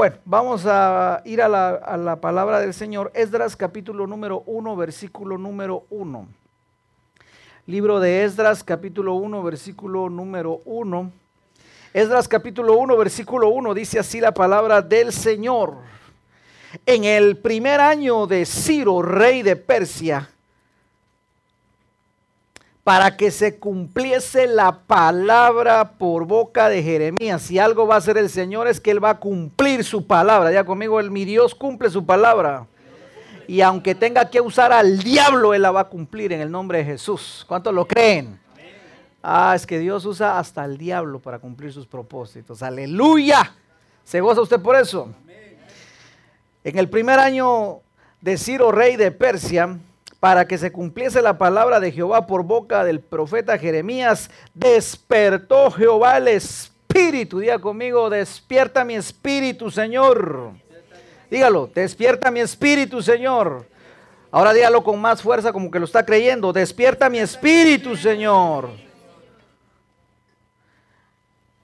Bueno, 0.00 0.16
vamos 0.24 0.64
a 0.64 1.20
ir 1.26 1.42
a 1.42 1.48
la, 1.50 2.20
palabra 2.22 2.58
del 2.58 2.72
Señor. 2.72 3.12
Esdras 3.14 3.54
capítulo 3.54 4.06
número 4.06 4.44
1, 4.46 4.74
versículo 4.74 5.36
número 5.36 5.84
1. 5.90 6.26
Libro 7.66 8.00
de 8.00 8.24
Esdras 8.24 8.64
capítulo 8.64 9.12
1, 9.16 9.42
versículo 9.42 10.08
número 10.08 10.62
1. 10.64 11.12
Esdras 11.92 12.28
capítulo 12.28 12.78
1, 12.78 12.96
versículo 12.96 13.50
1 13.50 13.74
dice 13.74 13.98
así 13.98 14.22
la 14.22 14.32
palabra 14.32 14.80
del 14.80 15.12
Señor. 15.12 15.76
En 16.86 17.04
el 17.04 17.36
primer 17.36 17.82
año 17.82 18.26
de 18.26 18.46
Ciro, 18.46 19.02
rey 19.02 19.42
de 19.42 19.56
Persia, 19.56 20.30
para 22.84 23.16
que 23.16 23.30
se 23.30 23.58
cumpliese 23.58 24.46
la 24.46 24.72
palabra 24.72 25.92
por 25.98 26.24
boca 26.24 26.68
de 26.68 26.82
Jeremías. 26.82 27.42
Si 27.42 27.58
algo 27.58 27.86
va 27.86 27.96
a 27.96 27.98
hacer 27.98 28.16
el 28.16 28.30
Señor 28.30 28.68
es 28.68 28.80
que 28.80 28.90
Él 28.90 29.02
va 29.02 29.10
a 29.10 29.18
cumplir 29.18 29.84
su 29.84 30.06
palabra. 30.06 30.50
Ya 30.50 30.64
conmigo, 30.64 30.98
el, 30.98 31.10
mi 31.10 31.24
Dios 31.24 31.54
cumple 31.54 31.90
su 31.90 32.04
palabra. 32.04 32.66
Y 33.46 33.60
aunque 33.60 33.94
tenga 33.94 34.30
que 34.30 34.40
usar 34.40 34.72
al 34.72 34.98
diablo, 35.00 35.54
Él 35.54 35.62
la 35.62 35.70
va 35.70 35.80
a 35.80 35.88
cumplir 35.88 36.32
en 36.32 36.40
el 36.40 36.50
nombre 36.50 36.78
de 36.78 36.84
Jesús. 36.84 37.44
¿Cuántos 37.46 37.74
lo 37.74 37.86
creen? 37.86 38.40
Ah, 39.22 39.52
es 39.54 39.66
que 39.66 39.78
Dios 39.78 40.06
usa 40.06 40.38
hasta 40.38 40.64
el 40.64 40.78
diablo 40.78 41.18
para 41.18 41.38
cumplir 41.38 41.72
sus 41.72 41.86
propósitos. 41.86 42.62
Aleluya. 42.62 43.54
¿Se 44.04 44.20
goza 44.20 44.40
usted 44.40 44.60
por 44.60 44.76
eso? 44.76 45.12
En 46.64 46.78
el 46.78 46.88
primer 46.88 47.18
año 47.18 47.80
de 48.20 48.38
Ciro, 48.38 48.72
rey 48.72 48.96
de 48.96 49.10
Persia, 49.10 49.78
para 50.20 50.46
que 50.46 50.58
se 50.58 50.70
cumpliese 50.70 51.22
la 51.22 51.38
palabra 51.38 51.80
de 51.80 51.90
Jehová 51.90 52.26
por 52.26 52.44
boca 52.44 52.84
del 52.84 53.00
profeta 53.00 53.58
Jeremías, 53.58 54.30
despertó 54.52 55.70
Jehová 55.70 56.18
el 56.18 56.28
espíritu. 56.28 57.38
Diga 57.38 57.58
conmigo, 57.58 58.10
despierta 58.10 58.84
mi 58.84 58.94
espíritu, 58.94 59.70
Señor. 59.70 60.52
Dígalo, 61.30 61.70
despierta 61.74 62.30
mi 62.30 62.40
espíritu, 62.40 63.00
Señor. 63.00 63.66
Ahora 64.30 64.52
dígalo 64.52 64.84
con 64.84 65.00
más 65.00 65.22
fuerza 65.22 65.52
como 65.52 65.70
que 65.70 65.78
lo 65.78 65.86
está 65.86 66.04
creyendo. 66.04 66.52
Despierta 66.52 67.08
mi 67.08 67.18
espíritu, 67.18 67.96
Señor. 67.96 68.70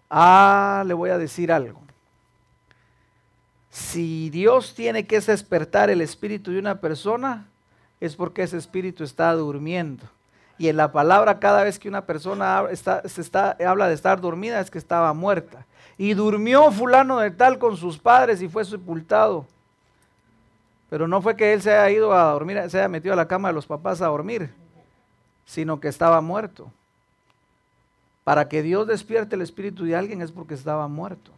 Ah, 0.08 0.83
le 0.86 0.95
voy 0.95 1.11
a 1.11 1.19
decir 1.19 1.52
algo. 1.52 1.83
Si 3.69 4.30
Dios 4.30 4.75
tiene 4.75 5.06
que 5.06 5.20
despertar 5.20 5.91
el 5.91 6.00
espíritu 6.00 6.52
de 6.52 6.58
una 6.58 6.80
persona, 6.80 7.47
es 8.00 8.16
porque 8.16 8.42
ese 8.42 8.56
espíritu 8.56 9.05
está 9.05 9.33
durmiendo. 9.33 10.05
Y 10.58 10.69
en 10.69 10.77
la 10.77 10.91
palabra, 10.91 11.39
cada 11.39 11.62
vez 11.62 11.78
que 11.78 11.89
una 11.89 12.06
persona 12.06 12.64
se 13.05 13.20
está, 13.20 13.56
habla 13.66 13.89
de 13.89 13.94
estar 13.94 14.20
dormida, 14.20 14.61
es 14.61 14.70
que 14.70 14.78
estaba 14.78 15.12
muerta. 15.12 15.66
Y 15.98 16.14
durmió 16.14 16.70
fulano 16.70 17.19
de 17.19 17.30
tal 17.30 17.58
con 17.58 17.77
sus 17.77 17.98
padres 17.98 18.41
y 18.41 18.48
fue 18.48 18.64
sepultado. 18.64 19.47
Pero 20.89 21.08
no 21.08 21.20
fue 21.20 21.36
que 21.36 21.52
él 21.52 21.62
se 21.62 21.72
haya 21.72 21.91
ido 21.91 22.12
a 22.12 22.33
dormir, 22.33 22.58
se 22.70 22.78
haya 22.78 22.89
metido 22.89 23.12
a 23.12 23.17
la 23.17 23.28
cama 23.28 23.48
de 23.48 23.55
los 23.55 23.67
papás 23.67 24.00
a 24.00 24.06
dormir, 24.06 24.50
sino 25.44 25.80
que 25.80 25.89
estaba 25.89 26.20
muerto. 26.20 26.70
Para 28.24 28.48
que 28.48 28.62
Dios 28.62 28.86
despierte 28.86 29.36
el 29.36 29.42
espíritu 29.42 29.84
de 29.84 29.97
alguien 29.97 30.22
es 30.22 30.33
porque 30.33 30.55
estaba 30.55 30.89
muerto. 30.89 31.33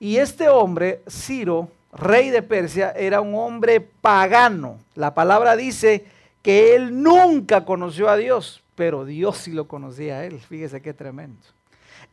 Y 0.00 0.16
este 0.16 0.48
hombre, 0.48 1.02
Ciro, 1.08 1.68
rey 1.92 2.30
de 2.30 2.42
Persia, 2.42 2.92
era 2.92 3.20
un 3.20 3.34
hombre 3.34 3.80
pagano. 3.80 4.78
La 4.94 5.14
palabra 5.14 5.56
dice 5.56 6.06
que 6.42 6.74
él 6.74 7.02
nunca 7.02 7.64
conoció 7.64 8.08
a 8.08 8.16
Dios, 8.16 8.62
pero 8.74 9.04
Dios 9.04 9.38
sí 9.38 9.52
lo 9.52 9.68
conocía 9.68 10.16
a 10.18 10.24
él. 10.24 10.40
Fíjese 10.40 10.80
qué 10.80 10.94
tremendo. 10.94 11.42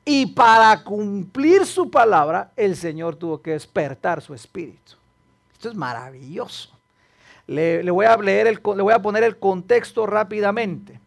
Y 0.06 0.28
para 0.28 0.84
cumplir 0.84 1.66
su 1.66 1.90
palabra, 1.90 2.52
el 2.56 2.76
Señor 2.76 3.16
tuvo 3.16 3.42
que 3.42 3.52
despertar 3.52 4.22
su 4.22 4.34
espíritu. 4.34 4.94
Esto 5.54 5.70
es 5.70 5.76
maravilloso. 5.76 6.78
Le, 7.48 7.90
voy, 7.90 8.06
a 8.06 8.16
leer 8.18 8.46
le 8.48 8.82
voy 8.84 8.94
a 8.94 9.02
poner 9.02 9.24
el 9.24 9.40
contexto 9.40 10.06
rápidamente. 10.06 11.00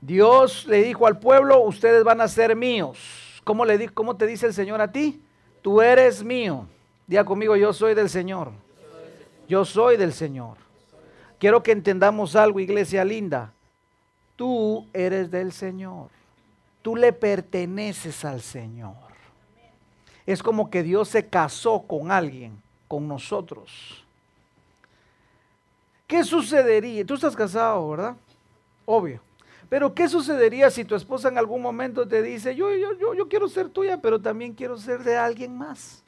Dios 0.00 0.66
le 0.66 0.82
dijo 0.82 1.06
al 1.06 1.18
pueblo, 1.18 1.60
ustedes 1.60 2.04
van 2.04 2.20
a 2.20 2.28
ser 2.28 2.54
míos. 2.54 3.40
¿Cómo, 3.44 3.64
le, 3.64 3.88
¿Cómo 3.88 4.16
te 4.16 4.26
dice 4.26 4.46
el 4.46 4.54
Señor 4.54 4.80
a 4.80 4.92
ti? 4.92 5.22
Tú 5.62 5.80
eres 5.80 6.22
mío. 6.22 6.66
Diga 7.08 7.24
conmigo, 7.24 7.56
yo 7.56 7.72
soy 7.72 7.94
del 7.94 8.10
Señor. 8.10 8.52
Yo 9.48 9.64
soy 9.64 9.96
del 9.96 10.12
Señor. 10.12 10.58
Quiero 11.38 11.62
que 11.62 11.72
entendamos 11.72 12.36
algo, 12.36 12.60
iglesia 12.60 13.02
linda. 13.02 13.50
Tú 14.36 14.86
eres 14.92 15.30
del 15.30 15.52
Señor. 15.52 16.10
Tú 16.82 16.94
le 16.96 17.14
perteneces 17.14 18.26
al 18.26 18.42
Señor. 18.42 18.94
Es 20.26 20.42
como 20.42 20.68
que 20.68 20.82
Dios 20.82 21.08
se 21.08 21.26
casó 21.26 21.80
con 21.80 22.10
alguien, 22.10 22.60
con 22.86 23.08
nosotros. 23.08 24.04
¿Qué 26.06 26.22
sucedería? 26.24 27.06
Tú 27.06 27.14
estás 27.14 27.34
casado, 27.34 27.88
¿verdad? 27.88 28.16
Obvio. 28.84 29.20
Pero 29.70 29.94
¿qué 29.94 30.08
sucedería 30.10 30.70
si 30.70 30.84
tu 30.84 30.94
esposa 30.94 31.28
en 31.28 31.38
algún 31.38 31.62
momento 31.62 32.06
te 32.06 32.22
dice, 32.22 32.54
yo, 32.54 32.74
yo, 32.74 32.92
yo, 32.98 33.14
yo 33.14 33.28
quiero 33.28 33.48
ser 33.48 33.70
tuya, 33.70 33.98
pero 33.98 34.20
también 34.20 34.52
quiero 34.52 34.76
ser 34.76 35.02
de 35.04 35.16
alguien 35.16 35.56
más? 35.56 36.04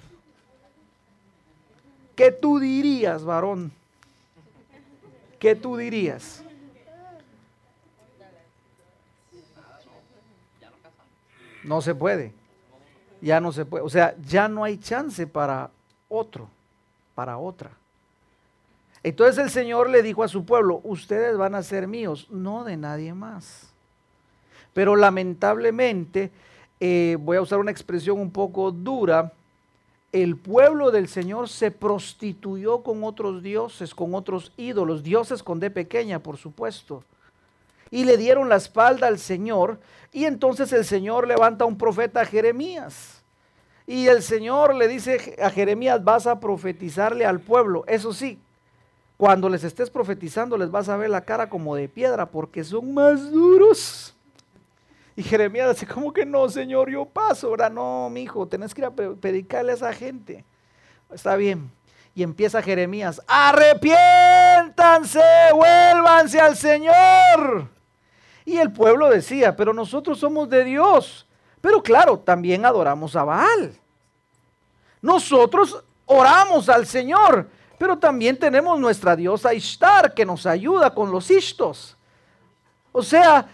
¿Qué 2.21 2.33
tú 2.33 2.59
dirías, 2.59 3.25
varón? 3.25 3.73
¿Qué 5.39 5.55
tú 5.55 5.79
dirías? 5.79 6.45
No 11.65 11.81
se 11.81 11.95
puede. 11.95 12.35
Ya 13.23 13.41
no 13.41 13.53
se 13.53 13.65
puede. 13.65 13.85
O 13.85 13.89
sea, 13.89 14.15
ya 14.23 14.49
no 14.49 14.65
hay 14.65 14.77
chance 14.77 15.27
para 15.27 15.71
otro, 16.11 16.51
para 17.15 17.39
otra. 17.39 17.71
Entonces 19.03 19.43
el 19.43 19.49
Señor 19.49 19.89
le 19.89 20.03
dijo 20.03 20.23
a 20.23 20.29
su 20.29 20.45
pueblo, 20.45 20.83
ustedes 20.85 21.39
van 21.39 21.55
a 21.55 21.63
ser 21.63 21.89
míos, 21.89 22.27
no 22.29 22.65
de 22.65 22.77
nadie 22.77 23.15
más. 23.15 23.73
Pero 24.75 24.95
lamentablemente, 24.95 26.31
eh, 26.81 27.17
voy 27.19 27.39
a 27.39 27.41
usar 27.41 27.61
una 27.61 27.71
expresión 27.71 28.21
un 28.21 28.31
poco 28.31 28.71
dura, 28.71 29.33
el 30.13 30.37
pueblo 30.37 30.91
del 30.91 31.09
Señor 31.09 31.49
se 31.49 31.71
prostituyó 31.71 32.83
con 32.83 33.05
otros 33.05 33.43
dioses, 33.43 33.95
con 33.95 34.15
otros 34.15 34.53
ídolos, 34.57 35.03
dioses 35.03 35.43
con 35.43 35.61
D 35.61 35.71
pequeña, 35.71 36.19
por 36.19 36.37
supuesto. 36.37 37.05
Y 37.91 38.05
le 38.05 38.17
dieron 38.17 38.49
la 38.49 38.57
espalda 38.57 39.07
al 39.07 39.19
Señor. 39.19 39.79
Y 40.13 40.25
entonces 40.25 40.73
el 40.73 40.85
Señor 40.85 41.27
levanta 41.27 41.65
a 41.65 41.69
un 41.69 41.79
profeta 41.79 42.25
Jeremías. 42.25 43.23
Y 43.87 44.07
el 44.07 44.23
Señor 44.23 44.75
le 44.75 44.89
dice 44.89 45.37
a 45.43 45.51
Jeremías, 45.51 46.03
vas 46.03 46.27
a 46.27 46.39
profetizarle 46.39 47.25
al 47.25 47.41
pueblo. 47.41 47.85
Eso 47.87 48.13
sí, 48.13 48.41
cuando 49.17 49.49
les 49.49 49.65
estés 49.65 49.91
profetizando 49.91 50.57
les 50.57 50.71
vas 50.71 50.89
a 50.89 50.97
ver 50.97 51.11
la 51.11 51.21
cara 51.21 51.51
como 51.51 51.77
de 51.77 51.89
piedra 51.89 52.27
porque 52.27 52.65
son 52.65 52.95
más 52.95 53.31
duros. 53.31 54.15
Y 55.21 55.23
Jeremías 55.23 55.69
dice, 55.75 55.87
¿cómo 55.87 56.15
que 56.15 56.25
no, 56.25 56.49
Señor? 56.49 56.91
Yo 56.91 57.05
paso, 57.05 57.49
ahora 57.49 57.69
no, 57.69 58.09
mi 58.09 58.23
hijo, 58.23 58.49
tenés 58.49 58.73
que 58.73 58.81
ir 58.81 58.87
a 58.87 58.91
predicarle 58.91 59.73
a 59.73 59.75
esa 59.75 59.93
gente. 59.93 60.47
Está 61.13 61.37
bien. 61.37 61.71
Y 62.15 62.23
empieza 62.23 62.63
Jeremías, 62.63 63.21
arrepiéntanse, 63.29 65.21
vuélvanse 65.53 66.41
al 66.41 66.57
Señor. 66.57 67.69
Y 68.47 68.57
el 68.57 68.73
pueblo 68.73 69.11
decía, 69.11 69.55
pero 69.55 69.75
nosotros 69.75 70.19
somos 70.19 70.49
de 70.49 70.65
Dios. 70.65 71.29
Pero 71.61 71.83
claro, 71.83 72.19
también 72.19 72.65
adoramos 72.65 73.15
a 73.15 73.25
Baal. 73.25 73.75
Nosotros 75.03 75.85
oramos 76.07 76.71
al 76.71 76.87
Señor, 76.87 77.51
pero 77.77 77.99
también 77.99 78.39
tenemos 78.39 78.81
nuestra 78.81 79.15
diosa 79.17 79.53
Ishtar 79.53 80.15
que 80.15 80.25
nos 80.25 80.47
ayuda 80.47 80.95
con 80.95 81.11
los 81.11 81.31
istos. 81.31 81.99
O 82.91 83.03
sea, 83.03 83.47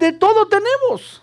de 0.00 0.12
todo 0.12 0.48
tenemos. 0.48 1.22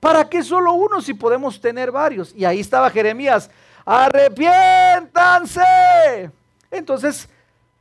¿Para 0.00 0.28
qué 0.28 0.42
solo 0.42 0.74
uno 0.74 1.00
si 1.00 1.14
podemos 1.14 1.58
tener 1.60 1.90
varios? 1.90 2.34
Y 2.34 2.44
ahí 2.44 2.60
estaba 2.60 2.90
Jeremías, 2.90 3.50
arrepiéntanse. 3.84 6.30
Entonces, 6.70 7.28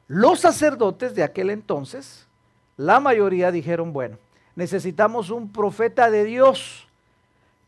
los 0.07 0.39
sacerdotes 0.39 1.13
de 1.13 1.23
aquel 1.23 1.49
entonces, 1.49 2.25
la 2.77 3.01
mayoría 3.01 3.51
dijeron, 3.51 3.91
bueno, 3.91 4.17
necesitamos 4.55 5.29
un 5.29 5.51
profeta 5.51 6.09
de 6.09 6.23
Dios 6.23 6.88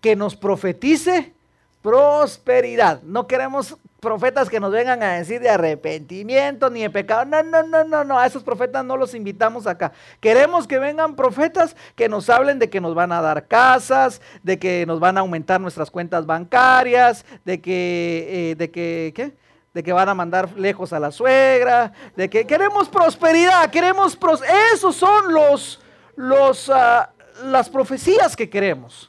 que 0.02 0.16
nos 0.16 0.36
profetice 0.36 1.34
prosperidad. 1.82 3.02
No 3.04 3.28
queremos 3.28 3.78
profetas 4.00 4.50
que 4.50 4.60
nos 4.60 4.72
vengan 4.72 5.04
a 5.04 5.14
decir 5.14 5.42
de 5.42 5.50
arrepentimiento 5.50 6.70
ni 6.70 6.82
de 6.82 6.90
pecado. 6.90 7.26
No, 7.26 7.44
no, 7.44 7.64
no, 7.64 7.84
no, 7.84 8.04
no. 8.04 8.20
A 8.20 8.26
esos 8.26 8.44
profetas 8.44 8.84
no 8.86 8.98
los 8.98 9.14
invitamos 9.14 9.68
acá. 9.68 9.92
Queremos 10.20 10.68
que 10.68 10.80
vengan 10.80 11.16
profetas 11.16 11.76
que 11.96 12.10
nos 12.10 12.30
hablen 12.30 12.60
de 12.60 12.70
que 12.70 12.82
nos 12.82 12.96
van 12.96 13.12
a 13.12 13.22
dar 13.22 13.48
casas, 13.48 14.22
de 14.44 14.58
que 14.58 14.86
nos 14.86 15.00
van 15.00 15.18
a 15.18 15.22
aumentar 15.22 15.60
nuestras 15.60 15.92
cuentas 15.92 16.26
bancarias, 16.26 17.26
de 17.46 17.62
que, 17.62 18.52
eh, 18.52 18.56
de 18.56 18.72
que, 18.72 19.14
¿qué? 19.16 19.38
De 19.74 19.84
que 19.84 19.94
van 19.94 20.10
a 20.10 20.14
mandar 20.14 20.58
lejos 20.58 20.94
a 20.94 21.00
la 21.00 21.12
suegra, 21.12 21.94
de 22.16 22.30
que 22.30 22.48
queremos 22.48 22.90
prosperidad, 22.90 23.70
queremos 23.70 24.16
pros 24.16 24.42
esos 24.74 24.96
son 24.96 25.32
los, 25.32 25.80
los, 26.16 26.70
ah, 26.74 27.12
las 27.44 27.70
profecías 27.70 28.36
que 28.36 28.50
queremos. 28.50 29.09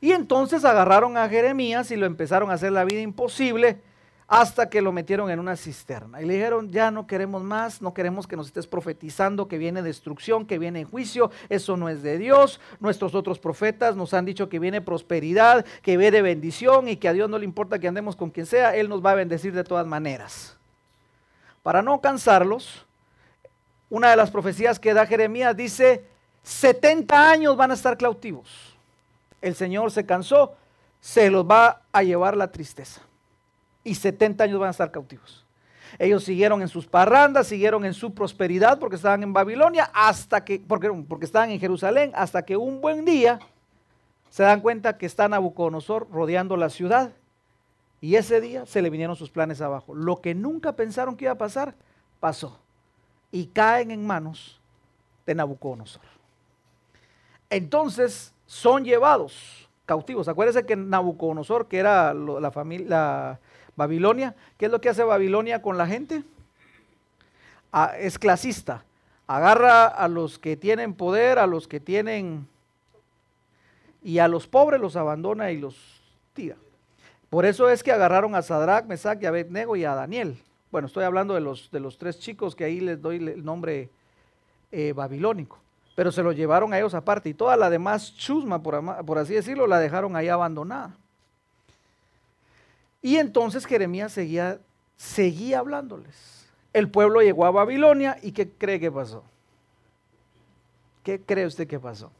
Y 0.00 0.12
entonces 0.12 0.64
agarraron 0.64 1.16
a 1.16 1.28
Jeremías 1.28 1.90
y 1.90 1.96
lo 1.96 2.06
empezaron 2.06 2.50
a 2.50 2.54
hacer 2.54 2.72
la 2.72 2.84
vida 2.84 3.00
imposible 3.00 3.80
hasta 4.28 4.68
que 4.68 4.82
lo 4.82 4.92
metieron 4.92 5.30
en 5.30 5.38
una 5.38 5.56
cisterna. 5.56 6.20
Y 6.20 6.26
le 6.26 6.34
dijeron, 6.34 6.70
ya 6.70 6.90
no 6.90 7.06
queremos 7.06 7.42
más, 7.42 7.80
no 7.80 7.94
queremos 7.94 8.26
que 8.26 8.36
nos 8.36 8.48
estés 8.48 8.66
profetizando 8.66 9.46
que 9.46 9.56
viene 9.56 9.82
destrucción, 9.82 10.46
que 10.46 10.58
viene 10.58 10.84
juicio, 10.84 11.30
eso 11.48 11.76
no 11.76 11.88
es 11.88 12.02
de 12.02 12.18
Dios. 12.18 12.60
Nuestros 12.80 13.14
otros 13.14 13.38
profetas 13.38 13.94
nos 13.94 14.14
han 14.14 14.24
dicho 14.24 14.48
que 14.48 14.58
viene 14.58 14.80
prosperidad, 14.80 15.64
que 15.82 15.96
viene 15.96 16.22
bendición 16.22 16.88
y 16.88 16.96
que 16.96 17.08
a 17.08 17.12
Dios 17.12 17.30
no 17.30 17.38
le 17.38 17.44
importa 17.44 17.78
que 17.78 17.88
andemos 17.88 18.16
con 18.16 18.30
quien 18.30 18.46
sea, 18.46 18.74
Él 18.74 18.88
nos 18.88 19.04
va 19.04 19.12
a 19.12 19.16
bendecir 19.16 19.52
de 19.52 19.64
todas 19.64 19.86
maneras. 19.86 20.56
Para 21.62 21.82
no 21.82 22.00
cansarlos, 22.00 22.84
una 23.88 24.10
de 24.10 24.16
las 24.16 24.30
profecías 24.30 24.80
que 24.80 24.94
da 24.94 25.06
Jeremías 25.06 25.56
dice, 25.56 26.04
70 26.42 27.30
años 27.30 27.56
van 27.56 27.70
a 27.70 27.74
estar 27.74 27.96
cautivos. 27.96 28.75
El 29.46 29.54
Señor 29.54 29.92
se 29.92 30.04
cansó, 30.04 30.56
se 30.98 31.30
los 31.30 31.48
va 31.48 31.82
a 31.92 32.02
llevar 32.02 32.36
la 32.36 32.50
tristeza 32.50 33.00
y 33.84 33.94
70 33.94 34.42
años 34.42 34.58
van 34.58 34.66
a 34.66 34.70
estar 34.72 34.90
cautivos. 34.90 35.46
Ellos 36.00 36.24
siguieron 36.24 36.62
en 36.62 36.68
sus 36.68 36.88
parrandas, 36.88 37.46
siguieron 37.46 37.84
en 37.84 37.94
su 37.94 38.12
prosperidad 38.12 38.80
porque 38.80 38.96
estaban 38.96 39.22
en 39.22 39.32
Babilonia, 39.32 39.88
hasta 39.94 40.44
que, 40.44 40.58
porque, 40.58 40.90
porque 41.08 41.26
estaban 41.26 41.50
en 41.50 41.60
Jerusalén, 41.60 42.10
hasta 42.16 42.44
que 42.44 42.56
un 42.56 42.80
buen 42.80 43.04
día 43.04 43.38
se 44.30 44.42
dan 44.42 44.60
cuenta 44.60 44.98
que 44.98 45.06
está 45.06 45.28
Nabucodonosor 45.28 46.08
rodeando 46.10 46.56
la 46.56 46.68
ciudad. 46.68 47.12
Y 48.00 48.16
ese 48.16 48.40
día 48.40 48.66
se 48.66 48.82
le 48.82 48.90
vinieron 48.90 49.14
sus 49.14 49.30
planes 49.30 49.60
abajo. 49.60 49.94
Lo 49.94 50.20
que 50.20 50.34
nunca 50.34 50.72
pensaron 50.74 51.16
que 51.16 51.26
iba 51.26 51.34
a 51.34 51.38
pasar, 51.38 51.76
pasó. 52.18 52.58
Y 53.30 53.46
caen 53.46 53.92
en 53.92 54.04
manos 54.04 54.60
de 55.24 55.36
Nabucodonosor. 55.36 56.02
Entonces 57.48 58.32
son 58.46 58.84
llevados 58.84 59.68
cautivos. 59.84 60.28
Acuérdense 60.28 60.66
que 60.66 60.76
Nabucodonosor, 60.76 61.66
que 61.68 61.78
era 61.78 62.14
la 62.14 62.50
familia, 62.50 63.38
Babilonia, 63.76 64.34
¿qué 64.56 64.66
es 64.66 64.70
lo 64.70 64.80
que 64.80 64.88
hace 64.88 65.02
Babilonia 65.02 65.62
con 65.62 65.76
la 65.76 65.86
gente? 65.86 66.24
Ah, 67.72 67.92
es 67.98 68.18
clasista. 68.18 68.84
Agarra 69.26 69.86
a 69.86 70.08
los 70.08 70.38
que 70.38 70.56
tienen 70.56 70.94
poder, 70.94 71.38
a 71.38 71.46
los 71.46 71.68
que 71.68 71.80
tienen... 71.80 72.48
Y 74.02 74.20
a 74.20 74.28
los 74.28 74.46
pobres 74.46 74.80
los 74.80 74.94
abandona 74.94 75.50
y 75.50 75.58
los 75.58 75.76
tira. 76.32 76.56
Por 77.28 77.44
eso 77.44 77.68
es 77.68 77.82
que 77.82 77.90
agarraron 77.90 78.36
a 78.36 78.42
Sadrach, 78.42 78.86
Mesach 78.86 79.20
y 79.20 79.26
Abednego 79.26 79.74
y 79.74 79.84
a 79.84 79.96
Daniel. 79.96 80.38
Bueno, 80.70 80.86
estoy 80.86 81.02
hablando 81.02 81.34
de 81.34 81.40
los, 81.40 81.70
de 81.72 81.80
los 81.80 81.98
tres 81.98 82.20
chicos 82.20 82.54
que 82.54 82.64
ahí 82.64 82.78
les 82.78 83.02
doy 83.02 83.16
el 83.16 83.44
nombre 83.44 83.90
eh, 84.70 84.92
babilónico. 84.92 85.58
Pero 85.96 86.12
se 86.12 86.22
lo 86.22 86.30
llevaron 86.30 86.72
a 86.72 86.78
ellos 86.78 86.94
aparte. 86.94 87.30
Y 87.30 87.34
toda 87.34 87.56
la 87.56 87.70
demás 87.70 88.14
chusma, 88.14 88.62
por, 88.62 89.18
así 89.18 89.34
decirlo, 89.34 89.66
la 89.66 89.80
dejaron 89.80 90.14
ahí 90.14 90.28
abandonada. 90.28 90.94
Y 93.02 93.16
entonces 93.16 93.66
Jeremías 93.66 94.12
seguía, 94.12 94.60
seguía 94.96 95.58
hablándoles. 95.58 96.46
El 96.74 96.90
pueblo 96.90 97.22
llegó 97.22 97.46
a 97.46 97.50
Babilonia 97.50 98.18
y 98.22 98.32
¿qué 98.32 98.48
cree 98.48 98.78
que 98.78 98.92
pasó? 98.92 99.24
¿Qué 101.02 101.20
cree 101.20 101.46
usted 101.46 101.66
que 101.66 101.80
pasó? 101.80 102.12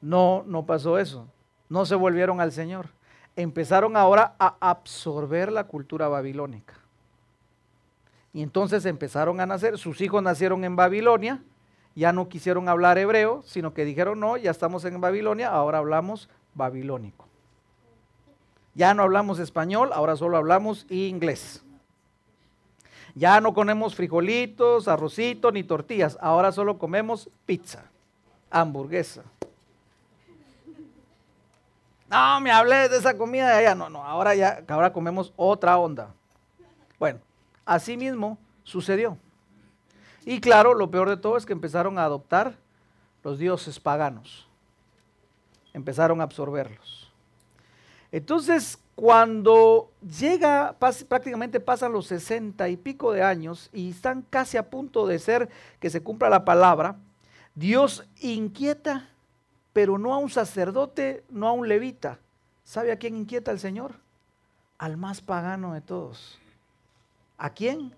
No, 0.00 0.42
no 0.44 0.66
pasó 0.66 0.98
eso. 0.98 1.28
No 1.68 1.86
se 1.86 1.94
volvieron 1.94 2.40
al 2.40 2.50
Señor. 2.50 2.88
Empezaron 3.36 3.96
ahora 3.96 4.34
a 4.40 4.56
absorber 4.58 5.52
la 5.52 5.64
cultura 5.64 6.08
babilónica. 6.08 6.74
Y 8.32 8.42
entonces 8.42 8.84
empezaron 8.84 9.40
a 9.40 9.46
nacer, 9.46 9.78
sus 9.78 10.00
hijos 10.00 10.22
nacieron 10.22 10.64
en 10.64 10.76
Babilonia, 10.76 11.42
ya 11.94 12.12
no 12.12 12.28
quisieron 12.28 12.68
hablar 12.68 12.98
hebreo, 12.98 13.42
sino 13.44 13.74
que 13.74 13.84
dijeron, 13.84 14.20
no, 14.20 14.36
ya 14.36 14.50
estamos 14.50 14.84
en 14.84 15.00
Babilonia, 15.00 15.50
ahora 15.50 15.78
hablamos 15.78 16.28
babilónico. 16.54 17.26
Ya 18.74 18.94
no 18.94 19.02
hablamos 19.02 19.38
español, 19.38 19.90
ahora 19.92 20.14
solo 20.14 20.36
hablamos 20.36 20.86
inglés. 20.88 21.64
Ya 23.14 23.40
no 23.40 23.52
comemos 23.54 23.96
frijolitos, 23.96 24.86
arrocito 24.86 25.50
ni 25.50 25.64
tortillas, 25.64 26.16
ahora 26.20 26.52
solo 26.52 26.78
comemos 26.78 27.28
pizza, 27.46 27.84
hamburguesa. 28.50 29.24
No, 32.08 32.40
me 32.40 32.50
hablé 32.50 32.88
de 32.88 32.96
esa 32.96 33.16
comida 33.18 33.48
de 33.48 33.54
allá. 33.54 33.74
No, 33.74 33.90
no, 33.90 34.04
ahora 34.04 34.34
ya, 34.34 34.62
ahora 34.68 34.92
comemos 34.92 35.32
otra 35.36 35.76
onda. 35.76 36.14
Bueno, 36.98 37.18
así 37.68 37.96
mismo 37.96 38.38
sucedió. 38.64 39.18
Y 40.24 40.40
claro, 40.40 40.74
lo 40.74 40.90
peor 40.90 41.08
de 41.08 41.16
todo 41.16 41.36
es 41.36 41.46
que 41.46 41.52
empezaron 41.52 41.98
a 41.98 42.04
adoptar 42.04 42.56
los 43.22 43.38
dioses 43.38 43.78
paganos. 43.78 44.48
Empezaron 45.72 46.20
a 46.20 46.24
absorberlos. 46.24 47.12
Entonces, 48.10 48.78
cuando 48.94 49.92
llega, 50.00 50.74
prácticamente 50.78 51.60
pasan 51.60 51.92
los 51.92 52.06
sesenta 52.06 52.68
y 52.68 52.76
pico 52.76 53.12
de 53.12 53.22
años 53.22 53.68
y 53.72 53.90
están 53.90 54.22
casi 54.22 54.56
a 54.56 54.70
punto 54.70 55.06
de 55.06 55.18
ser 55.18 55.48
que 55.78 55.90
se 55.90 56.02
cumpla 56.02 56.30
la 56.30 56.44
palabra, 56.44 56.96
Dios 57.54 58.08
inquieta, 58.20 59.08
pero 59.72 59.98
no 59.98 60.14
a 60.14 60.18
un 60.18 60.30
sacerdote, 60.30 61.22
no 61.28 61.48
a 61.48 61.52
un 61.52 61.68
levita. 61.68 62.18
¿Sabe 62.64 62.92
a 62.92 62.96
quién 62.96 63.16
inquieta 63.16 63.50
el 63.50 63.60
Señor? 63.60 63.94
Al 64.78 64.96
más 64.96 65.20
pagano 65.20 65.74
de 65.74 65.80
todos. 65.80 66.38
¿A 67.38 67.50
quién? 67.50 67.94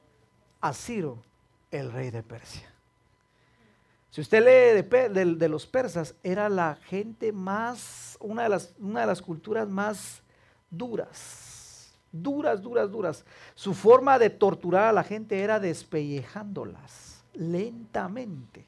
A 0.61 0.73
Ciro, 0.75 1.23
el 1.71 1.91
rey 1.91 2.11
de 2.11 2.23
Persia. 2.23 2.71
Si 4.11 4.21
usted 4.21 4.45
lee 4.45 4.83
de, 5.35 5.49
los 5.49 5.67
persas, 5.67 6.15
era 6.23 6.49
la 6.49 6.75
gente 6.75 7.33
más, 7.33 8.17
una 8.21 8.43
de, 8.43 8.49
las, 8.49 8.75
una 8.79 9.01
de 9.01 9.07
las 9.07 9.23
culturas 9.23 9.69
más 9.69 10.21
duras, 10.69 11.95
duras, 12.13 12.61
duras, 12.61 12.91
duras. 12.91 13.25
Su 13.55 13.73
forma 13.73 14.19
de 14.19 14.29
torturar 14.29 14.89
a 14.89 14.93
la 14.93 15.05
gente 15.05 15.41
era 15.41 15.61
despellejándolas 15.61 17.23
lentamente. 17.35 18.67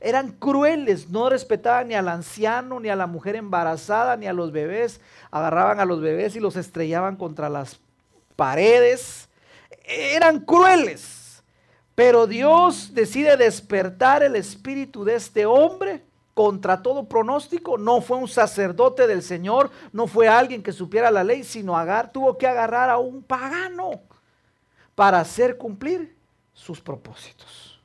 Eran 0.00 0.32
crueles, 0.32 1.08
no 1.08 1.28
respetaban 1.28 1.88
ni 1.88 1.94
al 1.94 2.08
anciano, 2.08 2.78
ni 2.78 2.88
a 2.88 2.96
la 2.96 3.06
mujer 3.06 3.36
embarazada, 3.36 4.16
ni 4.16 4.26
a 4.26 4.32
los 4.32 4.52
bebés. 4.52 5.00
Agarraban 5.30 5.80
a 5.80 5.84
los 5.84 6.00
bebés 6.00 6.36
y 6.36 6.40
los 6.40 6.56
estrellaban 6.56 7.16
contra 7.16 7.48
las 7.48 7.80
paredes. 8.36 9.28
Eran 9.84 10.40
crueles. 10.40 11.42
Pero 11.94 12.26
Dios 12.26 12.92
decide 12.92 13.36
despertar 13.36 14.22
el 14.22 14.34
espíritu 14.34 15.04
de 15.04 15.14
este 15.14 15.46
hombre 15.46 16.02
contra 16.34 16.82
todo 16.82 17.08
pronóstico. 17.08 17.78
No 17.78 18.00
fue 18.00 18.16
un 18.16 18.28
sacerdote 18.28 19.06
del 19.06 19.22
Señor, 19.22 19.70
no 19.92 20.06
fue 20.06 20.26
alguien 20.26 20.62
que 20.62 20.72
supiera 20.72 21.10
la 21.10 21.22
ley, 21.22 21.44
sino 21.44 21.76
agar, 21.76 22.10
tuvo 22.10 22.36
que 22.36 22.48
agarrar 22.48 22.90
a 22.90 22.98
un 22.98 23.22
pagano 23.22 24.02
para 24.94 25.20
hacer 25.20 25.56
cumplir 25.56 26.16
sus 26.52 26.80
propósitos. 26.80 27.80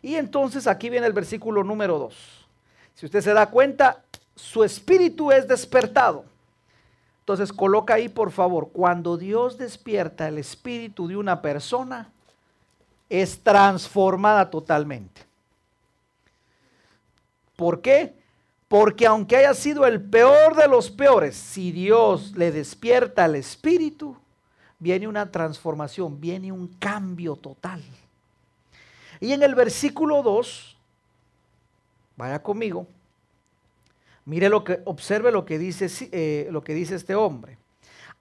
Y 0.00 0.16
entonces 0.16 0.66
aquí 0.66 0.88
viene 0.88 1.06
el 1.06 1.12
versículo 1.12 1.62
número 1.64 1.98
2. 1.98 2.46
Si 2.94 3.06
usted 3.06 3.20
se 3.20 3.32
da 3.32 3.50
cuenta, 3.50 4.02
su 4.34 4.64
espíritu 4.64 5.32
es 5.32 5.46
despertado. 5.46 6.24
Entonces 7.24 7.54
coloca 7.54 7.94
ahí, 7.94 8.10
por 8.10 8.30
favor, 8.30 8.68
cuando 8.70 9.16
Dios 9.16 9.56
despierta 9.56 10.28
el 10.28 10.36
espíritu 10.36 11.08
de 11.08 11.16
una 11.16 11.40
persona, 11.40 12.12
es 13.08 13.42
transformada 13.42 14.50
totalmente. 14.50 15.22
¿Por 17.56 17.80
qué? 17.80 18.14
Porque 18.68 19.06
aunque 19.06 19.38
haya 19.38 19.54
sido 19.54 19.86
el 19.86 20.02
peor 20.02 20.54
de 20.54 20.68
los 20.68 20.90
peores, 20.90 21.34
si 21.34 21.72
Dios 21.72 22.32
le 22.36 22.52
despierta 22.52 23.24
el 23.24 23.36
espíritu, 23.36 24.18
viene 24.78 25.08
una 25.08 25.30
transformación, 25.30 26.20
viene 26.20 26.52
un 26.52 26.68
cambio 26.74 27.36
total. 27.36 27.82
Y 29.18 29.32
en 29.32 29.42
el 29.42 29.54
versículo 29.54 30.22
2, 30.22 30.76
vaya 32.16 32.42
conmigo, 32.42 32.86
mire 34.24 34.48
lo 34.48 34.64
que, 34.64 34.80
observe 34.84 35.32
lo 35.32 35.44
que 35.44 35.58
dice, 35.58 35.88
eh, 36.12 36.48
lo 36.50 36.62
que 36.62 36.74
dice 36.74 36.94
este 36.94 37.14
hombre. 37.14 37.58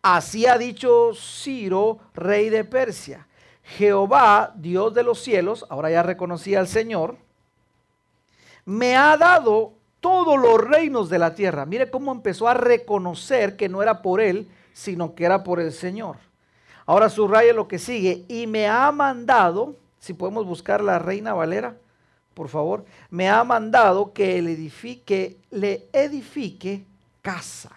Así 0.01 0.45
ha 0.45 0.57
dicho 0.57 1.11
Ciro, 1.15 1.99
rey 2.13 2.49
de 2.49 2.63
Persia 2.65 3.27
Jehová, 3.63 4.53
Dios 4.55 4.93
de 4.93 5.03
los 5.03 5.21
cielos, 5.21 5.65
ahora 5.69 5.89
ya 5.89 6.03
reconocía 6.03 6.59
al 6.59 6.67
Señor, 6.67 7.15
me 8.65 8.95
ha 8.95 9.17
dado 9.17 9.73
todos 9.99 10.37
los 10.39 10.59
reinos 10.59 11.09
de 11.09 11.19
la 11.19 11.33
tierra. 11.33 11.65
Mire 11.65 11.89
cómo 11.89 12.11
empezó 12.11 12.47
a 12.47 12.53
reconocer 12.53 13.55
que 13.55 13.69
no 13.69 13.81
era 13.81 14.01
por 14.01 14.19
él, 14.19 14.49
sino 14.73 15.15
que 15.15 15.25
era 15.25 15.43
por 15.43 15.59
el 15.59 15.71
Señor. 15.71 16.17
Ahora 16.85 17.09
subraya 17.09 17.53
lo 17.53 17.69
que 17.69 17.79
sigue. 17.79 18.25
Y 18.27 18.47
me 18.47 18.67
ha 18.67 18.91
mandado, 18.91 19.75
si 19.99 20.13
podemos 20.13 20.45
buscar 20.45 20.83
la 20.83 20.99
reina 20.99 21.33
Valera, 21.33 21.77
por 22.33 22.49
favor, 22.49 22.85
me 23.09 23.29
ha 23.29 23.43
mandado 23.43 24.13
que 24.13 24.41
le 24.41 24.53
edifique, 24.53 25.37
le 25.51 25.87
edifique 25.93 26.85
casa. 27.21 27.71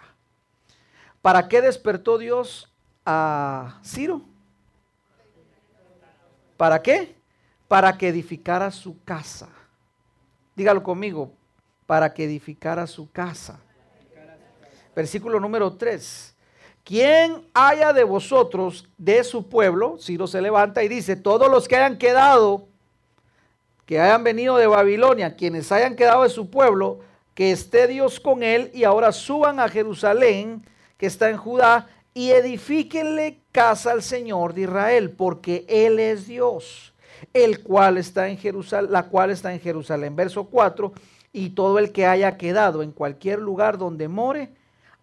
¿Para 1.21 1.47
qué 1.47 1.61
despertó 1.61 2.17
Dios 2.17 2.71
a 3.05 3.79
Ciro? 3.83 4.21
¿Para 6.55 6.81
qué? 6.81 7.15
Para 7.67 7.97
que 7.97 8.07
edificara 8.07 8.71
su 8.71 9.01
casa. 9.03 9.49
Dígalo 10.55 10.81
conmigo, 10.81 11.31
para 11.85 12.13
que 12.13 12.23
edificara 12.23 12.87
su 12.87 13.11
casa. 13.11 13.59
versículo 14.95 15.39
número 15.39 15.73
3. 15.73 16.35
Quien 16.83 17.45
haya 17.53 17.93
de 17.93 18.03
vosotros 18.03 18.87
de 18.97 19.23
su 19.23 19.47
pueblo, 19.47 19.97
Ciro 19.99 20.25
se 20.25 20.41
levanta 20.41 20.81
y 20.81 20.87
dice, 20.87 21.15
todos 21.15 21.51
los 21.51 21.67
que 21.67 21.75
hayan 21.75 21.97
quedado, 21.97 22.67
que 23.87 24.01
hayan 24.01 24.23
venido 24.23 24.57
de 24.57 24.67
Babilonia, 24.67 25.35
quienes 25.35 25.71
hayan 25.71 25.95
quedado 25.95 26.23
de 26.23 26.29
su 26.29 26.51
pueblo, 26.51 26.99
que 27.33 27.51
esté 27.51 27.87
Dios 27.87 28.19
con 28.19 28.43
él 28.43 28.69
y 28.73 28.83
ahora 28.83 29.13
suban 29.13 29.61
a 29.61 29.69
Jerusalén, 29.69 30.63
que 30.97 31.05
está 31.05 31.29
en 31.29 31.37
Judá, 31.37 31.87
y 32.13 32.31
edifíquenle 32.31 33.39
casa 33.53 33.91
al 33.91 34.03
Señor 34.03 34.53
de 34.53 34.63
Israel, 34.63 35.11
porque 35.11 35.65
Él 35.69 35.99
es 35.99 36.27
Dios, 36.27 36.93
el 37.33 37.63
cual 37.63 37.97
está 37.97 38.27
en 38.27 38.37
Jerusalén, 38.37 38.91
la 38.91 39.03
cual 39.03 39.31
está 39.31 39.53
en 39.53 39.61
Jerusalén. 39.61 40.15
Verso 40.17 40.45
4, 40.45 40.91
y 41.31 41.51
todo 41.51 41.79
el 41.79 41.93
que 41.93 42.05
haya 42.05 42.37
quedado 42.37 42.83
en 42.83 42.91
cualquier 42.91 43.39
lugar 43.39 43.77
donde 43.77 44.09
more, 44.09 44.51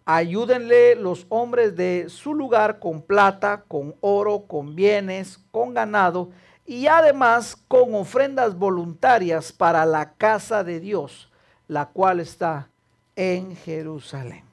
Ayúdenle 0.07 0.93
los 0.93 1.25
hombres 1.29 1.75
de 1.75 2.09
su 2.09 2.35
lugar 2.35 2.77
con 2.77 3.01
plata, 3.01 3.63
con 3.67 3.95
oro, 4.01 4.45
con 4.45 4.75
bienes, 4.75 5.39
con 5.49 5.73
ganado 5.73 6.29
y 6.65 6.87
además 6.87 7.55
con 7.67 7.93
ofrendas 7.93 8.57
voluntarias 8.57 9.51
para 9.51 9.85
la 9.85 10.13
casa 10.13 10.63
de 10.63 10.79
Dios, 10.79 11.29
la 11.67 11.87
cual 11.87 12.19
está 12.19 12.69
en 13.15 13.55
Jerusalén. 13.55 14.43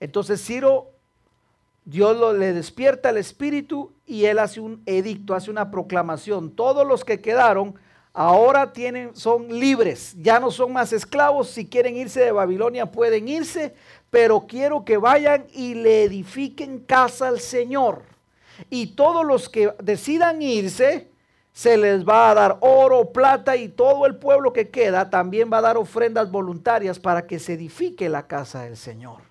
Entonces 0.00 0.44
Ciro, 0.44 0.90
Dios 1.84 2.36
le 2.36 2.52
despierta 2.52 3.10
el 3.10 3.16
espíritu 3.16 3.92
y 4.06 4.24
él 4.24 4.38
hace 4.38 4.60
un 4.60 4.82
edicto, 4.86 5.34
hace 5.34 5.50
una 5.50 5.70
proclamación. 5.70 6.50
Todos 6.50 6.86
los 6.86 7.04
que 7.04 7.20
quedaron 7.20 7.74
ahora 8.12 8.72
tienen, 8.72 9.14
son 9.14 9.48
libres, 9.48 10.14
ya 10.20 10.40
no 10.40 10.50
son 10.50 10.72
más 10.72 10.92
esclavos. 10.92 11.50
Si 11.50 11.66
quieren 11.66 11.96
irse 11.96 12.20
de 12.20 12.32
Babilonia 12.32 12.86
pueden 12.86 13.28
irse, 13.28 13.74
pero 14.10 14.46
quiero 14.46 14.84
que 14.84 14.96
vayan 14.96 15.46
y 15.52 15.74
le 15.74 16.04
edifiquen 16.04 16.80
casa 16.80 17.28
al 17.28 17.40
Señor. 17.40 18.02
Y 18.68 18.88
todos 18.88 19.24
los 19.24 19.48
que 19.48 19.72
decidan 19.82 20.42
irse, 20.42 21.09
se 21.52 21.76
les 21.76 22.06
va 22.08 22.30
a 22.30 22.34
dar 22.34 22.58
oro, 22.60 23.12
plata 23.12 23.56
y 23.56 23.68
todo 23.68 24.06
el 24.06 24.16
pueblo 24.16 24.52
que 24.52 24.70
queda 24.70 25.10
también 25.10 25.50
va 25.52 25.58
a 25.58 25.62
dar 25.62 25.76
ofrendas 25.76 26.30
voluntarias 26.30 26.98
para 26.98 27.26
que 27.26 27.38
se 27.38 27.54
edifique 27.54 28.08
la 28.08 28.26
casa 28.26 28.62
del 28.62 28.76
Señor. 28.76 29.22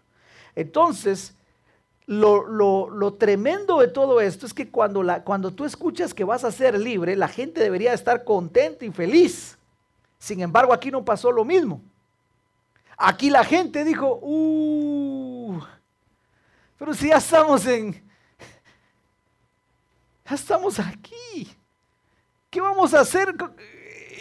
Entonces, 0.56 1.36
lo, 2.06 3.14
tremendo 3.20 3.80
de 3.80 3.88
todo 3.88 4.20
esto 4.20 4.46
es 4.46 4.54
que 4.54 4.70
cuando, 4.70 5.04
la, 5.04 5.24
cuando 5.24 5.52
tú 5.52 5.64
escuchas 5.64 6.14
que 6.14 6.24
vas 6.24 6.44
a 6.44 6.52
ser 6.52 6.78
libre, 6.78 7.16
la 7.16 7.28
gente 7.28 7.62
debería 7.62 7.94
estar 7.94 8.24
contenta 8.24 8.84
y 8.84 8.92
feliz. 8.92 9.58
Sin 10.18 10.42
embargo, 10.42 10.74
aquí 10.74 10.92
no 10.92 11.06
pasó 11.06 11.32
lo 11.32 11.46
mismo. 11.46 11.82
Aquí 12.98 13.30
la 13.30 13.46
gente 13.46 13.86
dijo, 13.86 14.20
uh, 14.22 15.62
pero 16.78 16.94
si 16.94 17.10
ya 17.10 17.18
estamos 17.18 17.66
en, 17.66 17.94
ya 20.28 20.36
estamos 20.36 20.80
aquí. 20.80 21.56
¿Qué 22.50 22.62
vamos 22.62 22.94
a 22.94 23.02
hacer? 23.02 23.36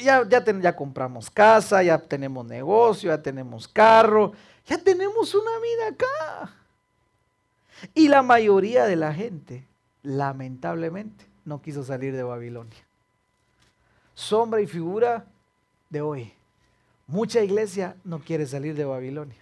Ya, 0.02 0.26
ya, 0.28 0.44
ya 0.44 0.76
compramos 0.76 1.30
casa, 1.30 1.82
ya 1.82 1.98
tenemos 1.98 2.46
negocio, 2.46 3.10
ya 3.10 3.22
tenemos 3.22 3.66
carro, 3.66 4.32
ya 4.66 4.78
tenemos 4.78 5.34
una 5.34 5.58
vida 5.58 5.88
acá. 5.88 6.54
Y 7.94 8.08
la 8.08 8.22
mayoría 8.22 8.84
de 8.84 8.96
la 8.96 9.14
gente, 9.14 9.66
lamentablemente, 10.02 11.26
no 11.44 11.62
quiso 11.62 11.82
salir 11.82 12.14
de 12.14 12.22
Babilonia. 12.22 12.78
Sombra 14.14 14.60
y 14.60 14.66
figura 14.66 15.24
de 15.88 16.00
hoy. 16.00 16.32
Mucha 17.06 17.40
iglesia 17.40 17.96
no 18.04 18.18
quiere 18.18 18.46
salir 18.46 18.74
de 18.74 18.84
Babilonia. 18.84 19.38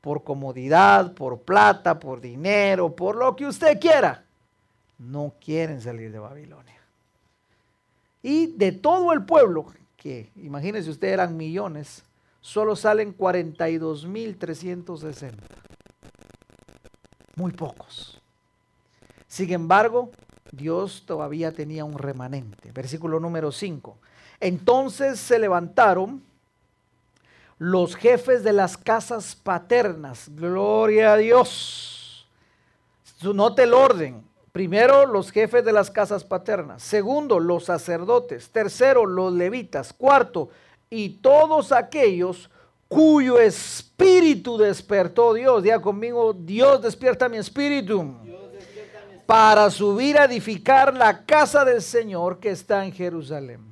Por 0.00 0.24
comodidad, 0.24 1.14
por 1.14 1.42
plata, 1.42 1.98
por 1.98 2.20
dinero, 2.20 2.96
por 2.96 3.16
lo 3.16 3.36
que 3.36 3.46
usted 3.46 3.78
quiera. 3.78 4.24
No 4.98 5.34
quieren 5.40 5.80
salir 5.80 6.10
de 6.10 6.18
Babilonia. 6.18 6.81
Y 8.22 8.46
de 8.56 8.72
todo 8.72 9.12
el 9.12 9.24
pueblo, 9.24 9.66
que 9.96 10.32
imagínense 10.36 10.90
usted 10.90 11.08
eran 11.08 11.36
millones, 11.36 12.04
solo 12.40 12.76
salen 12.76 13.16
42.360. 13.16 15.32
Muy 17.36 17.52
pocos. 17.52 18.20
Sin 19.26 19.52
embargo, 19.52 20.10
Dios 20.52 21.04
todavía 21.06 21.52
tenía 21.52 21.84
un 21.84 21.98
remanente. 21.98 22.70
Versículo 22.72 23.18
número 23.18 23.50
5. 23.50 23.96
Entonces 24.38 25.18
se 25.18 25.38
levantaron 25.38 26.22
los 27.58 27.96
jefes 27.96 28.44
de 28.44 28.52
las 28.52 28.76
casas 28.76 29.34
paternas. 29.34 30.28
Gloria 30.34 31.14
a 31.14 31.16
Dios. 31.16 32.28
Note 33.22 33.62
el 33.62 33.72
orden. 33.72 34.22
Primero, 34.52 35.06
los 35.06 35.30
jefes 35.30 35.64
de 35.64 35.72
las 35.72 35.90
casas 35.90 36.24
paternas. 36.24 36.82
Segundo, 36.82 37.40
los 37.40 37.64
sacerdotes. 37.64 38.50
Tercero, 38.50 39.06
los 39.06 39.32
levitas. 39.32 39.94
Cuarto, 39.94 40.50
y 40.90 41.08
todos 41.08 41.72
aquellos 41.72 42.50
cuyo 42.86 43.38
espíritu 43.38 44.58
despertó 44.58 45.32
Dios. 45.32 45.62
Diga 45.62 45.80
conmigo, 45.80 46.34
Dios 46.34 46.82
despierta 46.82 47.30
mi 47.30 47.38
espíritu. 47.38 48.14
Para 49.24 49.70
subir 49.70 50.18
a 50.18 50.24
edificar 50.24 50.94
la 50.94 51.24
casa 51.24 51.64
del 51.64 51.80
Señor 51.80 52.38
que 52.38 52.50
está 52.50 52.84
en 52.84 52.92
Jerusalén. 52.92 53.71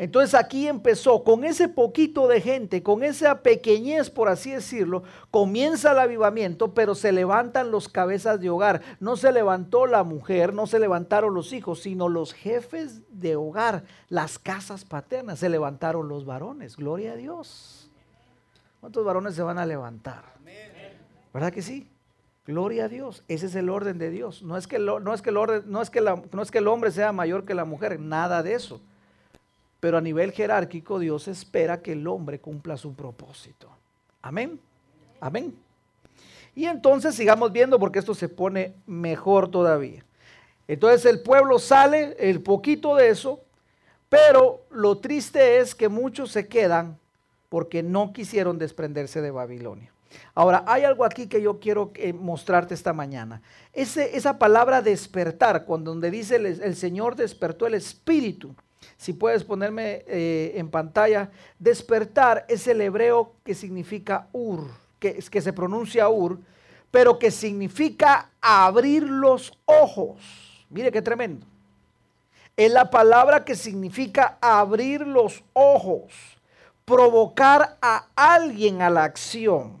Entonces 0.00 0.34
aquí 0.34 0.66
empezó 0.66 1.24
con 1.24 1.44
ese 1.44 1.68
poquito 1.68 2.26
de 2.26 2.40
gente, 2.40 2.82
con 2.82 3.02
esa 3.02 3.42
pequeñez, 3.42 4.08
por 4.08 4.30
así 4.30 4.50
decirlo, 4.50 5.02
comienza 5.30 5.92
el 5.92 5.98
avivamiento, 5.98 6.72
pero 6.72 6.94
se 6.94 7.12
levantan 7.12 7.70
los 7.70 7.86
cabezas 7.90 8.40
de 8.40 8.48
hogar. 8.48 8.80
No 8.98 9.16
se 9.16 9.30
levantó 9.30 9.84
la 9.84 10.02
mujer, 10.02 10.54
no 10.54 10.66
se 10.66 10.78
levantaron 10.78 11.34
los 11.34 11.52
hijos, 11.52 11.82
sino 11.82 12.08
los 12.08 12.32
jefes 12.32 13.02
de 13.10 13.36
hogar, 13.36 13.84
las 14.08 14.38
casas 14.38 14.86
paternas, 14.86 15.38
se 15.38 15.50
levantaron 15.50 16.08
los 16.08 16.24
varones. 16.24 16.76
Gloria 16.76 17.12
a 17.12 17.16
Dios. 17.16 17.90
¿Cuántos 18.80 19.04
varones 19.04 19.34
se 19.34 19.42
van 19.42 19.58
a 19.58 19.66
levantar? 19.66 20.24
¿Verdad 21.34 21.52
que 21.52 21.60
sí? 21.60 21.90
Gloria 22.46 22.86
a 22.86 22.88
Dios. 22.88 23.22
Ese 23.28 23.44
es 23.44 23.54
el 23.54 23.68
orden 23.68 23.98
de 23.98 24.08
Dios. 24.08 24.42
No 24.42 24.56
es 24.56 24.66
que, 24.66 24.78
no 24.78 25.12
es 25.12 25.20
que, 25.20 25.28
el, 25.28 25.34
no 25.34 25.82
es 25.82 25.90
que, 25.90 26.00
no 26.00 26.40
es 26.40 26.50
que 26.50 26.58
el 26.58 26.68
hombre 26.68 26.90
sea 26.90 27.12
mayor 27.12 27.44
que 27.44 27.52
la 27.52 27.66
mujer, 27.66 28.00
nada 28.00 28.42
de 28.42 28.54
eso. 28.54 28.80
Pero 29.80 29.96
a 29.96 30.00
nivel 30.00 30.32
jerárquico 30.32 30.98
Dios 30.98 31.26
espera 31.26 31.80
que 31.80 31.92
el 31.92 32.06
hombre 32.06 32.38
cumpla 32.38 32.76
su 32.76 32.94
propósito. 32.94 33.68
Amén. 34.22 34.60
Amén. 35.20 35.54
Y 36.54 36.66
entonces 36.66 37.14
sigamos 37.14 37.52
viendo 37.52 37.78
porque 37.78 37.98
esto 37.98 38.14
se 38.14 38.28
pone 38.28 38.74
mejor 38.86 39.50
todavía. 39.50 40.04
Entonces 40.68 41.04
el 41.06 41.22
pueblo 41.22 41.58
sale, 41.58 42.16
el 42.18 42.42
poquito 42.42 42.94
de 42.94 43.08
eso, 43.08 43.40
pero 44.08 44.64
lo 44.70 44.98
triste 44.98 45.58
es 45.58 45.74
que 45.74 45.88
muchos 45.88 46.30
se 46.30 46.48
quedan 46.48 46.98
porque 47.48 47.82
no 47.82 48.12
quisieron 48.12 48.58
desprenderse 48.58 49.20
de 49.20 49.30
Babilonia. 49.30 49.92
Ahora, 50.34 50.64
hay 50.66 50.82
algo 50.84 51.04
aquí 51.04 51.28
que 51.28 51.40
yo 51.40 51.60
quiero 51.60 51.92
eh, 51.94 52.12
mostrarte 52.12 52.74
esta 52.74 52.92
mañana. 52.92 53.42
esa 53.72 54.38
palabra 54.38 54.82
despertar, 54.82 55.64
cuando 55.64 55.92
donde 55.92 56.10
dice 56.10 56.36
el 56.36 56.76
Señor 56.76 57.14
despertó 57.14 57.66
el 57.66 57.74
espíritu, 57.74 58.54
si 58.96 59.12
puedes 59.12 59.44
ponerme 59.44 60.04
eh, 60.06 60.52
en 60.56 60.70
pantalla, 60.70 61.30
despertar 61.58 62.44
es 62.48 62.66
el 62.66 62.80
hebreo 62.80 63.32
que 63.44 63.54
significa 63.54 64.28
ur, 64.32 64.68
que, 64.98 65.14
que 65.30 65.40
se 65.40 65.52
pronuncia 65.52 66.08
ur, 66.08 66.38
pero 66.90 67.18
que 67.18 67.30
significa 67.30 68.30
abrir 68.40 69.04
los 69.04 69.58
ojos. 69.64 70.66
Mire 70.68 70.92
qué 70.92 71.02
tremendo. 71.02 71.46
Es 72.56 72.70
la 72.72 72.90
palabra 72.90 73.44
que 73.44 73.54
significa 73.54 74.36
abrir 74.40 75.06
los 75.06 75.42
ojos, 75.52 76.12
provocar 76.84 77.78
a 77.80 78.08
alguien 78.14 78.82
a 78.82 78.90
la 78.90 79.04
acción, 79.04 79.78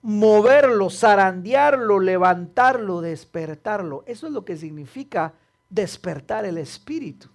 moverlo, 0.00 0.88
zarandearlo, 0.88 2.00
levantarlo, 2.00 3.00
despertarlo. 3.00 4.04
Eso 4.06 4.26
es 4.26 4.32
lo 4.32 4.44
que 4.44 4.56
significa 4.56 5.34
despertar 5.68 6.46
el 6.46 6.56
espíritu. 6.56 7.28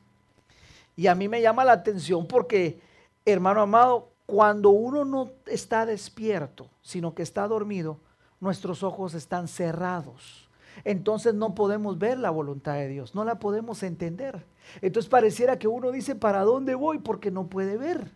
Y 0.95 1.07
a 1.07 1.15
mí 1.15 1.27
me 1.27 1.41
llama 1.41 1.65
la 1.65 1.73
atención 1.73 2.27
porque, 2.27 2.79
hermano 3.25 3.61
amado, 3.61 4.09
cuando 4.25 4.69
uno 4.69 5.05
no 5.05 5.31
está 5.45 5.85
despierto, 5.85 6.69
sino 6.81 7.13
que 7.13 7.23
está 7.23 7.47
dormido, 7.47 7.99
nuestros 8.39 8.83
ojos 8.83 9.13
están 9.13 9.47
cerrados. 9.47 10.49
Entonces 10.83 11.33
no 11.33 11.55
podemos 11.55 11.99
ver 11.99 12.19
la 12.19 12.29
voluntad 12.29 12.73
de 12.75 12.87
Dios, 12.87 13.15
no 13.15 13.23
la 13.23 13.39
podemos 13.39 13.83
entender. 13.83 14.43
Entonces 14.81 15.09
pareciera 15.09 15.59
que 15.59 15.67
uno 15.67 15.91
dice, 15.91 16.15
¿para 16.15 16.43
dónde 16.43 16.75
voy? 16.75 16.99
Porque 16.99 17.31
no 17.31 17.47
puede 17.47 17.77
ver. 17.77 18.11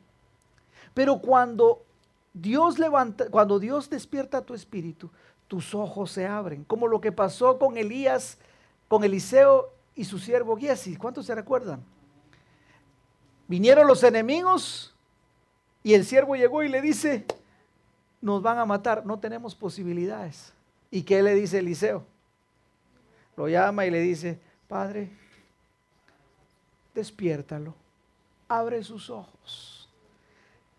Pero 0.93 1.19
cuando 1.19 1.83
Dios 2.33 2.79
levanta, 2.79 3.29
cuando 3.29 3.59
Dios 3.59 3.89
despierta 3.89 4.41
tu 4.41 4.53
espíritu, 4.53 5.11
tus 5.47 5.73
ojos 5.75 6.11
se 6.11 6.27
abren, 6.27 6.63
como 6.63 6.87
lo 6.87 6.99
que 6.99 7.11
pasó 7.11 7.57
con 7.57 7.77
Elías, 7.77 8.37
con 8.87 9.03
Eliseo 9.03 9.71
y 9.95 10.05
su 10.05 10.19
siervo 10.19 10.57
Giesi. 10.57 10.97
¿Cuántos 10.97 11.25
se 11.25 11.35
recuerdan? 11.35 11.83
Vinieron 13.47 13.87
los 13.87 14.03
enemigos 14.03 14.93
y 15.83 15.93
el 15.93 16.05
siervo 16.05 16.35
llegó 16.35 16.63
y 16.63 16.69
le 16.69 16.81
dice, 16.81 17.25
nos 18.21 18.41
van 18.41 18.59
a 18.59 18.65
matar, 18.65 19.05
no 19.05 19.19
tenemos 19.19 19.55
posibilidades. 19.55 20.53
¿Y 20.91 21.03
qué 21.03 21.23
le 21.23 21.33
dice 21.35 21.59
Eliseo? 21.59 22.03
Lo 23.35 23.47
llama 23.47 23.85
y 23.85 23.91
le 23.91 24.01
dice, 24.01 24.39
Padre, 24.67 25.09
despiértalo, 26.93 27.73
abre 28.47 28.83
sus 28.83 29.09
ojos. 29.09 29.89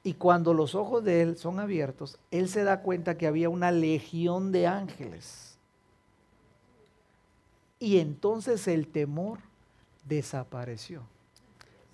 Y 0.03 0.15
cuando 0.15 0.55
los 0.55 0.75
ojos 0.75 1.05
de 1.05 1.23
él 1.23 1.39
son 1.39 1.61
abiertos, 1.61 2.19
él 2.31 2.49
se 2.49 2.65
da 2.65 2.83
cuenta 2.83 3.17
que 3.17 3.27
había 3.27 3.49
una 3.49 3.71
legión 3.71 4.53
de 4.53 4.67
ángeles. 4.67 5.57
Y 7.79 7.99
entonces 7.99 8.67
el 8.69 8.89
temor 8.89 9.39
desapareció. 10.05 11.03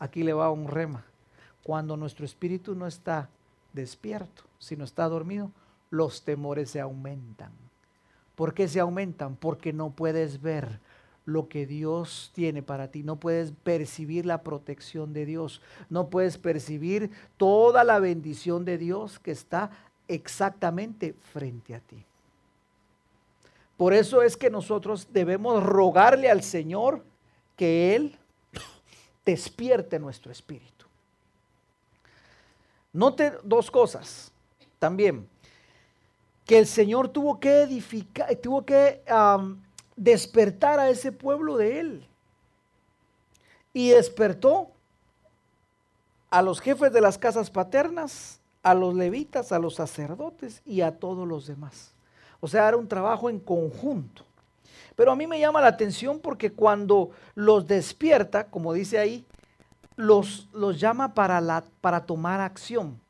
Aquí 0.05 0.23
le 0.23 0.35
va 0.35 0.51
un 0.51 0.69
rema. 0.69 1.03
Cuando 1.63 1.97
nuestro 1.97 2.27
espíritu 2.27 2.75
no 2.75 2.87
está 2.87 3.31
despierto, 3.73 4.43
sino 4.59 4.85
está 4.85 5.09
dormido, 5.09 5.51
los 5.89 6.25
temores 6.25 6.69
se 6.69 6.79
aumentan. 6.79 7.53
¿Por 8.35 8.53
qué 8.53 8.69
se 8.69 8.81
aumentan? 8.81 9.35
Porque 9.35 9.73
no 9.73 9.93
puedes 9.93 10.43
ver 10.43 10.79
lo 11.25 11.49
que 11.49 11.65
Dios 11.65 12.33
tiene 12.35 12.63
para 12.63 12.89
ti, 12.89 13.03
no 13.03 13.17
puedes 13.17 13.53
percibir 13.53 14.27
la 14.27 14.43
protección 14.43 15.15
de 15.15 15.25
Dios, 15.25 15.63
no 15.89 16.11
puedes 16.11 16.37
percibir 16.37 17.11
toda 17.39 17.83
la 17.83 17.99
bendición 17.99 18.67
de 18.67 18.77
Dios 18.77 19.19
que 19.19 19.31
está 19.31 19.71
exactamente 20.07 21.15
frente 21.33 21.75
a 21.75 21.81
ti. 21.81 22.05
Por 23.79 23.95
eso 23.95 24.21
es 24.21 24.37
que 24.37 24.51
nosotros 24.51 25.09
debemos 25.15 25.63
rogarle 25.65 26.29
al 26.29 26.43
Señor 26.43 27.03
que 27.57 27.97
Él 27.97 28.19
despierte 29.25 29.99
nuestro 29.99 30.31
espíritu. 30.31 30.87
Note 32.93 33.33
dos 33.43 33.71
cosas 33.71 34.31
también. 34.79 35.29
Que 36.47 36.59
el 36.59 36.67
Señor 36.67 37.09
tuvo 37.09 37.41
que 37.41 37.63
edificar, 37.63 38.35
tuvo 38.37 38.65
que 38.65 39.03
despertar 39.97 40.79
a 40.79 40.91
ese 40.91 41.11
pueblo 41.11 41.57
de 41.57 41.81
Él. 41.81 42.07
Y 43.73 43.91
despertó 43.91 44.71
a 46.31 46.43
los 46.43 46.61
jefes 46.61 46.93
de 46.93 47.01
las 47.01 47.19
casas 47.19 47.51
paternas, 47.51 48.41
a 48.63 48.75
los 48.75 48.95
levitas, 48.95 49.53
a 49.53 49.59
los 49.59 49.77
sacerdotes 49.77 50.63
y 50.65 50.81
a 50.83 50.99
todos 50.99 51.27
los 51.27 51.47
demás. 51.47 51.93
O 52.41 52.49
sea, 52.49 52.69
era 52.69 52.77
un 52.77 52.89
trabajo 52.89 53.31
en 53.31 53.41
conjunto. 53.41 54.25
Pero 54.97 55.13
a 55.13 55.17
mí 55.17 55.27
me 55.27 55.41
llama 55.41 55.61
la 55.61 55.69
atención 55.69 56.21
porque 56.21 56.53
cuando 56.53 57.11
los 57.35 57.67
despierta, 57.67 58.45
como 58.47 58.73
dice 58.73 58.99
ahí, 58.99 59.27
los, 59.97 60.49
los 60.53 60.79
llama 60.79 61.15
para, 61.15 61.41
la, 61.41 61.65
para 61.81 62.05
tomar 62.07 62.41
acción. 62.41 63.01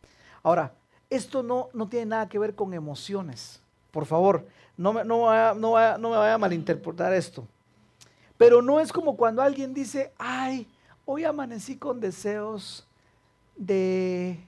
Ahora, 0.42 0.72
esto 1.10 1.42
no, 1.42 1.68
no 1.72 1.88
tiene 1.88 2.06
nada 2.06 2.28
que 2.28 2.38
ver 2.38 2.54
con 2.54 2.74
emociones. 2.74 3.60
Por 3.90 4.06
favor, 4.06 4.46
no 4.76 4.92
me, 4.92 5.04
no, 5.04 5.22
vaya, 5.22 5.54
no, 5.54 5.98
no 5.98 6.10
me 6.10 6.16
vaya 6.16 6.34
a 6.34 6.38
malinterpretar 6.38 7.12
esto. 7.12 7.46
Pero 8.36 8.60
no 8.60 8.80
es 8.80 8.92
como 8.92 9.16
cuando 9.16 9.42
alguien 9.42 9.72
dice, 9.72 10.12
ay, 10.18 10.66
hoy 11.04 11.24
amanecí 11.24 11.76
con 11.76 12.00
deseos 12.00 12.86
de, 13.56 14.38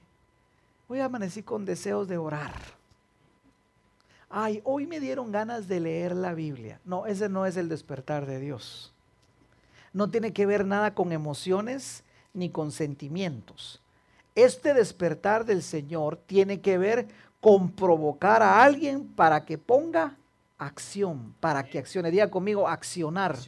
hoy 0.89 1.01
amanecí 1.01 1.43
con 1.43 1.65
deseos 1.65 2.09
de 2.09 2.19
orar. 2.19 2.76
Ay, 4.39 4.61
hoy 4.65 4.87
me 4.87 5.01
dieron 5.01 5.33
ganas 5.33 5.67
de 5.67 5.81
leer 5.81 6.15
la 6.15 6.35
Biblia. 6.35 6.79
No, 6.85 7.07
ese 7.07 7.31
no 7.31 7.47
es 7.47 7.57
el 7.57 7.71
despertar 7.71 8.27
de 8.27 8.39
Dios. 8.39 8.93
No 9.95 10.11
tiene 10.11 10.35
que 10.35 10.45
ver 10.45 10.67
nada 10.67 10.95
con 10.95 11.11
emociones 11.11 12.05
ni 12.35 12.51
con 12.51 12.71
sentimientos. 12.71 13.81
Este 14.35 14.75
despertar 14.75 15.47
del 15.47 15.63
Señor 15.63 16.19
tiene 16.27 16.61
que 16.61 16.77
ver 16.77 17.09
con 17.41 17.71
provocar 17.71 18.43
a 18.43 18.63
alguien 18.63 19.07
para 19.07 19.47
que 19.47 19.57
ponga 19.57 20.19
acción, 20.59 21.35
para 21.41 21.63
que 21.63 21.79
accione. 21.79 22.11
Diga 22.11 22.31
conmigo, 22.31 22.69
accionar. 22.69 23.39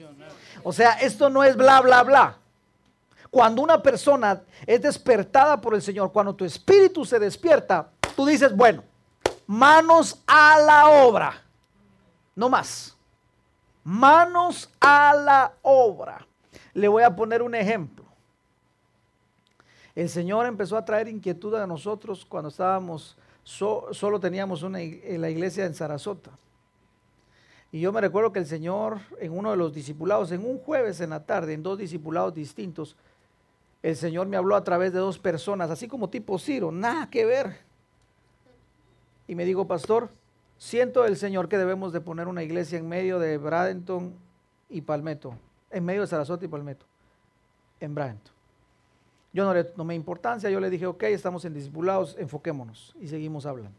O 0.62 0.72
sea, 0.72 0.92
esto 0.92 1.28
no 1.28 1.44
es 1.44 1.54
bla, 1.54 1.82
bla, 1.82 2.02
bla. 2.02 2.38
Cuando 3.28 3.60
una 3.60 3.82
persona 3.82 4.40
es 4.66 4.80
despertada 4.80 5.60
por 5.60 5.74
el 5.74 5.82
Señor, 5.82 6.10
cuando 6.12 6.34
tu 6.34 6.46
espíritu 6.46 7.04
se 7.04 7.18
despierta, 7.18 7.90
tú 8.16 8.24
dices, 8.24 8.56
bueno, 8.56 8.84
manos 9.48 10.22
a 10.28 10.60
la 10.60 10.90
obra. 10.90 11.42
No 12.36 12.48
más. 12.48 12.96
Manos 13.82 14.70
a 14.78 15.14
la 15.14 15.54
obra. 15.62 16.24
Le 16.74 16.86
voy 16.86 17.02
a 17.02 17.16
poner 17.16 17.42
un 17.42 17.56
ejemplo. 17.56 18.04
El 19.96 20.08
Señor 20.08 20.46
empezó 20.46 20.76
a 20.76 20.84
traer 20.84 21.08
inquietud 21.08 21.52
a 21.56 21.66
nosotros 21.66 22.24
cuando 22.24 22.50
estábamos 22.50 23.16
solo 23.42 24.20
teníamos 24.20 24.62
una, 24.62 24.80
en 24.82 25.20
la 25.22 25.30
iglesia 25.30 25.64
en 25.64 25.74
Sarasota. 25.74 26.30
Y 27.72 27.80
yo 27.80 27.92
me 27.92 28.00
recuerdo 28.00 28.30
que 28.30 28.40
el 28.40 28.46
Señor, 28.46 29.00
en 29.18 29.36
uno 29.36 29.50
de 29.50 29.56
los 29.56 29.72
discipulados, 29.72 30.32
en 30.32 30.44
un 30.44 30.58
jueves 30.58 31.00
en 31.00 31.10
la 31.10 31.24
tarde, 31.24 31.54
en 31.54 31.62
dos 31.62 31.78
discipulados 31.78 32.34
distintos, 32.34 32.94
el 33.82 33.96
Señor 33.96 34.26
me 34.26 34.36
habló 34.36 34.54
a 34.54 34.64
través 34.64 34.92
de 34.92 34.98
dos 34.98 35.18
personas, 35.18 35.70
así 35.70 35.88
como 35.88 36.10
tipo 36.10 36.38
Ciro, 36.38 36.70
nada 36.70 37.08
que 37.08 37.24
ver. 37.24 37.67
Y 39.28 39.34
me 39.34 39.44
dijo, 39.44 39.66
pastor, 39.68 40.10
siento 40.56 41.04
el 41.04 41.16
Señor 41.16 41.48
que 41.48 41.58
debemos 41.58 41.92
de 41.92 42.00
poner 42.00 42.26
una 42.26 42.42
iglesia 42.42 42.78
en 42.78 42.88
medio 42.88 43.18
de 43.20 43.38
Bradenton 43.38 44.14
y 44.68 44.80
Palmetto, 44.80 45.34
en 45.70 45.84
medio 45.84 46.00
de 46.00 46.06
Sarasota 46.08 46.44
y 46.44 46.48
Palmetto, 46.48 46.86
en 47.78 47.94
Bradenton. 47.94 48.32
Yo 49.32 49.44
no 49.44 49.54
le 49.54 49.64
tomé 49.64 49.94
importancia, 49.94 50.50
yo 50.50 50.58
le 50.58 50.70
dije, 50.70 50.86
ok, 50.86 51.04
estamos 51.04 51.44
en 51.44 51.54
discipulados, 51.54 52.16
enfoquémonos 52.18 52.96
y 53.00 53.08
seguimos 53.08 53.46
hablando. 53.46 53.78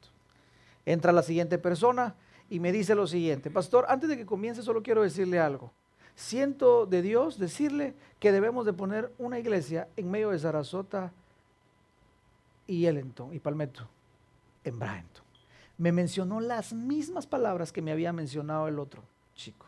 Entra 0.85 1.11
la 1.11 1.23
siguiente 1.23 1.57
persona 1.57 2.15
y 2.49 2.59
me 2.59 2.71
dice 2.71 2.95
lo 2.95 3.07
siguiente, 3.07 3.49
pastor, 3.49 3.85
antes 3.89 4.09
de 4.09 4.17
que 4.17 4.25
comience 4.25 4.61
solo 4.61 4.81
quiero 4.83 5.01
decirle 5.01 5.39
algo. 5.39 5.71
Siento 6.15 6.85
de 6.85 7.01
Dios 7.01 7.39
decirle 7.39 7.95
que 8.19 8.31
debemos 8.31 8.65
de 8.65 8.73
poner 8.73 9.11
una 9.17 9.39
iglesia 9.39 9.87
en 9.95 10.11
medio 10.11 10.29
de 10.29 10.39
Sarasota 10.39 11.11
y 12.67 12.85
Ellington 12.85 13.33
y 13.33 13.39
Palmetto, 13.39 13.87
en 14.63 14.77
Bradenton. 14.77 15.28
Me 15.79 15.91
mencionó 15.91 16.41
las 16.41 16.73
mismas 16.73 17.25
palabras 17.25 17.71
que 17.71 17.81
me 17.81 17.91
había 17.91 18.13
mencionado 18.13 18.67
el 18.67 18.77
otro 18.77 19.01
chico. 19.33 19.65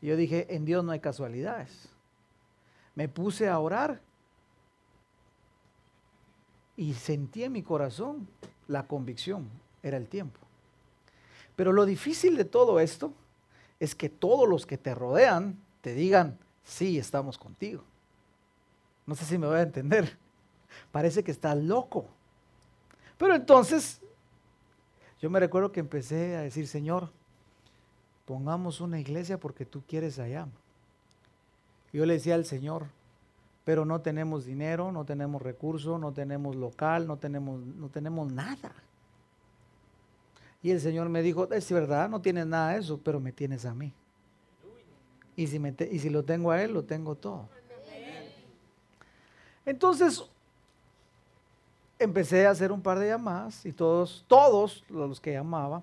Y 0.00 0.06
yo 0.06 0.16
dije, 0.16 0.46
en 0.54 0.64
Dios 0.64 0.82
no 0.82 0.92
hay 0.92 1.00
casualidades. 1.00 1.90
Me 2.94 3.08
puse 3.08 3.48
a 3.48 3.58
orar 3.58 4.00
y 6.76 6.94
sentí 6.94 7.44
en 7.44 7.52
mi 7.52 7.62
corazón 7.62 8.26
la 8.66 8.86
convicción, 8.86 9.48
era 9.82 9.98
el 9.98 10.08
tiempo. 10.08 10.40
Pero 11.54 11.72
lo 11.72 11.84
difícil 11.84 12.36
de 12.36 12.46
todo 12.46 12.80
esto 12.80 13.12
es 13.78 13.94
que 13.94 14.08
todos 14.08 14.48
los 14.48 14.64
que 14.64 14.78
te 14.78 14.94
rodean 14.94 15.58
te 15.82 15.92
digan, 15.92 16.38
sí, 16.64 16.98
estamos 16.98 17.36
contigo. 17.36 17.84
No 19.04 19.14
sé 19.14 19.26
si 19.26 19.36
me 19.36 19.46
voy 19.46 19.58
a 19.58 19.62
entender. 19.62 20.16
Parece 20.92 21.22
que 21.22 21.30
estás 21.30 21.58
loco. 21.58 22.06
Pero 23.18 23.34
entonces, 23.34 24.00
yo 25.22 25.30
me 25.30 25.38
recuerdo 25.38 25.70
que 25.70 25.78
empecé 25.78 26.34
a 26.34 26.40
decir, 26.40 26.66
Señor, 26.66 27.08
pongamos 28.26 28.80
una 28.80 28.98
iglesia 28.98 29.38
porque 29.38 29.64
tú 29.64 29.84
quieres 29.86 30.18
allá. 30.18 30.48
Yo 31.92 32.04
le 32.04 32.14
decía 32.14 32.34
al 32.34 32.44
Señor, 32.44 32.86
pero 33.64 33.84
no 33.84 34.00
tenemos 34.00 34.44
dinero, 34.44 34.90
no 34.90 35.04
tenemos 35.04 35.40
recursos, 35.40 36.00
no 36.00 36.12
tenemos 36.12 36.56
local, 36.56 37.06
no 37.06 37.18
tenemos, 37.18 37.60
no 37.60 37.88
tenemos 37.88 38.32
nada. 38.32 38.72
Y 40.60 40.72
el 40.72 40.80
Señor 40.80 41.08
me 41.08 41.22
dijo, 41.22 41.48
es 41.52 41.70
verdad, 41.70 42.08
no 42.08 42.20
tienes 42.20 42.46
nada 42.46 42.72
de 42.72 42.80
eso, 42.80 42.98
pero 42.98 43.20
me 43.20 43.30
tienes 43.30 43.64
a 43.64 43.74
mí. 43.74 43.92
Y 45.36 45.46
si, 45.46 45.60
me 45.60 45.72
y 45.88 46.00
si 46.00 46.10
lo 46.10 46.24
tengo 46.24 46.50
a 46.50 46.60
Él, 46.60 46.72
lo 46.72 46.82
tengo 46.82 47.14
todo. 47.14 47.48
Entonces, 49.64 50.24
empecé 52.02 52.46
a 52.46 52.50
hacer 52.50 52.72
un 52.72 52.82
par 52.82 52.98
de 52.98 53.08
llamadas 53.08 53.64
y 53.66 53.72
todos, 53.72 54.24
todos 54.28 54.84
los 54.88 55.20
que 55.20 55.32
llamaba, 55.32 55.82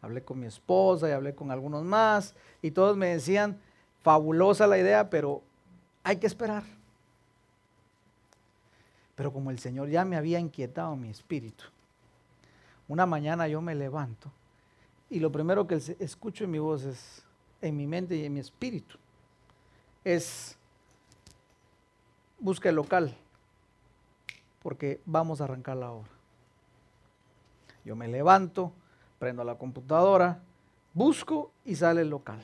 hablé 0.00 0.22
con 0.22 0.40
mi 0.40 0.46
esposa 0.46 1.08
y 1.08 1.12
hablé 1.12 1.34
con 1.34 1.50
algunos 1.50 1.84
más 1.84 2.34
y 2.60 2.70
todos 2.70 2.96
me 2.96 3.08
decían, 3.08 3.58
fabulosa 4.02 4.66
la 4.66 4.78
idea, 4.78 5.08
pero 5.08 5.42
hay 6.02 6.16
que 6.16 6.26
esperar. 6.26 6.64
Pero 9.14 9.32
como 9.32 9.50
el 9.50 9.58
Señor 9.58 9.88
ya 9.88 10.04
me 10.04 10.16
había 10.16 10.38
inquietado 10.38 10.96
mi 10.96 11.08
espíritu, 11.08 11.64
una 12.88 13.06
mañana 13.06 13.46
yo 13.48 13.60
me 13.60 13.74
levanto 13.74 14.30
y 15.08 15.20
lo 15.20 15.30
primero 15.30 15.66
que 15.66 15.74
escucho 15.98 16.44
en 16.44 16.50
mi 16.50 16.58
voz 16.58 16.84
es, 16.84 17.22
en 17.60 17.76
mi 17.76 17.86
mente 17.86 18.16
y 18.16 18.24
en 18.24 18.32
mi 18.32 18.40
espíritu, 18.40 18.96
es, 20.04 20.56
busca 22.40 22.70
el 22.70 22.76
local, 22.76 23.14
porque 24.62 25.00
vamos 25.04 25.40
a 25.40 25.44
arrancar 25.44 25.76
la 25.76 25.90
obra. 25.90 26.10
Yo 27.84 27.96
me 27.96 28.08
levanto, 28.08 28.72
prendo 29.18 29.42
la 29.44 29.56
computadora, 29.56 30.40
busco 30.94 31.50
y 31.64 31.74
sale 31.74 32.02
el 32.02 32.10
local. 32.10 32.40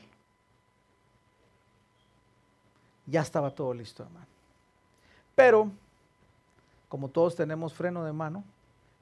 Ya 3.07 3.23
estaba 3.23 3.51
todo 3.51 3.73
listo, 3.73 4.03
hermano. 4.03 4.27
Pero 5.35 5.71
como 6.89 7.09
todos 7.09 7.37
tenemos 7.37 7.73
freno 7.73 8.05
de 8.05 8.13
mano, 8.13 8.45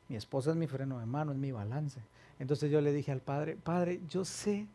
Mi 0.09 0.15
esposa 0.15 0.51
es 0.51 0.57
mi 0.57 0.69
freno 0.69 1.01
de 1.01 1.07
mano, 1.07 1.33
es 1.33 1.39
mi 1.39 1.51
balance. 1.51 2.01
Entonces 2.39 2.71
yo 2.71 2.81
le 2.81 2.93
dije 2.93 3.11
al 3.11 3.21
Padre, 3.21 3.57
Padre, 3.57 4.01
yo 4.09 4.25
sé 4.25 4.69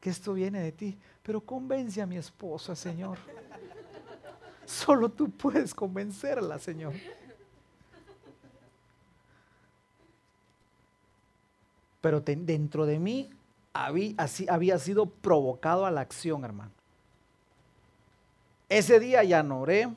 que 0.00 0.10
esto 0.10 0.34
viene 0.34 0.60
de 0.60 0.72
ti, 0.72 0.98
pero 1.22 1.40
convence 1.40 2.02
a 2.02 2.06
mi 2.06 2.16
esposa, 2.16 2.74
Señor. 2.74 3.16
Solo 4.66 5.08
tú 5.08 5.30
puedes 5.30 5.72
convencerla, 5.72 6.58
Señor. 6.58 6.94
Pero 12.02 12.20
dentro 12.20 12.84
de 12.84 12.98
mí 12.98 13.30
había, 13.72 14.78
sido 14.78 15.06
provocado 15.06 15.86
a 15.86 15.90
la 15.90 16.02
acción, 16.02 16.44
hermano. 16.44 16.72
Ese 18.68 19.00
día 19.00 19.22
ya 19.24 19.42
no 19.42 19.60
oré, 19.60 19.88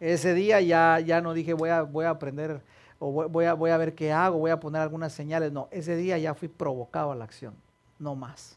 ese 0.00 0.34
día 0.34 0.60
ya, 0.60 0.98
ya 1.00 1.20
no 1.20 1.34
dije 1.34 1.52
voy 1.52 1.70
a, 1.70 1.82
voy 1.82 2.06
a 2.06 2.10
aprender 2.10 2.60
o 2.98 3.28
voy, 3.28 3.44
a, 3.44 3.54
voy 3.54 3.70
a 3.70 3.76
ver 3.76 3.94
qué 3.94 4.12
hago, 4.12 4.38
voy 4.38 4.50
a 4.50 4.58
poner 4.58 4.80
algunas 4.80 5.12
señales. 5.12 5.52
No, 5.52 5.68
ese 5.70 5.96
día 5.96 6.16
ya 6.18 6.34
fui 6.34 6.48
provocado 6.48 7.12
a 7.12 7.14
la 7.14 7.24
acción, 7.24 7.54
no 7.98 8.14
más. 8.14 8.56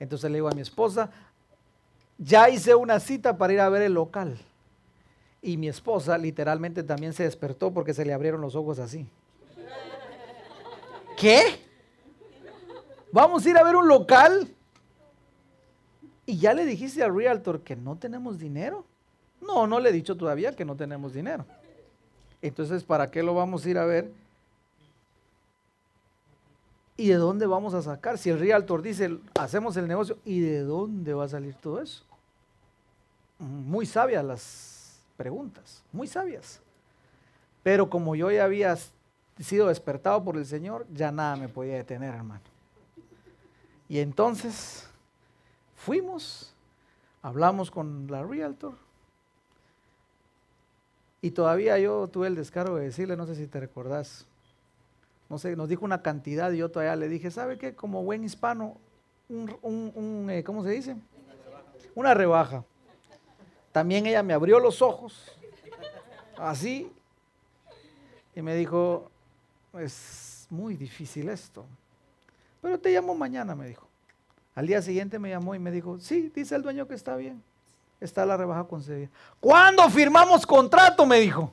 Entonces 0.00 0.30
le 0.30 0.38
digo 0.38 0.48
a 0.48 0.54
mi 0.54 0.62
esposa, 0.62 1.10
ya 2.16 2.48
hice 2.48 2.74
una 2.74 3.00
cita 3.00 3.36
para 3.36 3.52
ir 3.52 3.60
a 3.60 3.68
ver 3.68 3.82
el 3.82 3.94
local. 3.94 4.38
Y 5.42 5.58
mi 5.58 5.68
esposa 5.68 6.16
literalmente 6.16 6.82
también 6.82 7.12
se 7.12 7.24
despertó 7.24 7.72
porque 7.72 7.92
se 7.92 8.04
le 8.04 8.14
abrieron 8.14 8.40
los 8.40 8.54
ojos 8.54 8.78
así. 8.78 9.06
¿Qué? 11.18 11.73
¿Vamos 13.14 13.46
a 13.46 13.50
ir 13.50 13.56
a 13.56 13.62
ver 13.62 13.76
un 13.76 13.86
local? 13.86 14.48
¿Y 16.26 16.36
ya 16.36 16.52
le 16.52 16.66
dijiste 16.66 17.00
al 17.00 17.14
realtor 17.14 17.60
que 17.60 17.76
no 17.76 17.94
tenemos 17.94 18.40
dinero? 18.40 18.84
No, 19.40 19.68
no 19.68 19.78
le 19.78 19.90
he 19.90 19.92
dicho 19.92 20.16
todavía 20.16 20.56
que 20.56 20.64
no 20.64 20.74
tenemos 20.74 21.14
dinero. 21.14 21.46
Entonces, 22.42 22.82
¿para 22.82 23.12
qué 23.12 23.22
lo 23.22 23.32
vamos 23.32 23.64
a 23.64 23.70
ir 23.70 23.78
a 23.78 23.84
ver? 23.84 24.10
¿Y 26.96 27.06
de 27.06 27.14
dónde 27.14 27.46
vamos 27.46 27.72
a 27.74 27.82
sacar? 27.82 28.18
Si 28.18 28.30
el 28.30 28.40
realtor 28.40 28.82
dice, 28.82 29.16
hacemos 29.38 29.76
el 29.76 29.86
negocio, 29.86 30.18
¿y 30.24 30.40
de 30.40 30.62
dónde 30.62 31.14
va 31.14 31.26
a 31.26 31.28
salir 31.28 31.54
todo 31.54 31.80
eso? 31.80 32.02
Muy 33.38 33.86
sabias 33.86 34.24
las 34.24 34.98
preguntas, 35.16 35.84
muy 35.92 36.08
sabias. 36.08 36.60
Pero 37.62 37.88
como 37.88 38.16
yo 38.16 38.32
ya 38.32 38.42
había 38.42 38.76
sido 39.38 39.68
despertado 39.68 40.24
por 40.24 40.36
el 40.36 40.46
Señor, 40.46 40.84
ya 40.92 41.12
nada 41.12 41.36
me 41.36 41.48
podía 41.48 41.76
detener, 41.76 42.12
hermano. 42.12 42.53
Y 43.88 43.98
entonces 43.98 44.88
fuimos, 45.76 46.54
hablamos 47.22 47.70
con 47.70 48.06
la 48.10 48.22
realtor, 48.22 48.74
y 51.24 51.30
todavía 51.30 51.78
yo 51.78 52.06
tuve 52.08 52.26
el 52.26 52.34
descaro 52.34 52.76
de 52.76 52.84
decirle, 52.84 53.16
no 53.16 53.24
sé 53.24 53.34
si 53.34 53.46
te 53.46 53.58
recordás, 53.58 54.26
no 55.30 55.38
sé, 55.38 55.56
nos 55.56 55.70
dijo 55.70 55.84
una 55.84 56.02
cantidad 56.02 56.52
y 56.52 56.58
yo 56.58 56.70
todavía 56.70 56.96
le 56.96 57.08
dije, 57.08 57.30
¿sabe 57.30 57.56
qué? 57.56 57.74
Como 57.74 58.02
buen 58.02 58.24
hispano, 58.24 58.76
un, 59.30 60.28
eh, 60.30 60.44
¿cómo 60.44 60.62
se 60.62 60.70
dice? 60.70 60.96
Una 61.94 62.12
rebaja. 62.12 62.62
También 63.72 64.04
ella 64.04 64.22
me 64.22 64.34
abrió 64.34 64.60
los 64.60 64.82
ojos, 64.82 65.32
así, 66.36 66.92
y 68.34 68.42
me 68.42 68.54
dijo, 68.54 69.10
es 69.72 70.46
muy 70.50 70.76
difícil 70.76 71.30
esto, 71.30 71.64
pero 72.64 72.80
te 72.80 72.90
llamo 72.90 73.14
mañana, 73.14 73.54
me 73.54 73.68
dijo. 73.68 73.86
Al 74.54 74.66
día 74.66 74.80
siguiente 74.80 75.18
me 75.18 75.28
llamó 75.28 75.54
y 75.54 75.58
me 75.58 75.70
dijo, 75.70 76.00
sí, 76.00 76.32
dice 76.34 76.56
el 76.56 76.62
dueño 76.62 76.88
que 76.88 76.94
está 76.94 77.14
bien 77.14 77.42
está 78.00 78.24
la 78.24 78.38
rebaja 78.38 78.64
concedida. 78.64 79.10
¿Cuándo 79.38 79.88
firmamos 79.90 80.46
contrato? 80.46 81.04
Me 81.04 81.20
dijo. 81.20 81.52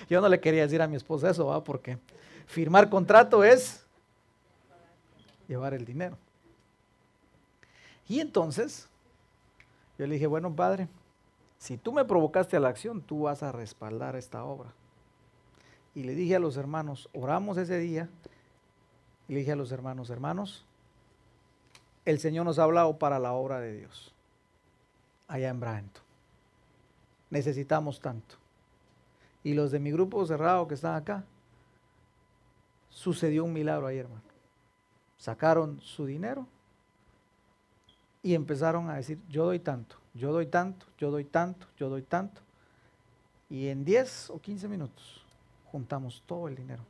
Yo 0.10 0.20
no 0.20 0.28
le 0.28 0.40
quería 0.40 0.62
decir 0.62 0.82
a 0.82 0.88
mi 0.88 0.96
esposa 0.96 1.30
eso, 1.30 1.46
¿va? 1.46 1.62
porque 1.62 1.98
firmar 2.46 2.90
contrato 2.90 3.44
es 3.44 3.86
llevar 5.46 5.72
el 5.72 5.84
dinero. 5.84 6.18
Y 8.08 8.18
entonces 8.18 8.88
yo 9.96 10.08
le 10.08 10.14
dije, 10.14 10.26
bueno, 10.26 10.52
padre, 10.52 10.88
si 11.56 11.78
tú 11.78 11.92
me 11.92 12.04
provocaste 12.04 12.56
a 12.56 12.60
la 12.60 12.68
acción, 12.68 13.00
tú 13.00 13.22
vas 13.22 13.44
a 13.44 13.52
respaldar 13.52 14.16
esta 14.16 14.42
obra. 14.42 14.72
Y 15.94 16.04
le 16.04 16.14
dije 16.14 16.36
a 16.36 16.38
los 16.38 16.56
hermanos, 16.56 17.08
oramos 17.12 17.58
ese 17.58 17.78
día, 17.78 18.08
y 19.28 19.34
le 19.34 19.40
dije 19.40 19.52
a 19.52 19.56
los 19.56 19.72
hermanos, 19.72 20.10
hermanos, 20.10 20.64
el 22.04 22.18
Señor 22.18 22.46
nos 22.46 22.58
ha 22.58 22.64
hablado 22.64 22.98
para 22.98 23.18
la 23.18 23.32
obra 23.32 23.60
de 23.60 23.74
Dios, 23.74 24.14
allá 25.28 25.50
en 25.50 25.60
Bradenton. 25.60 26.02
Necesitamos 27.30 28.00
tanto. 28.00 28.36
Y 29.44 29.54
los 29.54 29.70
de 29.70 29.80
mi 29.80 29.92
grupo 29.92 30.24
cerrado 30.26 30.66
que 30.66 30.74
están 30.74 30.94
acá, 30.94 31.24
sucedió 32.88 33.44
un 33.44 33.52
milagro 33.52 33.86
ahí, 33.86 33.98
hermano. 33.98 34.22
Sacaron 35.18 35.80
su 35.80 36.06
dinero 36.06 36.46
y 38.22 38.34
empezaron 38.34 38.88
a 38.90 38.96
decir, 38.96 39.20
yo 39.28 39.44
doy 39.44 39.58
tanto, 39.58 39.96
yo 40.14 40.32
doy 40.32 40.46
tanto, 40.46 40.86
yo 40.98 41.10
doy 41.10 41.24
tanto, 41.24 41.66
yo 41.76 41.88
doy 41.88 42.02
tanto. 42.02 42.40
Y 43.48 43.68
en 43.68 43.84
10 43.84 44.30
o 44.30 44.40
15 44.40 44.68
minutos 44.68 45.21
juntamos 45.72 46.22
todo 46.26 46.46
el 46.46 46.54
dinero. 46.54 46.84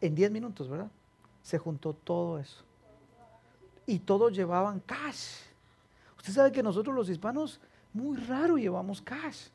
En 0.00 0.14
10 0.14 0.30
minutos, 0.30 0.68
¿verdad? 0.68 0.90
Se 1.42 1.58
juntó 1.58 1.92
todo 1.92 2.38
eso 2.38 2.64
y 3.86 3.98
todos 3.98 4.32
llevaban 4.32 4.80
cash. 4.80 5.40
Usted 6.16 6.32
sabe 6.32 6.52
que 6.52 6.62
nosotros 6.62 6.94
los 6.94 7.08
hispanos 7.08 7.60
muy 7.92 8.16
raro 8.16 8.56
llevamos 8.56 9.02
cash. 9.02 9.48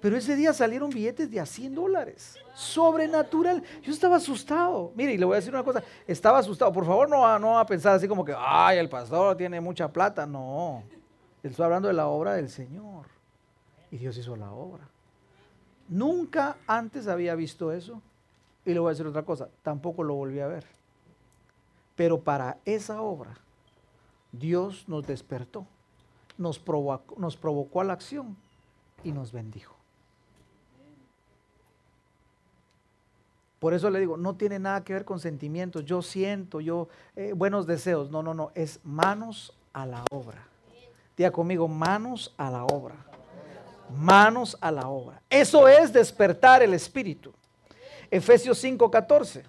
Pero 0.00 0.16
ese 0.16 0.34
día 0.34 0.54
salieron 0.54 0.88
billetes 0.88 1.30
de 1.30 1.40
a 1.40 1.44
100 1.44 1.74
dólares. 1.74 2.38
Sobrenatural. 2.54 3.62
Yo 3.82 3.92
estaba 3.92 4.16
asustado. 4.16 4.92
Mire, 4.94 5.12
y 5.12 5.18
le 5.18 5.26
voy 5.26 5.34
a 5.34 5.36
decir 5.36 5.52
una 5.52 5.62
cosa. 5.62 5.82
Estaba 6.06 6.38
asustado. 6.38 6.72
Por 6.72 6.86
favor, 6.86 7.08
no, 7.08 7.38
no 7.38 7.52
va 7.52 7.60
a 7.60 7.66
pensar 7.66 7.96
así 7.96 8.08
como 8.08 8.24
que, 8.24 8.34
ay, 8.34 8.78
el 8.78 8.88
pastor 8.88 9.36
tiene 9.36 9.60
mucha 9.60 9.92
plata. 9.92 10.24
No. 10.24 10.82
Estoy 11.42 11.64
hablando 11.64 11.88
de 11.88 11.94
la 11.94 12.06
obra 12.06 12.34
del 12.34 12.48
Señor. 12.48 13.06
Y 13.90 13.98
Dios 13.98 14.16
hizo 14.16 14.36
la 14.36 14.50
obra. 14.50 14.88
Nunca 15.90 16.56
antes 16.68 17.08
había 17.08 17.34
visto 17.34 17.72
eso. 17.72 18.00
Y 18.64 18.72
le 18.72 18.78
voy 18.78 18.88
a 18.88 18.90
decir 18.90 19.06
otra 19.06 19.24
cosa. 19.24 19.48
Tampoco 19.62 20.04
lo 20.04 20.14
volví 20.14 20.40
a 20.40 20.46
ver. 20.46 20.64
Pero 21.96 22.20
para 22.20 22.58
esa 22.64 23.02
obra, 23.02 23.36
Dios 24.32 24.88
nos 24.88 25.06
despertó, 25.06 25.66
nos 26.38 26.58
provocó, 26.58 27.16
nos 27.18 27.36
provocó 27.36 27.80
a 27.80 27.84
la 27.84 27.92
acción 27.92 28.36
y 29.02 29.12
nos 29.12 29.32
bendijo. 29.32 29.74
Por 33.58 33.74
eso 33.74 33.90
le 33.90 33.98
digo, 33.98 34.16
no 34.16 34.36
tiene 34.36 34.58
nada 34.58 34.84
que 34.84 34.94
ver 34.94 35.04
con 35.04 35.20
sentimientos, 35.20 35.84
yo 35.84 36.00
siento, 36.00 36.60
yo, 36.60 36.88
eh, 37.16 37.34
buenos 37.34 37.66
deseos. 37.66 38.10
No, 38.10 38.22
no, 38.22 38.32
no, 38.32 38.52
es 38.54 38.80
manos 38.84 39.52
a 39.74 39.84
la 39.84 40.04
obra. 40.10 40.46
Diga 41.16 41.30
conmigo, 41.30 41.68
manos 41.68 42.32
a 42.38 42.50
la 42.50 42.64
obra. 42.64 43.09
Manos 43.90 44.56
a 44.60 44.70
la 44.70 44.88
obra. 44.88 45.20
Eso 45.28 45.68
es 45.68 45.92
despertar 45.92 46.62
el 46.62 46.74
espíritu. 46.74 47.32
Efesios 48.10 48.62
5:14. 48.62 49.44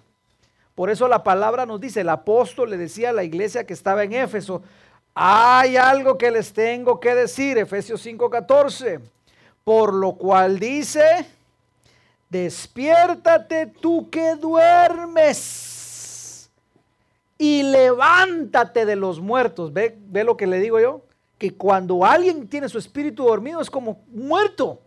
Por 0.74 0.90
eso 0.90 1.06
la 1.06 1.22
palabra 1.22 1.66
nos 1.66 1.80
dice, 1.80 2.00
el 2.00 2.08
apóstol 2.08 2.70
le 2.70 2.78
decía 2.78 3.10
a 3.10 3.12
la 3.12 3.24
iglesia 3.24 3.64
que 3.64 3.74
estaba 3.74 4.04
en 4.04 4.14
Éfeso, 4.14 4.62
hay 5.14 5.76
algo 5.76 6.16
que 6.16 6.30
les 6.30 6.52
tengo 6.52 6.98
que 6.98 7.14
decir, 7.14 7.58
Efesios 7.58 8.00
5:14, 8.04 9.00
por 9.64 9.92
lo 9.92 10.14
cual 10.14 10.58
dice, 10.58 11.26
despiértate 12.30 13.66
tú 13.66 14.08
que 14.08 14.34
duermes 14.36 15.62
y 17.36 17.62
levántate 17.64 18.86
de 18.86 18.96
los 18.96 19.20
muertos. 19.20 19.72
¿Ve, 19.72 19.98
ve 19.98 20.24
lo 20.24 20.36
que 20.36 20.46
le 20.46 20.58
digo 20.60 20.80
yo? 20.80 21.02
Que 21.42 21.56
cuando 21.56 22.04
alguien 22.04 22.46
tiene 22.46 22.68
su 22.68 22.78
espíritu 22.78 23.24
dormido 23.24 23.60
es 23.60 23.68
como 23.68 24.04
muerto. 24.06 24.80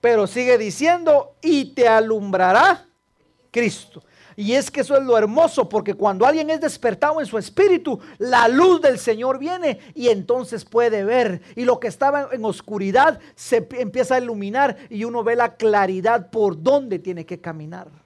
Pero 0.00 0.26
sigue 0.26 0.56
diciendo, 0.56 1.36
y 1.42 1.74
te 1.74 1.86
alumbrará 1.86 2.88
Cristo. 3.50 4.02
Y 4.36 4.54
es 4.54 4.70
que 4.70 4.80
eso 4.80 4.96
es 4.96 5.04
lo 5.04 5.18
hermoso, 5.18 5.68
porque 5.68 5.92
cuando 5.92 6.24
alguien 6.24 6.48
es 6.48 6.62
despertado 6.62 7.20
en 7.20 7.26
su 7.26 7.36
espíritu, 7.36 8.00
la 8.16 8.48
luz 8.48 8.80
del 8.80 8.98
Señor 8.98 9.38
viene 9.38 9.80
y 9.94 10.08
entonces 10.08 10.64
puede 10.64 11.04
ver. 11.04 11.42
Y 11.56 11.66
lo 11.66 11.78
que 11.78 11.88
estaba 11.88 12.30
en 12.32 12.42
oscuridad 12.46 13.20
se 13.34 13.68
empieza 13.72 14.14
a 14.14 14.20
iluminar 14.20 14.78
y 14.88 15.04
uno 15.04 15.22
ve 15.24 15.36
la 15.36 15.56
claridad 15.56 16.30
por 16.30 16.62
dónde 16.62 16.98
tiene 16.98 17.26
que 17.26 17.38
caminar. 17.38 18.03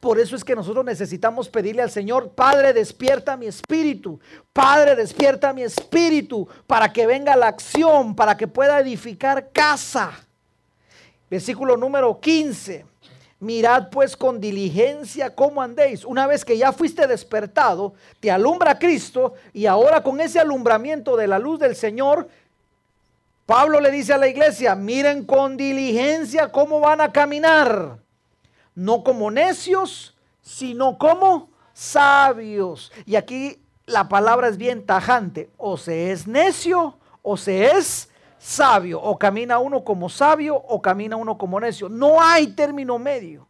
Por 0.00 0.18
eso 0.18 0.34
es 0.34 0.42
que 0.42 0.56
nosotros 0.56 0.82
necesitamos 0.82 1.50
pedirle 1.50 1.82
al 1.82 1.90
Señor, 1.90 2.30
Padre, 2.30 2.72
despierta 2.72 3.36
mi 3.36 3.46
espíritu. 3.46 4.18
Padre, 4.50 4.96
despierta 4.96 5.52
mi 5.52 5.62
espíritu 5.62 6.48
para 6.66 6.90
que 6.90 7.06
venga 7.06 7.36
la 7.36 7.48
acción, 7.48 8.16
para 8.16 8.34
que 8.34 8.48
pueda 8.48 8.80
edificar 8.80 9.50
casa. 9.52 10.10
Versículo 11.30 11.76
número 11.76 12.18
15. 12.18 12.86
Mirad 13.40 13.88
pues 13.90 14.16
con 14.16 14.40
diligencia 14.40 15.34
cómo 15.34 15.62
andéis. 15.62 16.04
Una 16.04 16.26
vez 16.26 16.44
que 16.44 16.58
ya 16.58 16.72
fuiste 16.72 17.06
despertado, 17.06 17.94
te 18.20 18.30
alumbra 18.30 18.78
Cristo 18.78 19.34
y 19.52 19.66
ahora 19.66 20.02
con 20.02 20.20
ese 20.20 20.40
alumbramiento 20.40 21.16
de 21.16 21.26
la 21.26 21.38
luz 21.38 21.58
del 21.58 21.76
Señor, 21.76 22.28
Pablo 23.46 23.80
le 23.80 23.90
dice 23.90 24.12
a 24.12 24.18
la 24.18 24.28
iglesia, 24.28 24.74
miren 24.74 25.24
con 25.24 25.56
diligencia 25.56 26.52
cómo 26.52 26.80
van 26.80 27.00
a 27.00 27.12
caminar, 27.12 27.98
no 28.74 29.02
como 29.04 29.30
necios, 29.30 30.16
sino 30.40 30.98
como 30.98 31.50
sabios. 31.72 32.92
Y 33.06 33.16
aquí 33.16 33.62
la 33.86 34.08
palabra 34.08 34.48
es 34.48 34.56
bien 34.56 34.86
tajante, 34.86 35.50
o 35.56 35.76
se 35.76 36.12
es 36.12 36.26
necio 36.26 36.96
o 37.22 37.36
se 37.36 37.66
es 37.76 38.10
sabio, 38.38 39.00
o 39.02 39.18
camina 39.18 39.58
uno 39.58 39.84
como 39.84 40.08
sabio 40.08 40.56
o 40.56 40.80
camina 40.80 41.16
uno 41.16 41.36
como 41.36 41.60
necio. 41.60 41.88
No 41.88 42.20
hay 42.20 42.48
término 42.48 42.98
medio. 42.98 43.46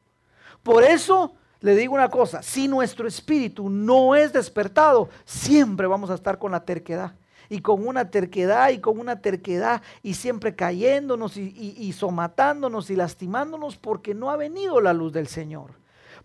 Por 0.62 0.82
eso 0.82 1.34
le 1.60 1.76
digo 1.76 1.94
una 1.94 2.08
cosa, 2.08 2.42
si 2.42 2.68
nuestro 2.68 3.06
espíritu 3.06 3.70
no 3.70 4.14
es 4.14 4.32
despertado, 4.32 5.08
siempre 5.24 5.86
vamos 5.86 6.10
a 6.10 6.14
estar 6.14 6.38
con 6.38 6.52
la 6.52 6.64
terquedad 6.64 7.14
y 7.50 7.60
con 7.60 7.86
una 7.86 8.10
terquedad 8.10 8.70
y 8.70 8.78
con 8.78 8.98
una 8.98 9.20
terquedad 9.20 9.82
y 10.02 10.14
siempre 10.14 10.54
cayéndonos 10.54 11.36
y, 11.36 11.92
somatándonos 11.92 12.88
y 12.88 12.96
lastimándonos 12.96 13.76
porque 13.76 14.14
no 14.14 14.30
ha 14.30 14.36
venido 14.36 14.80
la 14.80 14.94
luz 14.94 15.12
del 15.12 15.26
Señor. 15.26 15.72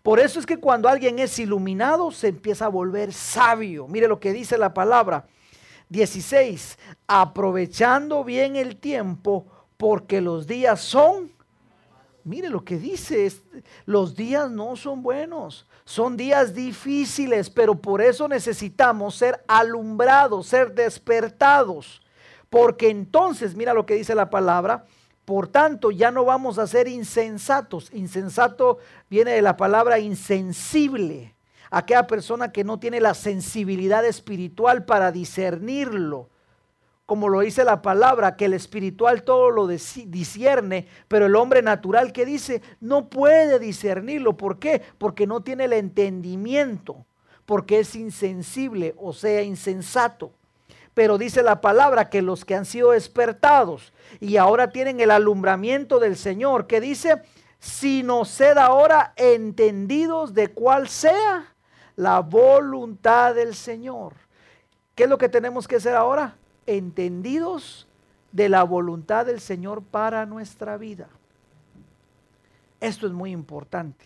Por 0.03 0.19
eso 0.19 0.39
es 0.39 0.45
que 0.45 0.57
cuando 0.57 0.87
alguien 0.87 1.17
es 1.17 1.37
iluminado 1.39 2.11
se 2.11 2.27
empieza 2.27 2.65
a 2.65 2.69
volver 2.69 3.11
sabio. 3.11 3.87
Mire 3.87 4.07
lo 4.07 4.19
que 4.19 4.31
dice 4.31 4.57
la 4.57 4.73
palabra 4.73 5.25
16, 5.89 6.77
aprovechando 7.07 8.23
bien 8.23 8.55
el 8.55 8.77
tiempo 8.77 9.47
porque 9.77 10.21
los 10.21 10.45
días 10.45 10.79
son 10.79 11.35
Mire 12.25 12.49
lo 12.49 12.65
que 12.65 12.79
dice, 12.79 13.31
los 13.85 14.15
días 14.15 14.49
no 14.49 14.75
son 14.75 15.03
buenos, 15.03 15.67
son 15.85 16.17
días 16.17 16.55
difíciles, 16.55 17.49
pero 17.49 17.75
por 17.75 18.01
eso 18.01 18.27
necesitamos 18.27 19.15
ser 19.15 19.43
alumbrados, 19.47 20.47
ser 20.47 20.73
despertados, 20.73 22.01
porque 22.49 22.89
entonces, 22.89 23.55
mira 23.55 23.73
lo 23.73 23.85
que 23.85 23.93
dice 23.93 24.15
la 24.15 24.31
palabra, 24.31 24.85
por 25.25 25.47
tanto 25.47 25.91
ya 25.91 26.11
no 26.11 26.25
vamos 26.25 26.57
a 26.57 26.67
ser 26.67 26.87
insensatos. 26.87 27.91
Insensato 27.93 28.79
viene 29.09 29.31
de 29.31 29.41
la 29.41 29.57
palabra 29.57 29.99
insensible, 29.99 31.35
aquella 31.69 32.07
persona 32.07 32.51
que 32.51 32.63
no 32.63 32.79
tiene 32.79 32.99
la 32.99 33.13
sensibilidad 33.13 34.05
espiritual 34.05 34.85
para 34.85 35.11
discernirlo 35.11 36.29
como 37.05 37.29
lo 37.29 37.41
dice 37.41 37.63
la 37.63 37.81
palabra, 37.81 38.35
que 38.35 38.45
el 38.45 38.53
espiritual 38.53 39.23
todo 39.23 39.51
lo 39.51 39.67
discierne, 39.67 40.87
pero 41.07 41.27
el 41.27 41.35
hombre 41.35 41.61
natural 41.61 42.11
que 42.11 42.25
dice 42.25 42.61
no 42.81 43.09
puede 43.09 43.59
discernirlo. 43.59 44.37
¿Por 44.37 44.57
qué? 44.57 44.81
Porque 44.97 45.27
no 45.27 45.41
tiene 45.41 45.65
el 45.65 45.73
entendimiento, 45.73 47.05
porque 47.45 47.79
es 47.79 47.95
insensible, 47.95 48.95
o 48.97 49.13
sea, 49.13 49.43
insensato. 49.43 50.31
Pero 50.95 51.17
dice 51.17 51.43
la 51.43 51.61
palabra 51.61 52.09
que 52.09 52.21
los 52.21 52.43
que 52.43 52.55
han 52.55 52.65
sido 52.65 52.91
despertados 52.91 53.93
y 54.19 54.37
ahora 54.37 54.71
tienen 54.71 54.99
el 54.99 55.11
alumbramiento 55.11 55.99
del 55.99 56.15
Señor, 56.15 56.65
que 56.65 56.81
dice, 56.81 57.21
si 57.59 58.01
nos 58.01 58.29
sed 58.29 58.57
ahora 58.57 59.13
entendidos 59.15 60.33
de 60.33 60.47
cuál 60.47 60.87
sea 60.87 61.53
la 61.95 62.21
voluntad 62.21 63.35
del 63.35 63.53
Señor. 63.53 64.13
¿Qué 64.95 65.03
es 65.03 65.09
lo 65.09 65.17
que 65.17 65.29
tenemos 65.29 65.67
que 65.67 65.75
hacer 65.75 65.95
ahora? 65.95 66.37
Entendidos 66.65 67.87
de 68.31 68.49
la 68.49 68.63
voluntad 68.63 69.25
del 69.25 69.39
Señor 69.39 69.81
para 69.81 70.25
nuestra 70.25 70.77
vida. 70.77 71.07
Esto 72.79 73.07
es 73.07 73.13
muy 73.13 73.31
importante, 73.31 74.05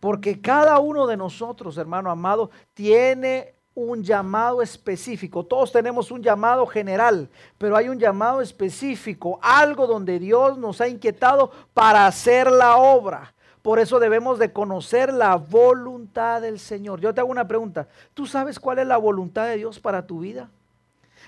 porque 0.00 0.40
cada 0.40 0.78
uno 0.78 1.06
de 1.06 1.16
nosotros, 1.16 1.78
hermano 1.78 2.10
amado, 2.10 2.50
tiene 2.74 3.54
un 3.74 4.02
llamado 4.02 4.62
específico. 4.62 5.44
Todos 5.44 5.72
tenemos 5.72 6.10
un 6.10 6.22
llamado 6.22 6.66
general, 6.66 7.28
pero 7.58 7.76
hay 7.76 7.88
un 7.88 7.98
llamado 7.98 8.40
específico, 8.40 9.38
algo 9.42 9.86
donde 9.86 10.18
Dios 10.18 10.58
nos 10.58 10.80
ha 10.80 10.88
inquietado 10.88 11.50
para 11.72 12.06
hacer 12.06 12.50
la 12.50 12.76
obra. 12.76 13.34
Por 13.62 13.78
eso 13.78 13.98
debemos 13.98 14.38
de 14.38 14.52
conocer 14.52 15.12
la 15.12 15.36
voluntad 15.36 16.42
del 16.42 16.58
Señor. 16.58 17.00
Yo 17.00 17.14
te 17.14 17.20
hago 17.20 17.30
una 17.30 17.48
pregunta. 17.48 17.88
¿Tú 18.12 18.26
sabes 18.26 18.60
cuál 18.60 18.78
es 18.78 18.86
la 18.86 18.98
voluntad 18.98 19.46
de 19.46 19.56
Dios 19.56 19.80
para 19.80 20.06
tu 20.06 20.20
vida? 20.20 20.50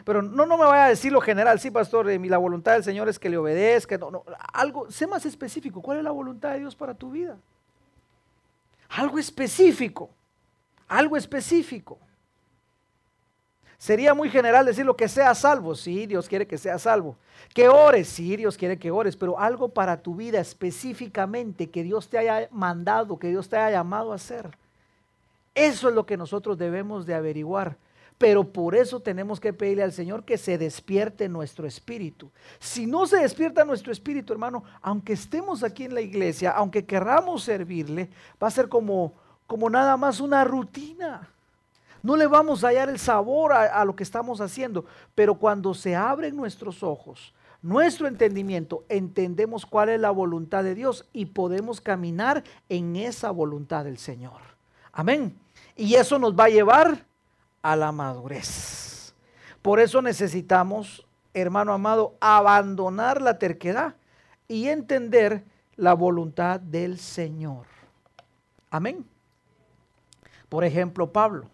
Pero 0.04 0.22
no, 0.22 0.46
no 0.46 0.56
me 0.56 0.64
vaya 0.64 0.87
a 0.87 0.88
decir 0.88 1.12
lo 1.12 1.20
general, 1.20 1.59
sí, 1.61 1.70
pastor, 1.70 2.11
eh, 2.11 2.18
la 2.18 2.38
voluntad 2.38 2.72
del 2.72 2.85
Señor 2.85 3.09
es 3.09 3.18
que 3.18 3.28
le 3.28 3.37
obedezca. 3.37 3.98
No, 3.98 4.11
no, 4.11 4.24
algo, 4.52 4.90
sé 4.90 5.06
más 5.06 5.26
específico. 5.26 5.80
¿Cuál 5.82 5.98
es 5.98 6.04
la 6.04 6.11
voluntad 6.11 6.52
de 6.52 6.61
Dios 6.61 6.74
para 6.74 6.94
tu 6.94 7.11
vida? 7.11 7.37
Algo 8.88 9.18
específico. 9.18 10.11
Algo 10.88 11.16
específico. 11.16 11.98
Sería 13.78 14.14
muy 14.14 14.30
general 14.30 14.64
decir 14.64 14.87
lo 14.87 14.96
que 14.96 15.09
sea 15.09 15.35
salvo. 15.35 15.74
Sí, 15.74 16.06
Dios 16.06 16.28
quiere 16.28 16.46
que 16.46 16.56
sea 16.56 16.78
salvo. 16.78 17.16
Que 17.52 17.68
ores, 17.68 18.09
sí, 18.09 18.37
Dios 18.37 18.56
quiere 18.56 18.78
que 18.78 18.90
ores, 18.90 19.16
pero 19.16 19.38
algo 19.38 19.68
para 19.68 20.00
tu 20.00 20.14
vida 20.14 20.40
específicamente 20.40 21.68
que 21.68 21.82
Dios 21.82 22.09
te 22.09 22.18
haya 22.18 22.48
mandado, 22.50 23.18
que 23.18 23.28
Dios 23.28 23.48
te 23.48 23.56
haya 23.56 23.78
llamado 23.78 24.12
a 24.12 24.16
hacer. 24.16 24.56
Eso 25.54 25.88
es 25.88 25.94
lo 25.94 26.06
que 26.06 26.16
nosotros 26.16 26.59
debemos 26.59 27.06
de 27.06 27.14
averiguar. 27.14 27.76
Pero 28.18 28.44
por 28.44 28.74
eso 28.74 29.00
tenemos 29.00 29.38
que 29.40 29.52
pedirle 29.52 29.83
al 29.83 29.92
Señor 29.92 30.24
que 30.24 30.38
se 30.38 30.57
despierte 30.57 31.29
nuestro 31.29 31.66
espíritu. 31.66 32.31
Si 32.59 32.87
no 32.87 33.07
se 33.07 33.18
despierta 33.18 33.64
nuestro 33.64 33.92
espíritu, 33.92 34.33
hermano, 34.33 34.64
aunque 34.81 35.12
estemos 35.12 35.62
aquí 35.62 35.85
en 35.85 35.94
la 35.94 36.00
iglesia, 36.00 36.52
aunque 36.52 36.87
querramos 36.87 37.42
servirle, 37.42 38.09
va 38.42 38.48
a 38.48 38.52
ser 38.52 38.68
como, 38.68 39.12
como 39.46 39.68
nada 39.68 39.98
más 39.98 40.20
una 40.20 40.44
rutina. 40.44 41.29
No 42.02 42.16
le 42.16 42.26
vamos 42.26 42.64
a 42.64 42.68
hallar 42.68 42.88
el 42.88 42.98
sabor 42.98 43.52
a, 43.52 43.81
a 43.81 43.85
lo 43.85 43.94
que 43.94 44.05
estamos 44.05 44.40
haciendo. 44.40 44.87
Pero 45.14 45.35
cuando 45.35 45.74
se 45.74 45.94
abren 45.94 46.37
nuestros 46.37 46.83
ojos, 46.83 47.35
nuestro 47.61 48.07
entendimiento, 48.07 48.85
entendemos 48.88 49.66
cuál 49.66 49.90
es 49.90 50.00
la 50.00 50.11
voluntad 50.11 50.64
de 50.64 50.74
Dios 50.74 51.07
y 51.12 51.26
podemos 51.26 51.83
caminar 51.83 52.44
en 52.70 52.96
esa 52.96 53.31
voluntad 53.31 53.85
del 53.85 53.98
Señor. 53.98 54.40
Amén. 54.90 55.38
Y 55.74 55.94
eso 55.94 56.18
nos 56.18 56.35
va 56.35 56.44
a 56.44 56.48
llevar 56.48 57.05
a 57.66 57.74
la 57.74 57.90
madurez. 57.90 59.12
Por 59.61 59.81
eso 59.81 60.00
necesitamos, 60.00 61.05
hermano 61.35 61.72
amado, 61.72 62.14
abandonar 62.20 63.20
la 63.20 63.40
terquedad 63.40 63.96
y 64.46 64.68
entender 64.68 65.42
la 65.74 65.92
voluntad 65.92 66.61
del 66.61 67.00
Señor. 67.00 67.66
Amén. 68.70 69.05
Por 70.48 70.62
ejemplo, 70.62 71.11
Pablo. 71.11 71.48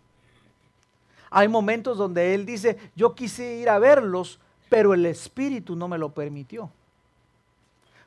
Hay 1.30 1.48
momentos 1.48 1.96
donde 1.96 2.34
él 2.34 2.44
dice, 2.44 2.76
yo 2.94 3.14
quise 3.14 3.54
ir 3.54 3.70
a 3.70 3.78
verlos, 3.78 4.38
pero 4.68 4.92
el 4.92 5.06
Espíritu 5.06 5.76
no 5.76 5.88
me 5.88 5.96
lo 5.96 6.12
permitió. 6.12 6.70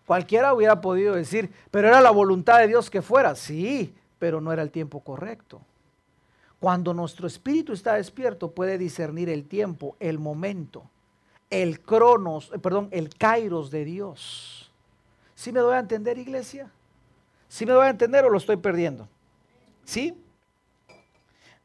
Cualquiera 0.05 0.53
hubiera 0.53 0.79
podido 0.79 1.15
decir, 1.15 1.51
pero 1.71 1.87
era 1.87 2.01
la 2.01 2.11
voluntad 2.11 2.59
de 2.59 2.67
Dios 2.67 2.91
que 2.91 3.01
fuera. 3.01 3.33
Sí, 3.33 3.95
pero 4.19 4.41
no 4.41 4.53
era 4.53 4.61
el 4.61 4.69
tiempo 4.69 4.99
correcto. 4.99 5.59
Cuando 6.59 6.93
nuestro 6.93 7.27
espíritu 7.27 7.73
está 7.73 7.95
despierto, 7.95 8.51
puede 8.51 8.77
discernir 8.77 9.29
el 9.29 9.45
tiempo, 9.47 9.95
el 9.99 10.19
momento, 10.19 10.89
el 11.49 11.81
cronos, 11.81 12.51
eh, 12.53 12.59
perdón, 12.59 12.87
el 12.91 13.09
kairos 13.15 13.71
de 13.71 13.85
Dios. 13.85 14.71
¿Sí 15.35 15.51
me 15.51 15.59
doy 15.59 15.75
a 15.75 15.79
entender, 15.79 16.17
iglesia? 16.17 16.71
¿Sí 17.47 17.65
me 17.65 17.73
doy 17.73 17.85
a 17.85 17.89
entender 17.89 18.25
o 18.25 18.29
lo 18.29 18.37
estoy 18.37 18.57
perdiendo? 18.57 19.07
¿Sí? 19.83 20.17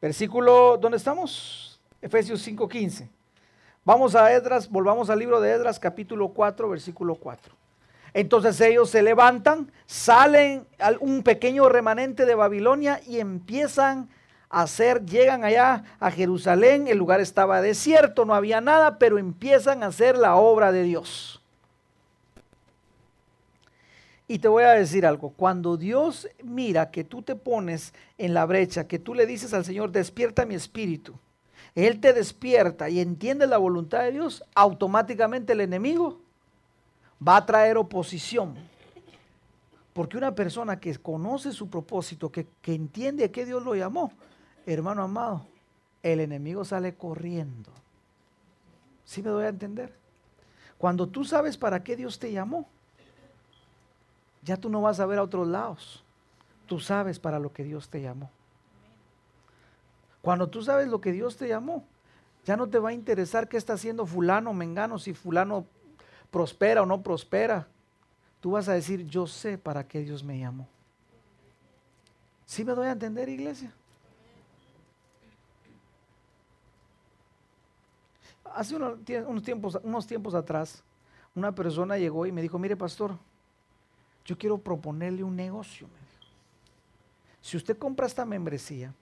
Versículo, 0.00 0.76
¿dónde 0.78 0.96
estamos? 0.96 1.80
Efesios 2.02 2.46
5:15. 2.46 3.08
Vamos 3.84 4.14
a 4.14 4.32
Edras, 4.32 4.68
volvamos 4.68 5.08
al 5.08 5.18
libro 5.18 5.40
de 5.40 5.50
Edras, 5.50 5.78
capítulo 5.78 6.28
4, 6.28 6.68
versículo 6.68 7.14
4. 7.14 7.54
Entonces 8.12 8.60
ellos 8.60 8.90
se 8.90 9.02
levantan, 9.02 9.70
salen 9.86 10.66
un 11.00 11.22
pequeño 11.22 11.68
remanente 11.68 12.26
de 12.26 12.34
Babilonia 12.34 13.00
y 13.06 13.20
empiezan 13.20 14.08
hacer, 14.50 15.06
llegan 15.06 15.44
allá 15.44 15.84
a 16.00 16.10
Jerusalén, 16.10 16.88
el 16.88 16.98
lugar 16.98 17.20
estaba 17.20 17.62
desierto, 17.62 18.24
no 18.24 18.34
había 18.34 18.60
nada, 18.60 18.98
pero 18.98 19.16
empiezan 19.16 19.82
a 19.82 19.86
hacer 19.86 20.18
la 20.18 20.34
obra 20.34 20.72
de 20.72 20.82
Dios. 20.82 21.40
Y 24.26 24.38
te 24.40 24.48
voy 24.48 24.64
a 24.64 24.70
decir 24.70 25.06
algo, 25.06 25.30
cuando 25.30 25.76
Dios 25.76 26.28
mira 26.42 26.90
que 26.90 27.04
tú 27.04 27.22
te 27.22 27.34
pones 27.36 27.94
en 28.18 28.34
la 28.34 28.44
brecha, 28.44 28.86
que 28.86 28.98
tú 28.98 29.14
le 29.14 29.26
dices 29.26 29.54
al 29.54 29.64
Señor, 29.64 29.90
despierta 29.92 30.44
mi 30.44 30.54
espíritu, 30.54 31.14
Él 31.74 32.00
te 32.00 32.12
despierta 32.12 32.88
y 32.90 33.00
entiende 33.00 33.46
la 33.46 33.58
voluntad 33.58 34.02
de 34.02 34.12
Dios, 34.12 34.44
automáticamente 34.54 35.52
el 35.52 35.60
enemigo 35.60 36.20
va 37.26 37.36
a 37.36 37.46
traer 37.46 37.76
oposición. 37.76 38.54
Porque 39.92 40.16
una 40.16 40.34
persona 40.34 40.78
que 40.78 40.96
conoce 40.96 41.52
su 41.52 41.68
propósito, 41.68 42.30
que, 42.30 42.46
que 42.62 42.74
entiende 42.74 43.24
a 43.24 43.32
qué 43.32 43.44
Dios 43.44 43.64
lo 43.64 43.74
llamó, 43.74 44.12
hermano 44.66 45.02
amado, 45.02 45.46
el 46.02 46.20
enemigo 46.20 46.64
sale 46.64 46.94
corriendo. 46.94 47.70
¿Sí 49.04 49.22
me 49.22 49.30
doy 49.30 49.44
a 49.44 49.48
entender? 49.48 49.92
Cuando 50.78 51.06
tú 51.06 51.24
sabes 51.24 51.56
para 51.56 51.82
qué 51.82 51.96
Dios 51.96 52.18
te 52.18 52.32
llamó, 52.32 52.68
ya 54.42 54.56
tú 54.56 54.70
no 54.70 54.80
vas 54.80 55.00
a 55.00 55.06
ver 55.06 55.18
a 55.18 55.22
otros 55.22 55.46
lados. 55.46 56.04
Tú 56.66 56.80
sabes 56.80 57.18
para 57.18 57.38
lo 57.38 57.52
que 57.52 57.64
Dios 57.64 57.88
te 57.88 58.00
llamó. 58.00 58.30
Cuando 60.22 60.48
tú 60.48 60.62
sabes 60.62 60.88
lo 60.88 61.00
que 61.00 61.12
Dios 61.12 61.36
te 61.36 61.48
llamó, 61.48 61.84
ya 62.44 62.56
no 62.56 62.68
te 62.68 62.78
va 62.78 62.90
a 62.90 62.92
interesar 62.92 63.48
qué 63.48 63.56
está 63.56 63.74
haciendo 63.74 64.06
fulano, 64.06 64.52
mengano, 64.52 64.98
si 64.98 65.12
fulano 65.12 65.66
prospera 66.30 66.82
o 66.82 66.86
no 66.86 67.02
prospera, 67.02 67.68
tú 68.40 68.52
vas 68.52 68.68
a 68.68 68.74
decir, 68.74 69.06
yo 69.06 69.26
sé 69.26 69.58
para 69.58 69.86
qué 69.86 70.00
Dios 70.00 70.22
me 70.24 70.38
llamó. 70.38 70.68
¿Sí 72.46 72.64
me 72.64 72.72
doy 72.72 72.86
a 72.88 72.92
entender, 72.92 73.28
iglesia? 73.28 73.72
Hace 78.54 78.76
unos, 78.76 79.04
tiempos, 79.04 79.78
unos 79.82 80.06
tiempos 80.06 80.34
atrás, 80.34 80.82
una 81.34 81.54
persona 81.54 81.96
llegó 81.98 82.26
y 82.26 82.32
me 82.32 82.42
dijo, 82.42 82.58
mire 82.58 82.76
pastor, 82.76 83.16
yo 84.24 84.36
quiero 84.36 84.58
proponerle 84.58 85.24
un 85.24 85.36
negocio. 85.36 85.88
Si 87.40 87.56
usted 87.56 87.78
compra 87.78 88.06
esta 88.06 88.24
membresía, 88.24 88.92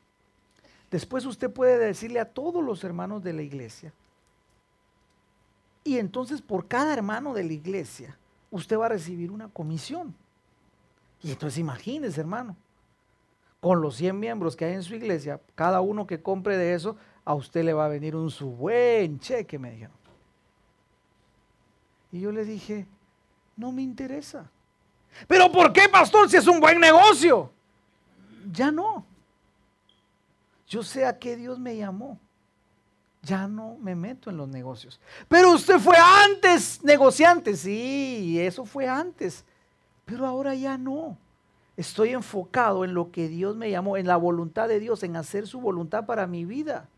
después 0.90 1.24
usted 1.24 1.50
puede 1.50 1.78
decirle 1.78 2.20
a 2.20 2.30
todos 2.32 2.62
los 2.62 2.84
hermanos 2.84 3.22
de 3.22 3.32
la 3.32 3.42
iglesia, 3.42 3.92
y 5.84 5.98
entonces 5.98 6.42
por 6.42 6.68
cada 6.68 6.92
hermano 6.92 7.32
de 7.32 7.44
la 7.44 7.52
iglesia, 7.52 8.16
usted 8.50 8.78
va 8.78 8.87
a 8.87 8.90
recibir 8.90 9.30
una 9.30 9.48
comisión. 9.48 10.14
Y 11.22 11.30
entonces 11.30 11.58
imagínese, 11.58 12.20
hermano, 12.20 12.56
con 13.61 13.80
los 13.80 13.96
100 13.96 14.18
miembros 14.18 14.54
que 14.54 14.64
hay 14.64 14.74
en 14.74 14.82
su 14.82 14.94
iglesia, 14.94 15.40
cada 15.54 15.80
uno 15.80 16.06
que 16.06 16.22
compre 16.22 16.56
de 16.56 16.74
eso, 16.74 16.96
a 17.28 17.34
usted 17.34 17.62
le 17.62 17.74
va 17.74 17.84
a 17.84 17.88
venir 17.88 18.16
un 18.16 18.30
su 18.30 18.48
buen 18.48 19.20
cheque, 19.20 19.58
me 19.58 19.70
dijeron. 19.70 19.94
Y 22.10 22.20
yo 22.20 22.32
le 22.32 22.42
dije, 22.42 22.86
no 23.54 23.70
me 23.70 23.82
interesa. 23.82 24.50
Pero 25.26 25.52
¿por 25.52 25.70
qué, 25.74 25.90
pastor, 25.90 26.30
si 26.30 26.38
es 26.38 26.46
un 26.46 26.58
buen 26.58 26.80
negocio? 26.80 27.52
Ya 28.50 28.70
no. 28.70 29.04
Yo 30.68 30.82
sé 30.82 31.04
a 31.04 31.18
qué 31.18 31.36
Dios 31.36 31.58
me 31.58 31.76
llamó. 31.76 32.18
Ya 33.20 33.46
no 33.46 33.76
me 33.78 33.94
meto 33.94 34.30
en 34.30 34.38
los 34.38 34.48
negocios. 34.48 34.98
Pero 35.28 35.52
usted 35.52 35.78
fue 35.78 35.96
antes 35.98 36.82
negociante. 36.82 37.56
Sí, 37.56 38.40
eso 38.40 38.64
fue 38.64 38.88
antes. 38.88 39.44
Pero 40.06 40.24
ahora 40.24 40.54
ya 40.54 40.78
no. 40.78 41.18
Estoy 41.76 42.14
enfocado 42.14 42.86
en 42.86 42.94
lo 42.94 43.10
que 43.10 43.28
Dios 43.28 43.54
me 43.54 43.70
llamó, 43.70 43.98
en 43.98 44.06
la 44.06 44.16
voluntad 44.16 44.66
de 44.66 44.80
Dios, 44.80 45.02
en 45.02 45.14
hacer 45.14 45.46
su 45.46 45.60
voluntad 45.60 46.06
para 46.06 46.26
mi 46.26 46.46
vida. 46.46 46.88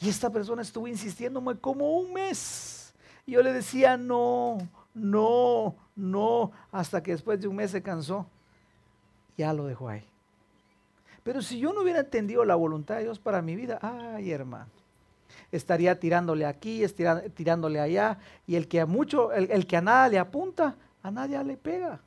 Y 0.00 0.08
esta 0.08 0.30
persona 0.30 0.62
estuvo 0.62 0.88
insistiéndome 0.88 1.56
como 1.56 1.98
un 1.98 2.12
mes. 2.12 2.94
Y 3.26 3.32
yo 3.32 3.42
le 3.42 3.52
decía, 3.52 3.96
no, 3.96 4.58
no, 4.94 5.76
no, 5.94 6.52
hasta 6.72 7.02
que 7.02 7.12
después 7.12 7.40
de 7.40 7.48
un 7.48 7.56
mes 7.56 7.70
se 7.70 7.82
cansó. 7.82 8.26
Ya 9.36 9.52
lo 9.52 9.66
dejó 9.66 9.88
ahí. 9.88 10.04
Pero 11.22 11.42
si 11.42 11.58
yo 11.58 11.72
no 11.72 11.82
hubiera 11.82 12.00
entendido 12.00 12.44
la 12.44 12.54
voluntad 12.54 12.96
de 12.96 13.04
Dios 13.04 13.18
para 13.18 13.42
mi 13.42 13.54
vida, 13.54 13.78
ay 13.82 14.30
hermano, 14.30 14.70
estaría 15.52 16.00
tirándole 16.00 16.46
aquí, 16.46 16.82
tirándole 17.34 17.78
allá, 17.78 18.18
y 18.46 18.56
el 18.56 18.68
que 18.68 18.80
a 18.80 18.86
mucho, 18.86 19.32
el 19.32 19.66
que 19.66 19.76
a 19.76 19.82
nada 19.82 20.08
le 20.08 20.18
apunta, 20.18 20.76
a 21.02 21.10
nadie 21.10 21.42
le 21.44 21.56
pega. 21.56 22.00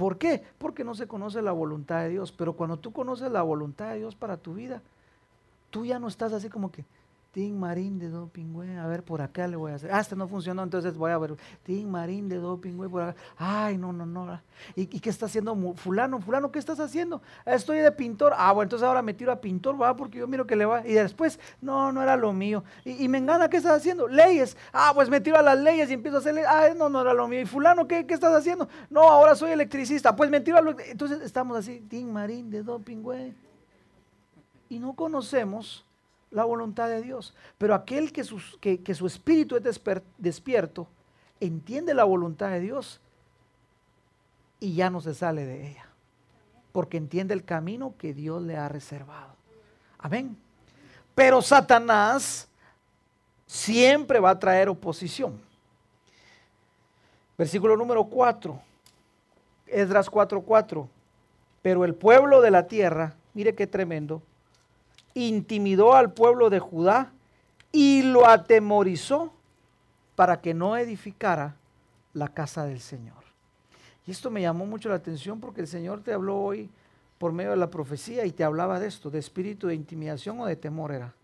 ¿Por 0.00 0.16
qué? 0.16 0.42
Porque 0.58 0.82
no 0.82 0.94
se 0.94 1.06
conoce 1.06 1.42
la 1.42 1.52
voluntad 1.52 2.00
de 2.00 2.08
Dios. 2.08 2.32
Pero 2.32 2.54
cuando 2.54 2.78
tú 2.78 2.90
conoces 2.90 3.30
la 3.30 3.42
voluntad 3.42 3.90
de 3.90 3.98
Dios 3.98 4.16
para 4.16 4.38
tu 4.38 4.54
vida, 4.54 4.80
tú 5.70 5.86
ya 5.86 5.98
no 5.98 6.08
estás 6.08 6.32
así 6.32 6.48
como 6.48 6.70
que, 6.70 6.84
Tim 7.32 7.56
Marín 7.56 8.00
de 8.00 8.08
doping, 8.08 8.52
güey. 8.52 8.76
A 8.76 8.88
ver, 8.88 9.04
por 9.04 9.22
acá 9.22 9.46
le 9.46 9.54
voy 9.54 9.70
a 9.70 9.76
hacer. 9.76 9.92
Ah, 9.92 10.00
este 10.00 10.16
no 10.16 10.26
funcionó, 10.26 10.64
entonces 10.64 10.96
voy 10.96 11.12
a 11.12 11.18
ver. 11.18 11.36
Tim 11.62 11.88
Marín 11.88 12.28
de 12.28 12.36
doping, 12.36 12.72
güey, 12.72 12.90
por 12.90 13.02
acá. 13.02 13.20
Ay, 13.36 13.78
no, 13.78 13.92
no, 13.92 14.04
no. 14.04 14.40
¿Y, 14.74 14.86
qué 14.86 15.10
está 15.10 15.26
haciendo 15.26 15.54
fulano? 15.76 16.20
Fulano, 16.20 16.50
¿qué 16.50 16.58
estás 16.58 16.80
haciendo? 16.80 17.22
Estoy 17.46 17.78
de 17.78 17.92
pintor. 17.92 18.32
Ah, 18.36 18.50
bueno, 18.52 18.64
entonces 18.64 18.86
ahora 18.86 19.00
me 19.00 19.14
tiro 19.14 19.30
a 19.30 19.40
pintor, 19.40 19.80
va, 19.80 19.96
porque 19.96 20.18
yo 20.18 20.26
miro 20.26 20.44
que 20.44 20.56
le 20.56 20.64
va. 20.64 20.84
Y 20.84 20.92
después, 20.92 21.38
no, 21.60 21.92
no 21.92 22.02
era 22.02 22.16
lo 22.16 22.32
mío. 22.32 22.64
Y, 22.84 23.06
me 23.06 23.18
engana, 23.18 23.48
¿qué 23.48 23.58
estás 23.58 23.76
haciendo? 23.76 24.08
Leyes. 24.08 24.56
Ah, 24.72 24.90
pues 24.92 25.08
me 25.08 25.20
tiro 25.20 25.36
a 25.36 25.42
las 25.42 25.58
leyes 25.58 25.88
y 25.90 25.94
empiezo 25.94 26.16
a 26.16 26.20
hacer 26.20 26.36
Ah, 26.48 26.70
no, 26.76 26.88
no 26.88 27.00
era 27.00 27.14
lo 27.14 27.28
mío. 27.28 27.40
¿Y 27.40 27.46
fulano, 27.46 27.86
qué, 27.86 28.06
qué 28.06 28.14
estás 28.14 28.34
haciendo? 28.34 28.68
No, 28.90 29.02
ahora 29.02 29.36
soy 29.36 29.52
electricista. 29.52 30.16
Pues 30.16 30.30
me 30.30 30.40
tiro 30.40 30.58
a 30.58 30.62
lo... 30.62 30.74
Entonces 30.80 31.20
estamos 31.20 31.56
así, 31.56 31.80
Tim 31.88 32.10
Marín 32.10 32.50
de 32.50 32.64
doping, 32.64 33.02
güey. 33.02 33.49
Y 34.70 34.78
no 34.78 34.94
conocemos 34.94 35.84
la 36.30 36.44
voluntad 36.44 36.88
de 36.88 37.02
Dios. 37.02 37.34
Pero 37.58 37.74
aquel 37.74 38.12
que, 38.12 38.82
que, 38.82 38.94
su 38.94 39.06
espíritu 39.06 39.56
es 39.56 39.80
despierto, 40.16 40.86
entiende 41.40 41.92
la 41.92 42.04
voluntad 42.04 42.50
de 42.50 42.60
Dios 42.60 43.00
y 44.58 44.74
ya 44.74 44.88
no 44.88 45.02
se 45.02 45.12
sale 45.12 45.44
de 45.44 45.72
ella. 45.72 45.86
Porque 46.72 46.96
entiende 46.96 47.34
el 47.34 47.44
camino 47.44 47.94
que 47.98 48.14
Dios 48.14 48.42
le 48.42 48.56
ha 48.56 48.68
reservado. 48.68 49.34
Amén. 49.98 50.36
Pero 51.14 51.42
Satanás 51.42 52.48
siempre 53.46 54.20
va 54.20 54.30
a 54.30 54.38
traer 54.38 54.68
oposición. 54.68 55.40
Versículo 57.36 57.76
número 57.76 58.04
4. 58.04 58.60
Esdras 59.66 60.10
4:4. 60.10 60.86
Pero 61.62 61.84
el 61.84 61.94
pueblo 61.94 62.40
de 62.40 62.50
la 62.50 62.66
tierra, 62.66 63.14
mire 63.34 63.54
qué 63.54 63.66
tremendo, 63.66 64.22
intimidó 65.14 65.94
al 65.94 66.12
pueblo 66.12 66.50
de 66.50 66.60
Judá 66.60 67.12
y 67.72 68.02
lo 68.02 68.26
atemorizó 68.26 69.32
para 70.14 70.40
que 70.40 70.54
no 70.54 70.76
edificara 70.76 71.56
la 72.12 72.28
casa 72.28 72.64
del 72.64 72.80
Señor. 72.80 73.16
Y 74.06 74.10
esto 74.10 74.30
me 74.30 74.42
llamó 74.42 74.66
mucho 74.66 74.88
la 74.88 74.96
atención 74.96 75.40
porque 75.40 75.60
el 75.60 75.66
Señor 75.66 76.02
te 76.02 76.12
habló 76.12 76.38
hoy 76.38 76.70
por 77.18 77.32
medio 77.32 77.50
de 77.50 77.56
la 77.56 77.70
profecía 77.70 78.24
y 78.24 78.32
te 78.32 78.44
hablaba 78.44 78.80
de 78.80 78.88
esto, 78.88 79.10
de 79.10 79.18
espíritu 79.18 79.66
de 79.66 79.74
intimidación 79.74 80.40
o 80.40 80.46
de 80.46 80.56
temor 80.56 80.92
era. 80.92 81.14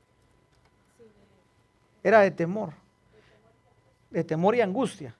Era 2.02 2.20
de 2.20 2.30
temor, 2.30 2.74
de 4.10 4.22
temor 4.22 4.54
y 4.54 4.60
angustia. 4.60 5.16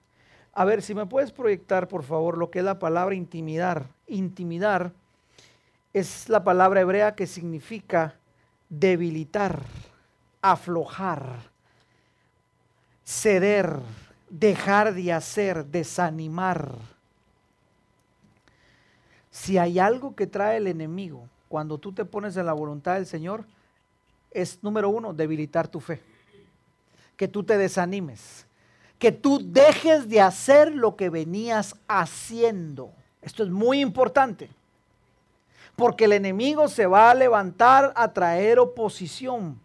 A 0.53 0.65
ver, 0.65 0.81
si 0.81 0.95
me 0.95 1.05
puedes 1.05 1.31
proyectar, 1.31 1.87
por 1.87 2.03
favor, 2.03 2.37
lo 2.37 2.49
que 2.49 2.59
es 2.59 2.65
la 2.65 2.79
palabra 2.79 3.13
intimidar. 3.13 3.87
Intimidar 4.07 4.93
es 5.93 6.29
la 6.29 6.43
palabra 6.43 6.81
hebrea 6.81 7.15
que 7.15 7.27
significa 7.27 8.15
debilitar, 8.69 9.61
aflojar, 10.41 11.39
ceder, 13.03 13.79
dejar 14.29 14.93
de 14.93 15.13
hacer, 15.13 15.65
desanimar. 15.65 16.75
Si 19.31 19.57
hay 19.57 19.79
algo 19.79 20.15
que 20.15 20.27
trae 20.27 20.57
el 20.57 20.67
enemigo 20.67 21.27
cuando 21.47 21.77
tú 21.77 21.93
te 21.93 22.05
pones 22.05 22.35
en 22.37 22.45
la 22.45 22.53
voluntad 22.53 22.95
del 22.95 23.05
Señor, 23.05 23.45
es 24.31 24.61
número 24.61 24.89
uno, 24.89 25.13
debilitar 25.13 25.67
tu 25.67 25.79
fe. 25.79 26.01
Que 27.15 27.27
tú 27.27 27.43
te 27.43 27.57
desanimes. 27.57 28.45
Que 28.99 29.11
tú 29.11 29.39
dejes 29.43 30.09
de 30.09 30.21
hacer 30.21 30.73
lo 30.73 30.95
que 30.95 31.09
venías 31.09 31.75
haciendo. 31.87 32.91
Esto 33.21 33.43
es 33.43 33.49
muy 33.49 33.79
importante 33.79 34.49
porque 35.77 36.05
el 36.05 36.13
enemigo 36.13 36.67
se 36.67 36.87
va 36.87 37.11
a 37.11 37.13
levantar 37.13 37.93
a 37.95 38.11
traer 38.11 38.57
oposición, 38.57 39.61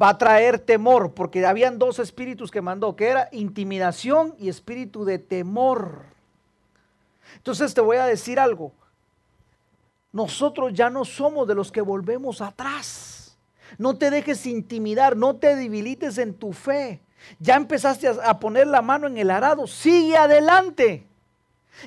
va 0.00 0.10
a 0.10 0.18
traer 0.18 0.58
temor, 0.58 1.14
porque 1.14 1.44
habían 1.46 1.78
dos 1.78 1.98
espíritus 1.98 2.50
que 2.50 2.60
mandó, 2.60 2.94
que 2.94 3.08
era 3.08 3.30
intimidación 3.32 4.34
y 4.38 4.50
espíritu 4.50 5.06
de 5.06 5.18
temor. 5.18 6.02
Entonces 7.36 7.72
te 7.72 7.80
voy 7.80 7.96
a 7.96 8.04
decir 8.04 8.38
algo, 8.38 8.72
nosotros 10.12 10.74
ya 10.74 10.90
no 10.90 11.06
somos 11.06 11.48
de 11.48 11.54
los 11.54 11.72
que 11.72 11.80
volvemos 11.80 12.42
atrás. 12.42 13.38
No 13.78 13.96
te 13.96 14.10
dejes 14.10 14.44
intimidar, 14.44 15.16
no 15.16 15.36
te 15.36 15.56
debilites 15.56 16.18
en 16.18 16.34
tu 16.34 16.52
fe. 16.52 17.00
Ya 17.38 17.56
empezaste 17.56 18.08
a 18.08 18.38
poner 18.38 18.66
la 18.66 18.82
mano 18.82 19.06
en 19.06 19.16
el 19.16 19.30
arado, 19.30 19.66
sigue 19.66 20.18
adelante. 20.18 21.06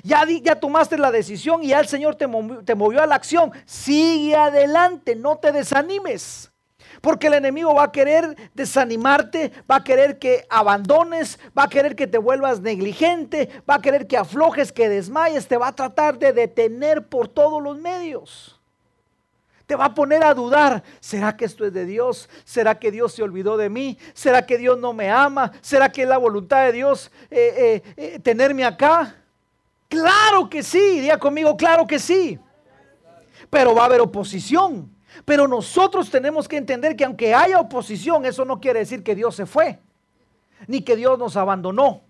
Ya, 0.04 0.26
ya 0.26 0.60
tomaste 0.60 0.97
la 0.97 1.12
decisión 1.12 1.63
y 1.63 1.69
ya 1.69 1.80
el 1.80 1.88
Señor 1.88 2.15
te 2.15 2.28
movió, 2.28 3.02
a 3.02 3.08
la 3.08 3.15
acción. 3.15 3.52
Sigue 3.65 4.36
adelante, 4.36 5.15
no 5.15 5.38
te 5.38 5.52
desanimes. 5.52 6.52
Porque 7.02 7.28
el 7.28 7.36
enemigo 7.36 7.76
va 7.76 7.84
a 7.84 7.91
querer 7.91 8.36
desanimarte, 8.54 9.52
va 9.69 9.78
a 9.78 9.84
querer 9.84 10.17
que 10.17 10.45
abandones, 10.50 11.39
va 11.58 11.63
a 11.63 11.69
querer 11.69 11.95
que 11.95 12.08
te 12.08 12.17
vuelvas 12.17 12.62
negligente, 12.62 13.50
va 13.69 13.76
a 13.76 13.81
querer 13.81 14.08
que 14.08 14.17
aflojes, 14.17 14.71
que 14.71 14.90
desmayes, 14.90 15.48
te 15.48 15.58
va 15.58 15.67
a 15.67 15.75
tratar 15.75 16.17
de 16.17 16.33
detener 16.33 17.08
por 17.08 17.27
todos 17.27 17.62
los 17.62 17.77
medios. 17.77 18.58
Te 19.67 19.75
va 19.75 19.85
a 19.85 19.94
poner 19.94 20.23
a 20.23 20.33
dudar, 20.33 20.81
¿será 21.02 21.35
que 21.35 21.44
esto 21.44 21.65
es 21.65 21.73
de 21.73 21.85
Dios? 21.85 22.29
¿Será 22.46 22.79
que 22.79 22.90
Dios 22.90 23.13
se 23.13 23.21
olvidó 23.21 23.58
de 23.58 23.69
mí? 23.69 23.98
¿Será 24.13 24.46
que 24.46 24.58
Dios 24.58 24.79
no 24.79 24.94
me 24.94 25.12
ama? 25.12 25.52
¿Será 25.62 25.92
que 25.92 26.04
es 26.04 26.08
la 26.08 26.17
voluntad 26.17 26.65
de 26.65 26.71
Dios 26.71 27.12
eh, 27.29 27.83
eh, 27.85 27.94
eh, 27.98 28.19
tenerme 28.19 28.63
acá? 28.63 29.13
Claro 29.88 30.50
que 30.50 30.63
sí, 30.63 31.00
diga 31.00 31.17
conmigo, 31.17 31.56
claro 31.56 31.88
que 31.88 32.00
sí. 32.00 32.40
Pero 33.50 33.73
va 33.73 33.83
a 33.83 33.85
haber 33.85 34.02
oposición. 34.02 34.92
Pero 35.25 35.48
nosotros 35.48 36.10
tenemos 36.10 36.48
que 36.48 36.58
entender 36.58 36.96
que 36.96 37.06
aunque 37.06 37.33
haya 37.33 37.60
oposición, 37.60 38.25
eso 38.25 38.46
no 38.46 38.60
quiere 38.60 38.79
decir 38.79 39.04
que 39.04 39.15
Dios 39.15 39.35
se 39.35 39.46
fue, 39.46 39.79
ni 40.67 40.81
que 40.81 40.96
Dios 40.96 41.17
nos 41.17 41.38
abandonó. 41.38 42.02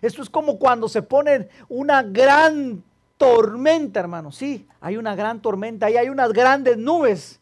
Esto 0.00 0.22
es 0.22 0.30
como 0.30 0.58
cuando 0.58 0.88
se 0.88 1.02
pone 1.02 1.48
una 1.68 2.02
gran 2.02 2.82
tormenta, 3.16 4.00
hermano. 4.00 4.30
Sí, 4.30 4.66
hay 4.80 4.96
una 4.96 5.14
gran 5.14 5.40
tormenta 5.40 5.90
y 5.90 5.96
hay 5.96 6.08
unas 6.08 6.32
grandes 6.32 6.78
nubes. 6.78 7.40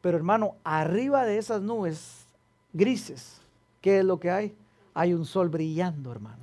Pero 0.00 0.16
hermano, 0.16 0.56
arriba 0.64 1.24
de 1.24 1.38
esas 1.38 1.62
nubes 1.62 2.26
grises, 2.72 3.40
¿qué 3.80 3.98
es 3.98 4.04
lo 4.04 4.20
que 4.20 4.30
hay? 4.30 4.54
hay 4.94 5.14
un 5.14 5.24
sol 5.24 5.48
brillando, 5.48 6.12
hermano, 6.12 6.41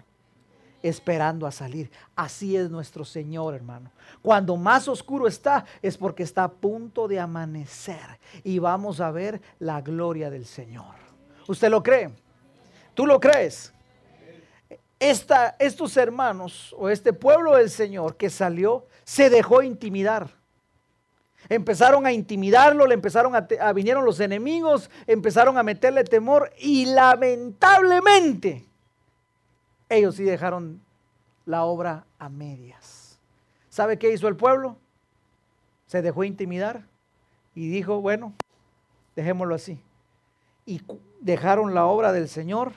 esperando 0.81 1.45
a 1.45 1.51
salir. 1.51 1.91
Así 2.15 2.55
es 2.55 2.69
nuestro 2.69 3.05
Señor, 3.05 3.53
hermano. 3.53 3.91
Cuando 4.21 4.55
más 4.57 4.87
oscuro 4.87 5.27
está, 5.27 5.65
es 5.81 5.97
porque 5.97 6.23
está 6.23 6.45
a 6.45 6.51
punto 6.51 7.07
de 7.07 7.19
amanecer 7.19 8.19
y 8.43 8.59
vamos 8.59 8.99
a 8.99 9.11
ver 9.11 9.41
la 9.59 9.81
gloria 9.81 10.29
del 10.29 10.45
Señor. 10.45 10.95
¿Usted 11.47 11.69
lo 11.69 11.81
cree? 11.81 12.09
¿Tú 12.93 13.05
lo 13.05 13.19
crees? 13.19 13.73
estos 14.99 15.95
hermanos 15.95 16.75
o 16.77 16.89
este 16.89 17.13
pueblo 17.13 17.55
del 17.55 17.69
Señor 17.69 18.17
que 18.17 18.29
salió 18.29 18.85
se 19.05 19.29
dejó 19.29 19.61
intimidar. 19.61 20.29
Empezaron 21.47 22.05
a 22.05 22.11
intimidarlo, 22.11 22.85
le 22.85 22.95
empezaron 22.95 23.33
a, 23.33 23.73
vinieron 23.73 24.03
los 24.03 24.19
enemigos, 24.19 24.91
empezaron 25.07 25.57
a 25.57 25.63
meterle 25.63 26.03
temor 26.03 26.51
y 26.59 26.85
lamentablemente 26.85 28.68
ellos 29.89 30.15
sí 30.15 30.23
dejaron 30.23 30.81
la 31.45 31.63
obra 31.65 32.05
a 32.19 32.29
medias. 32.29 33.19
¿Sabe 33.69 33.97
qué 33.97 34.13
hizo 34.13 34.27
el 34.27 34.35
pueblo? 34.35 34.77
Se 35.87 36.01
dejó 36.01 36.23
intimidar 36.23 36.85
y 37.55 37.69
dijo, 37.69 37.99
bueno, 37.99 38.33
dejémoslo 39.15 39.55
así. 39.55 39.83
Y 40.65 40.81
dejaron 41.19 41.73
la 41.73 41.85
obra 41.85 42.11
del 42.11 42.29
Señor 42.29 42.73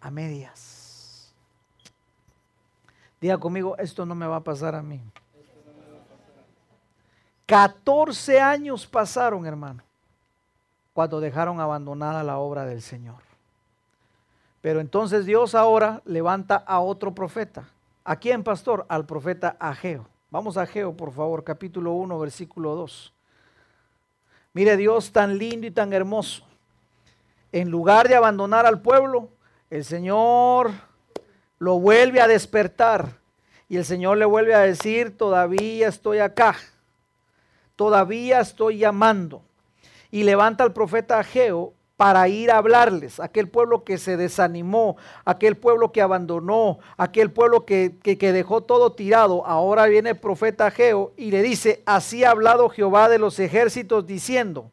a 0.00 0.10
medias. 0.10 1.34
Diga 3.20 3.36
conmigo, 3.38 3.76
esto 3.78 4.06
no 4.06 4.14
me 4.14 4.26
va 4.26 4.36
a 4.36 4.44
pasar 4.44 4.74
a 4.74 4.82
mí. 4.82 5.02
14 7.46 8.40
años 8.40 8.86
pasaron, 8.86 9.44
hermano, 9.44 9.82
cuando 10.92 11.20
dejaron 11.20 11.60
abandonada 11.60 12.22
la 12.22 12.38
obra 12.38 12.64
del 12.64 12.80
Señor. 12.80 13.29
Pero 14.60 14.80
entonces 14.80 15.26
Dios 15.26 15.54
ahora 15.54 16.02
levanta 16.04 16.56
a 16.56 16.80
otro 16.80 17.14
profeta. 17.14 17.68
¿A 18.04 18.16
quién, 18.16 18.42
pastor? 18.42 18.86
Al 18.88 19.06
profeta 19.06 19.56
Ageo. 19.58 20.06
Vamos 20.30 20.56
a 20.56 20.62
Ageo, 20.62 20.96
por 20.96 21.12
favor, 21.12 21.44
capítulo 21.44 21.92
1, 21.92 22.18
versículo 22.18 22.74
2. 22.74 23.12
Mire 24.52 24.76
Dios 24.76 25.12
tan 25.12 25.38
lindo 25.38 25.66
y 25.66 25.70
tan 25.70 25.92
hermoso. 25.92 26.44
En 27.52 27.70
lugar 27.70 28.08
de 28.08 28.16
abandonar 28.16 28.66
al 28.66 28.80
pueblo, 28.80 29.28
el 29.70 29.84
Señor 29.84 30.72
lo 31.58 31.80
vuelve 31.80 32.20
a 32.20 32.28
despertar. 32.28 33.18
Y 33.68 33.76
el 33.76 33.84
Señor 33.84 34.18
le 34.18 34.24
vuelve 34.24 34.54
a 34.54 34.60
decir, 34.60 35.16
todavía 35.16 35.88
estoy 35.88 36.18
acá 36.18 36.56
todavía 37.80 38.40
estoy 38.40 38.76
llamando. 38.76 39.42
Y 40.10 40.24
levanta 40.24 40.64
al 40.64 40.74
profeta 40.74 41.18
Ageo 41.18 41.72
para 42.00 42.26
ir 42.28 42.50
a 42.50 42.56
hablarles, 42.56 43.20
aquel 43.20 43.46
pueblo 43.50 43.84
que 43.84 43.98
se 43.98 44.16
desanimó, 44.16 44.96
aquel 45.26 45.58
pueblo 45.58 45.92
que 45.92 46.00
abandonó, 46.00 46.78
aquel 46.96 47.30
pueblo 47.30 47.66
que, 47.66 47.98
que, 48.02 48.32
dejó 48.32 48.62
todo 48.62 48.92
tirado. 48.92 49.44
Ahora 49.44 49.84
viene 49.84 50.08
el 50.08 50.16
profeta 50.16 50.68
Ageo 50.68 51.12
y 51.18 51.30
le 51.30 51.42
dice, 51.42 51.82
así 51.84 52.24
ha 52.24 52.30
hablado 52.30 52.70
Jehová 52.70 53.10
de 53.10 53.18
los 53.18 53.38
ejércitos 53.38 54.06
diciendo, 54.06 54.70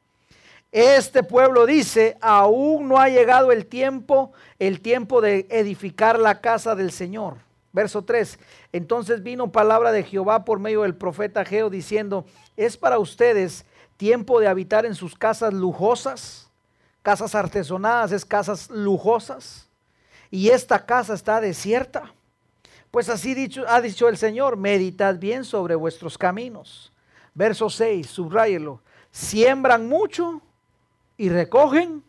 este 0.72 1.22
pueblo 1.22 1.66
dice, 1.66 2.18
aún 2.22 2.88
no 2.88 2.98
ha 2.98 3.10
llegado 3.10 3.52
el 3.52 3.66
tiempo, 3.66 4.32
el 4.58 4.80
tiempo 4.80 5.20
de 5.20 5.48
edificar 5.50 6.18
la 6.20 6.40
casa 6.40 6.76
del 6.76 6.94
Señor. 6.94 7.40
Verso 7.74 8.04
3. 8.04 8.40
Entonces 8.72 9.22
vino 9.22 9.52
palabra 9.52 9.92
de 9.92 10.04
Jehová 10.04 10.46
por 10.46 10.60
medio 10.60 10.84
del 10.84 10.96
profeta 10.96 11.42
Ageo 11.42 11.70
diciendo, 11.70 12.26
¿Es 12.56 12.78
para 12.78 13.00
ustedes 13.00 13.66
tiempo 13.98 14.40
de 14.40 14.48
habitar 14.48 14.86
en 14.86 14.96
sus 14.96 15.14
casas 15.14 15.54
lujosas? 15.54 16.47
Casas 17.08 17.36
artesonadas, 17.36 18.12
es 18.12 18.26
casas 18.26 18.70
lujosas. 18.70 19.70
Y 20.30 20.50
esta 20.50 20.86
casa 20.86 21.14
está 21.14 21.40
desierta. 21.40 22.12
Pues 22.92 23.08
así 23.08 23.34
dicho, 23.34 23.64
ha 23.66 23.80
dicho 23.80 24.10
el 24.10 24.18
Señor, 24.18 24.58
meditad 24.58 25.18
bien 25.18 25.46
sobre 25.46 25.76
vuestros 25.76 26.18
caminos. 26.18 26.92
Verso 27.34 27.70
6, 27.70 28.08
subrayelo. 28.08 28.82
Siembran 29.10 29.88
mucho 29.88 30.42
y 31.16 31.30
recogen. 31.30 32.04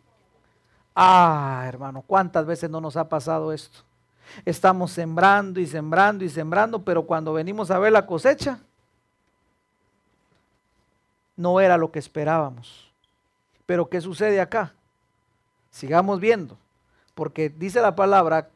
Ah, 0.93 1.63
hermano, 1.65 2.03
¿cuántas 2.05 2.45
veces 2.45 2.69
no 2.69 2.81
nos 2.81 2.97
ha 2.97 3.07
pasado 3.07 3.53
esto? 3.53 3.79
Estamos 4.43 4.91
sembrando 4.91 5.61
y 5.61 5.65
sembrando 5.65 6.25
y 6.25 6.29
sembrando, 6.29 6.83
pero 6.83 7.03
cuando 7.03 7.31
venimos 7.31 7.71
a 7.71 7.79
ver 7.79 7.93
la 7.93 8.05
cosecha, 8.05 8.59
no 11.37 11.61
era 11.61 11.77
lo 11.77 11.89
que 11.89 11.99
esperábamos. 11.99 12.91
Pero 13.65 13.87
¿qué 13.87 14.01
sucede 14.01 14.41
acá? 14.41 14.73
Sigamos 15.71 16.19
viendo, 16.19 16.57
porque 17.15 17.49
dice 17.49 17.81
la 17.81 17.95
palabra 17.95 18.49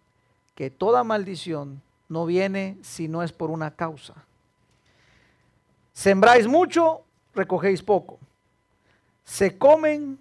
que 0.55 0.69
toda 0.69 1.03
maldición 1.03 1.81
no 2.09 2.25
viene 2.25 2.77
si 2.81 3.07
no 3.07 3.23
es 3.23 3.31
por 3.31 3.49
una 3.49 3.71
causa. 3.71 4.13
Sembráis 5.93 6.47
mucho, 6.47 7.03
recogéis 7.33 7.81
poco. 7.81 8.19
Se 9.23 9.57
comen, 9.57 10.17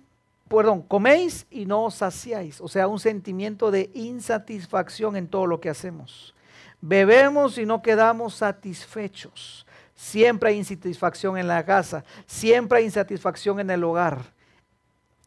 perdón, 0.49 0.83
coméis 0.83 1.47
y 1.51 1.67
no 1.67 1.85
os 1.85 1.97
saciáis. 1.97 2.61
O 2.61 2.69
sea, 2.69 2.89
un 2.89 3.01
sentimiento 3.01 3.71
de 3.71 3.91
insatisfacción 3.95 5.17
en 5.17 5.29
todo 5.29 5.47
lo 5.47 5.61
que 5.61 5.71
hacemos. 5.71 6.35
Bebemos 6.81 7.59
y 7.59 7.65
no 7.65 7.81
quedamos 7.81 8.35
satisfechos. 8.35 9.67
Siempre 9.95 10.51
hay 10.51 10.59
insatisfacción 10.59 11.39
en 11.39 11.47
la 11.47 11.65
casa, 11.65 12.05
siempre 12.27 12.79
hay 12.79 12.85
insatisfacción 12.85 13.61
en 13.61 13.71
el 13.71 13.85
hogar. 13.85 14.21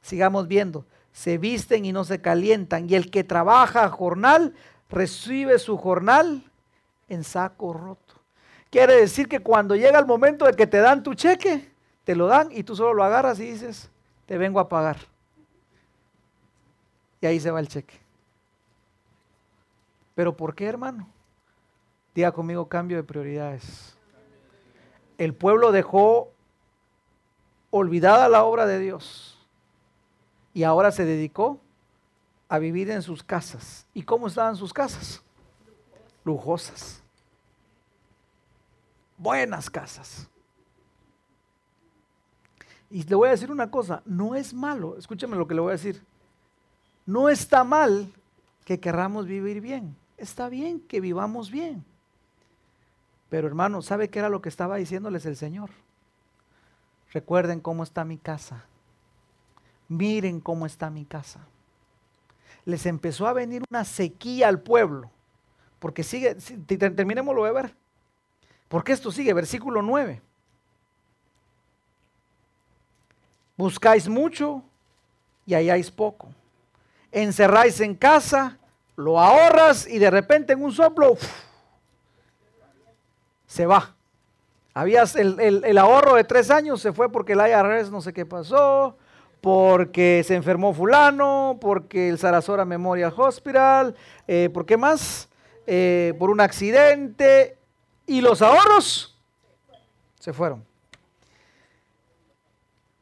Sigamos 0.01 0.47
viendo, 0.47 0.86
se 1.16 1.38
visten 1.38 1.86
y 1.86 1.93
no 1.93 2.03
se 2.03 2.20
calientan, 2.20 2.89
y 2.89 2.95
el 2.95 3.09
que 3.09 3.24
trabaja 3.24 3.89
jornal 3.89 4.53
recibe 4.89 5.57
su 5.57 5.78
jornal 5.78 6.43
en 7.07 7.24
saco 7.24 7.72
roto. 7.72 8.16
Quiere 8.70 8.97
decir 8.97 9.30
que 9.30 9.39
cuando 9.39 9.76
llega 9.76 9.97
el 9.97 10.05
momento 10.05 10.45
de 10.45 10.53
que 10.53 10.68
te 10.68 10.80
dan 10.80 11.01
tu 11.01 11.13
cheque, 11.13 11.72
te 12.03 12.16
lo 12.16 12.28
dan 12.28 12.49
y 12.51 12.63
tú 12.63 12.76
solo 12.76 12.93
lo 12.93 13.03
agarras 13.03 13.39
y 13.39 13.45
dices, 13.51 13.89
te 14.26 14.38
vengo 14.38 14.59
a 14.59 14.68
pagar. 14.68 14.97
Y 17.22 17.26
ahí 17.26 17.39
se 17.39 17.49
va 17.49 17.61
el 17.61 17.70
cheque. 17.70 17.97
Pero 20.13 20.36
¿por 20.36 20.53
qué, 20.53 20.66
hermano? 20.66 21.07
Diga 22.13 22.32
conmigo 22.32 22.68
cambio 22.68 22.97
de 22.97 23.03
prioridades 23.03 23.95
el 25.18 25.34
pueblo 25.34 25.72
dejó 25.72 26.32
olvidada 27.72 28.30
la 28.30 28.43
obra 28.43 28.66
de 28.66 28.80
Dios 28.80 29.35
y 30.56 30.64
ahora 30.64 30.89
se 30.89 31.03
dedicó 31.03 31.60
a 32.47 32.60
vivir 32.60 32.89
en 32.89 33.01
sus 33.01 33.22
casas. 33.22 33.86
¿Y 33.93 34.03
cómo 34.03 34.28
estaban 34.28 34.56
sus 34.56 34.74
casas? 34.74 35.22
Lujosas. 36.24 37.03
Buenas 39.18 39.70
casas. 39.70 40.30
Y 42.89 43.03
le 43.03 43.16
voy 43.16 43.28
a 43.28 43.32
decir 43.32 43.51
una 43.51 43.70
cosa, 43.70 44.01
no 44.06 44.34
es 44.34 44.53
malo, 44.53 44.97
escúcheme 44.97 45.36
lo 45.36 45.45
que 45.45 45.56
le 45.56 45.60
voy 45.60 45.72
a 45.72 45.74
decir. 45.74 46.01
No 47.06 47.28
está 47.28 47.66
mal 47.66 48.10
que 48.64 48.80
querramos 48.80 49.28
vivir 49.28 49.60
bien. 49.60 49.97
Está 50.16 50.47
bien 50.47 50.80
que 50.80 51.01
vivamos 51.01 51.51
bien. 51.51 51.84
Pero 53.28 53.49
hermano, 53.49 53.82
¿sabe 53.82 54.10
qué 54.10 54.20
era 54.20 54.30
lo 54.30 54.41
que 54.41 54.47
estaba 54.47 54.78
diciéndoles 54.78 55.26
el 55.26 55.36
Señor? 55.36 55.70
Recuerden 57.12 57.60
cómo 57.60 57.84
está 57.84 58.06
mi 58.06 58.18
casa. 58.18 58.64
Miren 59.88 60.40
cómo 60.40 60.66
está 60.66 60.90
mi 60.90 61.06
casa. 61.06 61.40
Les 62.66 62.86
empezó 62.86 63.28
a 63.28 63.34
venir 63.34 63.64
una 63.70 63.86
sequía 63.86 64.48
al 64.48 64.62
pueblo. 64.62 65.12
Porque 65.80 66.04
sigue, 66.04 66.36
terminémoslo 66.36 67.44
de 67.44 67.52
ver. 67.52 67.76
Porque 68.68 68.94
esto 68.94 69.12
sigue, 69.12 69.34
versículo 69.34 69.82
9. 69.82 70.22
Buscáis 73.58 74.08
mucho 74.08 74.64
y 75.46 75.54
halláis 75.54 75.92
poco. 75.92 76.30
Encerráis 77.12 77.80
en 77.80 77.96
casa, 77.96 78.58
lo 78.96 79.20
ahorras 79.20 79.88
y 79.88 80.00
de 80.00 80.10
repente 80.10 80.54
en 80.54 80.64
un 80.64 80.72
soplo 80.72 81.18
se 83.48 83.66
va. 83.66 83.96
Habías 84.74 85.16
el, 85.16 85.78
ahorro 85.78 86.16
de 86.16 86.26
tres 86.26 86.52
años, 86.52 86.82
se 86.82 86.92
fue 86.92 87.10
porque 87.10 87.34
el 87.34 87.40
IRS 87.40 87.90
no 87.90 88.02
sé 88.02 88.12
qué 88.12 88.26
pasó, 88.26 88.98
porque 89.46 90.24
se 90.26 90.34
enfermó 90.34 90.74
fulano, 90.74 91.60
porque 91.62 92.10
el 92.10 92.18
Sarasora 92.18 92.66
Memorial 92.66 93.14
Hospital, 93.16 93.93
eh, 94.28 94.50
¿por 94.52 94.66
qué 94.66 94.76
más? 94.76 95.30
Eh, 95.68 96.16
por 96.18 96.32
un 96.32 96.41
accidente 96.41 97.56
y 98.08 98.22
los 98.22 98.41
ahorros 98.41 99.16
se 100.20 100.34
fueron. 100.34 100.66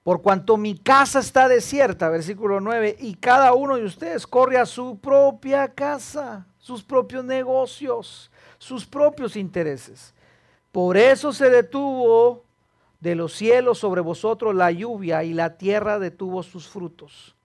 Por 0.04 0.22
cuanto 0.22 0.58
mi 0.58 0.78
casa 0.78 1.20
está 1.20 1.48
desierta, 1.48 2.10
versículo 2.10 2.60
9, 2.60 2.98
y 3.00 3.16
cada 3.16 3.54
uno 3.54 3.78
de 3.78 3.86
ustedes 3.86 4.28
corre 4.28 4.58
a 4.58 4.66
su 4.66 5.00
propia 5.00 5.70
casa, 5.70 6.46
sus 6.58 6.84
propios 6.84 7.24
negocios, 7.24 8.30
sus 8.58 8.86
propios 8.86 9.38
intereses. 9.38 10.14
Por 10.74 10.98
eso 10.98 11.32
se 11.32 11.50
detuvo 11.50 12.43
de 13.04 13.16
los 13.16 13.34
cielos 13.34 13.80
sobre 13.80 13.99
vosotros 13.99 14.56
la 14.56 14.72
lluvia 14.72 15.26
y 15.26 15.34
la 15.34 15.58
tierra 15.58 15.99
detuvo 15.99 16.41
sus 16.41 16.70
frutos. 16.70 17.36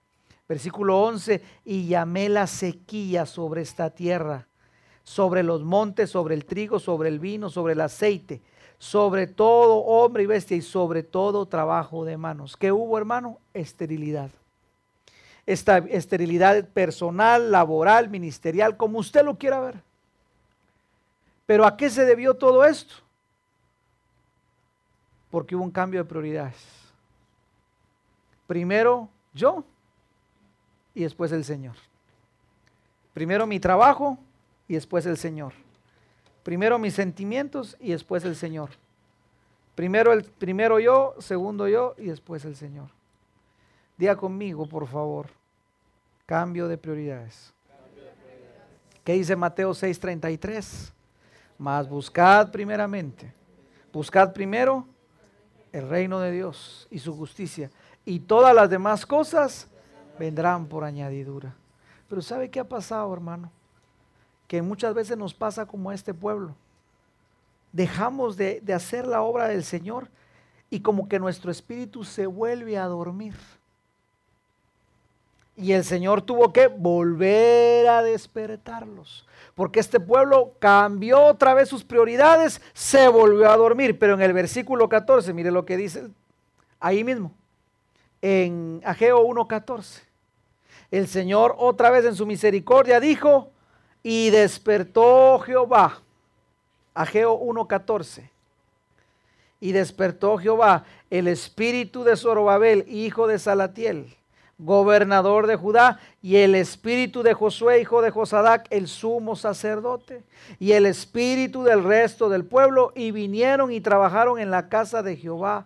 Versículo 0.47 1.01
11, 1.01 1.43
y 1.65 1.85
llamé 1.85 2.29
la 2.29 2.47
sequía 2.47 3.25
sobre 3.25 3.61
esta 3.61 3.89
tierra, 3.89 4.47
sobre 5.03 5.43
los 5.43 5.61
montes, 5.61 6.11
sobre 6.11 6.33
el 6.33 6.45
trigo, 6.45 6.79
sobre 6.79 7.09
el 7.09 7.19
vino, 7.19 7.49
sobre 7.49 7.73
el 7.73 7.81
aceite, 7.81 8.39
sobre 8.77 9.27
todo 9.27 9.79
hombre 9.79 10.23
y 10.23 10.27
bestia 10.27 10.55
y 10.55 10.61
sobre 10.61 11.03
todo 11.03 11.45
trabajo 11.45 12.05
de 12.05 12.15
manos. 12.15 12.55
¿Qué 12.55 12.71
hubo, 12.71 12.97
hermano? 12.97 13.37
Esterilidad. 13.53 14.29
Esta 15.45 15.79
esterilidad 15.79 16.69
personal, 16.69 17.51
laboral, 17.51 18.09
ministerial, 18.09 18.77
como 18.77 18.99
usted 18.99 19.25
lo 19.25 19.37
quiera 19.37 19.59
ver. 19.59 19.81
Pero 21.45 21.65
¿a 21.65 21.75
qué 21.75 21.89
se 21.89 22.05
debió 22.05 22.35
todo 22.35 22.63
esto? 22.63 23.08
Porque 25.29 25.55
hubo 25.55 25.63
un 25.63 25.71
cambio 25.71 26.03
de 26.03 26.09
prioridades. 26.09 26.57
Primero 28.47 29.09
yo 29.33 29.63
y 30.93 31.03
después 31.03 31.31
el 31.31 31.43
Señor. 31.43 31.75
Primero 33.13 33.45
mi 33.45 33.59
trabajo 33.59 34.17
y 34.67 34.73
después 34.75 35.05
el 35.05 35.17
Señor. 35.17 35.53
Primero 36.43 36.79
mis 36.79 36.93
sentimientos 36.93 37.77
y 37.79 37.91
después 37.91 38.23
el 38.25 38.35
Señor. 38.35 38.71
Primero, 39.75 40.11
el, 40.11 40.23
primero 40.23 40.79
yo, 40.79 41.15
segundo 41.19 41.67
yo 41.67 41.95
y 41.97 42.05
después 42.05 42.43
el 42.43 42.55
Señor. 42.55 42.89
Diga 43.97 44.15
conmigo, 44.15 44.67
por 44.67 44.87
favor. 44.87 45.27
Cambio 46.25 46.67
de 46.67 46.77
prioridades. 46.77 47.53
¿Qué 49.03 49.13
dice 49.13 49.35
Mateo 49.35 49.71
6:33? 49.71 50.91
Más 51.57 51.87
buscad 51.89 52.51
primeramente. 52.51 53.33
Buscad 53.91 54.33
primero 54.33 54.85
el 55.71 55.87
reino 55.89 56.19
de 56.19 56.31
Dios 56.31 56.87
y 56.89 56.99
su 56.99 57.15
justicia. 57.15 57.69
Y 58.05 58.19
todas 58.19 58.55
las 58.55 58.69
demás 58.69 59.05
cosas 59.05 59.67
vendrán 60.17 60.67
por 60.67 60.83
añadidura. 60.83 61.53
Pero 62.07 62.21
¿sabe 62.21 62.49
qué 62.49 62.59
ha 62.59 62.67
pasado, 62.67 63.11
hermano? 63.13 63.51
Que 64.47 64.61
muchas 64.61 64.93
veces 64.93 65.17
nos 65.17 65.33
pasa 65.33 65.65
como 65.65 65.89
a 65.89 65.95
este 65.95 66.13
pueblo. 66.13 66.55
Dejamos 67.71 68.35
de, 68.35 68.61
de 68.61 68.73
hacer 68.73 69.07
la 69.07 69.21
obra 69.21 69.47
del 69.47 69.63
Señor 69.63 70.09
y 70.69 70.79
como 70.79 71.07
que 71.07 71.19
nuestro 71.19 71.51
espíritu 71.51 72.03
se 72.03 72.25
vuelve 72.25 72.77
a 72.77 72.85
dormir. 72.85 73.35
Y 75.61 75.73
el 75.73 75.83
Señor 75.83 76.21
tuvo 76.21 76.53
que 76.53 76.67
volver 76.67 77.87
a 77.89 78.01
despertarlos. 78.01 79.27
Porque 79.55 79.81
este 79.81 79.99
pueblo 79.99 80.53
cambió 80.59 81.21
otra 81.21 81.53
vez 81.53 81.67
sus 81.67 81.83
prioridades, 81.83 82.61
se 82.73 83.09
volvió 83.09 83.51
a 83.51 83.57
dormir. 83.57 83.99
Pero 83.99 84.13
en 84.13 84.21
el 84.21 84.31
versículo 84.31 84.87
14, 84.87 85.33
mire 85.33 85.51
lo 85.51 85.65
que 85.65 85.75
dice 85.75 86.07
ahí 86.79 87.03
mismo, 87.03 87.33
en 88.21 88.81
Ageo 88.85 89.21
1.14. 89.21 90.03
El 90.91 91.07
Señor 91.09 91.55
otra 91.57 91.91
vez 91.91 92.05
en 92.05 92.15
su 92.15 92.25
misericordia 92.25 93.01
dijo, 93.01 93.51
y 94.01 94.29
despertó 94.29 95.39
Jehová. 95.39 96.01
Ageo 96.93 97.37
1.14. 97.37 98.29
Y 99.59 99.73
despertó 99.73 100.37
Jehová 100.37 100.85
el 101.09 101.27
espíritu 101.27 102.05
de 102.05 102.15
Zorobabel, 102.15 102.85
hijo 102.87 103.27
de 103.27 103.39
Salatiel, 103.39 104.15
gobernador 104.59 105.47
de 105.47 105.55
Judá, 105.55 105.99
y 106.21 106.35
el 106.35 106.53
espíritu 106.53 107.23
de 107.23 107.33
Josué, 107.33 107.79
hijo 107.79 108.01
de 108.01 108.11
Josadac, 108.11 108.67
el 108.69 108.87
sumo 108.87 109.35
sacerdote, 109.35 110.23
y 110.59 110.73
el 110.73 110.85
espíritu 110.85 111.63
del 111.63 111.83
resto 111.83 112.29
del 112.29 112.45
pueblo, 112.45 112.91
y 112.93 113.11
vinieron 113.11 113.71
y 113.71 113.79
trabajaron 113.81 114.37
en 114.37 114.51
la 114.51 114.67
casa 114.67 115.01
de 115.01 115.15
Jehová, 115.15 115.65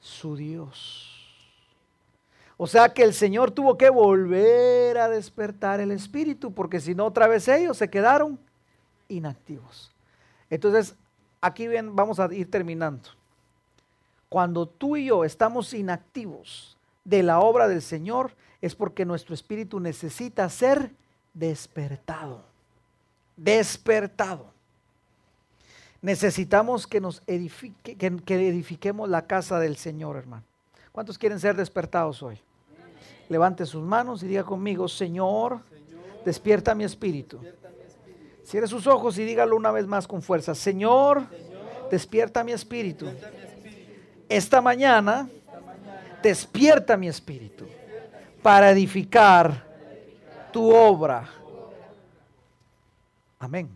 su 0.00 0.36
Dios. 0.36 1.06
O 2.58 2.66
sea 2.66 2.90
que 2.90 3.02
el 3.02 3.14
Señor 3.14 3.52
tuvo 3.52 3.78
que 3.78 3.88
volver 3.88 4.98
a 4.98 5.08
despertar 5.08 5.80
el 5.80 5.90
espíritu, 5.90 6.52
porque 6.52 6.78
si 6.78 6.94
no, 6.94 7.06
otra 7.06 7.26
vez 7.26 7.48
ellos 7.48 7.78
se 7.78 7.88
quedaron 7.88 8.38
inactivos. 9.08 9.90
Entonces, 10.50 10.94
aquí 11.40 11.66
bien, 11.66 11.96
vamos 11.96 12.20
a 12.20 12.32
ir 12.34 12.50
terminando. 12.50 13.08
Cuando 14.28 14.66
tú 14.66 14.96
y 14.96 15.06
yo 15.06 15.24
estamos 15.24 15.72
inactivos 15.72 16.76
de 17.10 17.24
la 17.24 17.40
obra 17.40 17.66
del 17.66 17.82
Señor, 17.82 18.30
es 18.62 18.76
porque 18.76 19.04
nuestro 19.04 19.34
espíritu 19.34 19.80
necesita 19.80 20.48
ser 20.48 20.92
despertado. 21.34 22.44
Despertado. 23.36 24.46
Necesitamos 26.00 26.86
que 26.86 27.00
nos 27.00 27.22
edifique, 27.26 27.96
que 27.96 28.48
edifiquemos 28.48 29.08
la 29.08 29.26
casa 29.26 29.58
del 29.58 29.76
Señor, 29.76 30.16
hermano. 30.16 30.44
¿Cuántos 30.92 31.18
quieren 31.18 31.40
ser 31.40 31.56
despertados 31.56 32.22
hoy? 32.22 32.38
Levante 33.28 33.66
sus 33.66 33.82
manos 33.82 34.22
y 34.22 34.28
diga 34.28 34.44
conmigo, 34.44 34.88
Señor, 34.88 35.60
despierta 36.24 36.74
mi 36.74 36.84
espíritu. 36.84 37.40
Cierre 38.44 38.68
sus 38.68 38.86
ojos 38.86 39.18
y 39.18 39.24
dígalo 39.24 39.56
una 39.56 39.72
vez 39.72 39.86
más 39.86 40.06
con 40.06 40.22
fuerza. 40.22 40.54
Señor, 40.54 41.22
despierta 41.90 42.44
mi 42.44 42.52
espíritu. 42.52 43.06
Esta 44.28 44.60
mañana, 44.60 45.28
despierta 46.22 46.96
mi 46.96 47.08
espíritu 47.08 47.66
para 48.42 48.70
edificar 48.70 49.64
tu 50.52 50.74
obra. 50.74 51.28
Amén. 53.38 53.70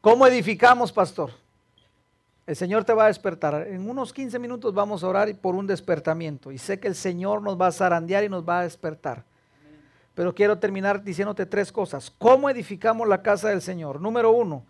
¿Cómo 0.00 0.26
edificamos, 0.26 0.92
pastor? 0.92 1.30
El 2.46 2.56
Señor 2.56 2.84
te 2.84 2.92
va 2.92 3.04
a 3.04 3.08
despertar. 3.08 3.68
En 3.68 3.88
unos 3.88 4.12
15 4.12 4.38
minutos 4.38 4.74
vamos 4.74 5.04
a 5.04 5.08
orar 5.08 5.32
por 5.36 5.54
un 5.54 5.66
despertamiento. 5.66 6.50
Y 6.50 6.58
sé 6.58 6.80
que 6.80 6.88
el 6.88 6.94
Señor 6.94 7.42
nos 7.42 7.60
va 7.60 7.68
a 7.68 7.72
zarandear 7.72 8.24
y 8.24 8.28
nos 8.28 8.48
va 8.48 8.60
a 8.60 8.62
despertar. 8.62 9.24
Pero 10.14 10.34
quiero 10.34 10.58
terminar 10.58 11.02
diciéndote 11.04 11.46
tres 11.46 11.70
cosas. 11.70 12.10
¿Cómo 12.18 12.50
edificamos 12.50 13.06
la 13.06 13.22
casa 13.22 13.50
del 13.50 13.62
Señor? 13.62 14.00
Número 14.00 14.32
uno, 14.32 14.64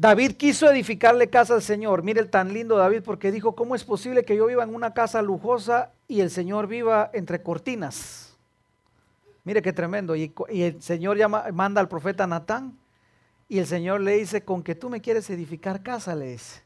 David 0.00 0.38
quiso 0.38 0.70
edificarle 0.70 1.28
casa 1.28 1.52
al 1.52 1.60
Señor. 1.60 2.02
Mire 2.02 2.20
el 2.20 2.30
tan 2.30 2.54
lindo 2.54 2.78
David 2.78 3.02
porque 3.04 3.30
dijo, 3.30 3.54
¿cómo 3.54 3.74
es 3.74 3.84
posible 3.84 4.24
que 4.24 4.34
yo 4.34 4.46
viva 4.46 4.64
en 4.64 4.74
una 4.74 4.94
casa 4.94 5.20
lujosa 5.20 5.92
y 6.08 6.22
el 6.22 6.30
Señor 6.30 6.68
viva 6.68 7.10
entre 7.12 7.42
cortinas? 7.42 8.34
Mire 9.44 9.60
qué 9.60 9.74
tremendo. 9.74 10.16
Y, 10.16 10.32
el 10.48 10.80
Señor 10.80 11.18
llama, 11.18 11.44
manda 11.52 11.82
al 11.82 11.88
profeta 11.88 12.26
Natán 12.26 12.78
y 13.46 13.58
el 13.58 13.66
Señor 13.66 14.00
le 14.00 14.16
dice, 14.16 14.42
con 14.42 14.62
que 14.62 14.74
tú 14.74 14.88
me 14.88 15.02
quieres 15.02 15.28
edificar 15.28 15.82
casa, 15.82 16.14
le 16.14 16.28
dice. 16.28 16.62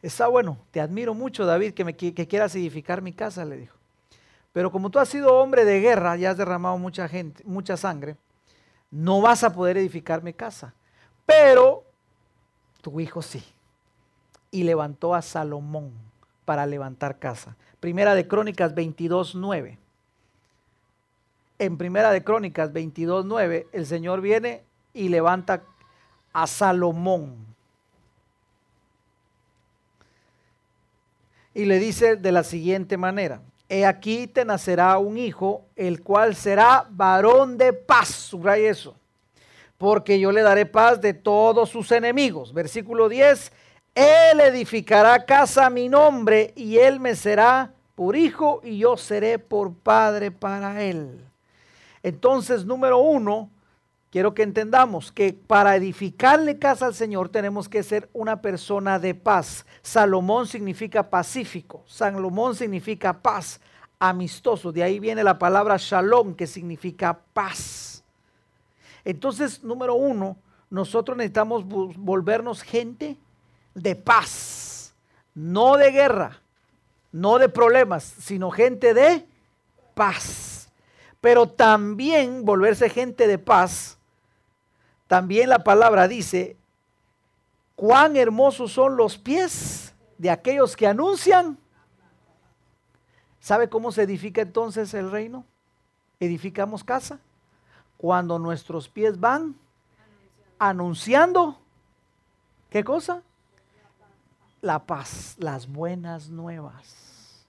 Está 0.00 0.28
bueno, 0.28 0.58
te 0.70 0.80
admiro 0.80 1.14
mucho, 1.14 1.44
David, 1.44 1.74
que, 1.74 2.14
que 2.14 2.28
quieras 2.28 2.54
edificar 2.54 3.02
mi 3.02 3.12
casa, 3.12 3.44
le 3.44 3.56
dijo. 3.56 3.76
Pero 4.52 4.70
como 4.70 4.90
tú 4.90 5.00
has 5.00 5.08
sido 5.08 5.34
hombre 5.34 5.64
de 5.64 5.80
guerra 5.80 6.16
y 6.16 6.24
has 6.24 6.36
derramado 6.36 6.78
mucha 6.78 7.08
gente, 7.08 7.42
mucha 7.44 7.76
sangre, 7.76 8.16
no 8.92 9.20
vas 9.20 9.42
a 9.42 9.52
poder 9.52 9.76
edificar 9.76 10.22
mi 10.22 10.34
casa. 10.34 10.72
Pero 11.26 11.87
tu 12.80 13.00
hijo 13.00 13.22
sí. 13.22 13.42
Y 14.50 14.62
levantó 14.62 15.14
a 15.14 15.22
Salomón 15.22 15.92
para 16.44 16.66
levantar 16.66 17.18
casa. 17.18 17.56
Primera 17.80 18.14
de 18.14 18.26
Crónicas 18.26 18.74
22.9. 18.74 19.76
En 21.58 21.76
Primera 21.76 22.10
de 22.10 22.24
Crónicas 22.24 22.72
22.9, 22.72 23.66
el 23.72 23.86
Señor 23.86 24.20
viene 24.20 24.62
y 24.94 25.08
levanta 25.08 25.62
a 26.32 26.46
Salomón. 26.46 27.36
Y 31.52 31.64
le 31.64 31.78
dice 31.78 32.16
de 32.16 32.32
la 32.32 32.44
siguiente 32.44 32.96
manera, 32.96 33.42
he 33.68 33.84
aquí 33.84 34.26
te 34.28 34.44
nacerá 34.44 34.96
un 34.98 35.18
hijo, 35.18 35.66
el 35.74 36.02
cual 36.02 36.36
será 36.36 36.86
varón 36.90 37.58
de 37.58 37.72
paz, 37.72 38.08
subraya 38.08 38.70
eso, 38.70 38.94
porque 39.78 40.18
yo 40.18 40.32
le 40.32 40.42
daré 40.42 40.66
paz 40.66 41.00
de 41.00 41.14
todos 41.14 41.70
sus 41.70 41.90
enemigos. 41.92 42.52
Versículo 42.52 43.08
10, 43.08 43.52
él 43.94 44.40
edificará 44.40 45.24
casa 45.24 45.66
a 45.66 45.70
mi 45.70 45.88
nombre 45.88 46.52
y 46.56 46.78
él 46.78 47.00
me 47.00 47.14
será 47.14 47.72
por 47.94 48.16
hijo 48.16 48.60
y 48.62 48.78
yo 48.78 48.96
seré 48.96 49.38
por 49.38 49.72
padre 49.74 50.30
para 50.30 50.82
él. 50.82 51.24
Entonces, 52.02 52.64
número 52.64 52.98
uno, 52.98 53.50
quiero 54.10 54.34
que 54.34 54.42
entendamos 54.42 55.12
que 55.12 55.32
para 55.32 55.76
edificarle 55.76 56.58
casa 56.58 56.86
al 56.86 56.94
Señor 56.94 57.28
tenemos 57.28 57.68
que 57.68 57.82
ser 57.82 58.08
una 58.12 58.40
persona 58.40 58.98
de 58.98 59.14
paz. 59.14 59.64
Salomón 59.82 60.46
significa 60.46 61.08
pacífico, 61.08 61.82
Salomón 61.86 62.54
significa 62.54 63.20
paz, 63.20 63.60
amistoso. 63.98 64.72
De 64.72 64.82
ahí 64.82 64.98
viene 65.00 65.24
la 65.24 65.38
palabra 65.38 65.76
shalom, 65.78 66.34
que 66.34 66.46
significa 66.46 67.18
paz. 67.32 67.97
Entonces, 69.08 69.64
número 69.64 69.94
uno, 69.94 70.36
nosotros 70.68 71.16
necesitamos 71.16 71.64
volvernos 71.64 72.60
gente 72.62 73.16
de 73.74 73.96
paz, 73.96 74.94
no 75.34 75.76
de 75.76 75.90
guerra, 75.90 76.40
no 77.10 77.38
de 77.38 77.48
problemas, 77.48 78.04
sino 78.04 78.50
gente 78.50 78.92
de 78.92 79.26
paz. 79.94 80.70
Pero 81.22 81.48
también 81.48 82.44
volverse 82.44 82.90
gente 82.90 83.26
de 83.26 83.38
paz 83.38 83.98
también 85.06 85.48
la 85.48 85.64
palabra 85.64 86.06
dice, 86.06 86.58
cuán 87.76 88.14
hermosos 88.14 88.72
son 88.72 88.98
los 88.98 89.16
pies 89.16 89.94
de 90.18 90.28
aquellos 90.28 90.76
que 90.76 90.86
anuncian 90.86 91.58
¿Sabe 93.40 93.70
cómo 93.70 93.90
se 93.92 94.02
edifica 94.02 94.42
entonces 94.42 94.92
el 94.92 95.10
reino? 95.10 95.46
Edificamos 96.20 96.84
casa 96.84 97.18
cuando 97.98 98.38
nuestros 98.38 98.88
pies 98.88 99.20
van 99.20 99.56
anunciando, 100.58 101.58
¿qué 102.70 102.82
cosa? 102.82 103.22
La 104.62 104.86
paz, 104.86 105.34
las 105.38 105.68
buenas 105.68 106.30
nuevas. 106.30 107.44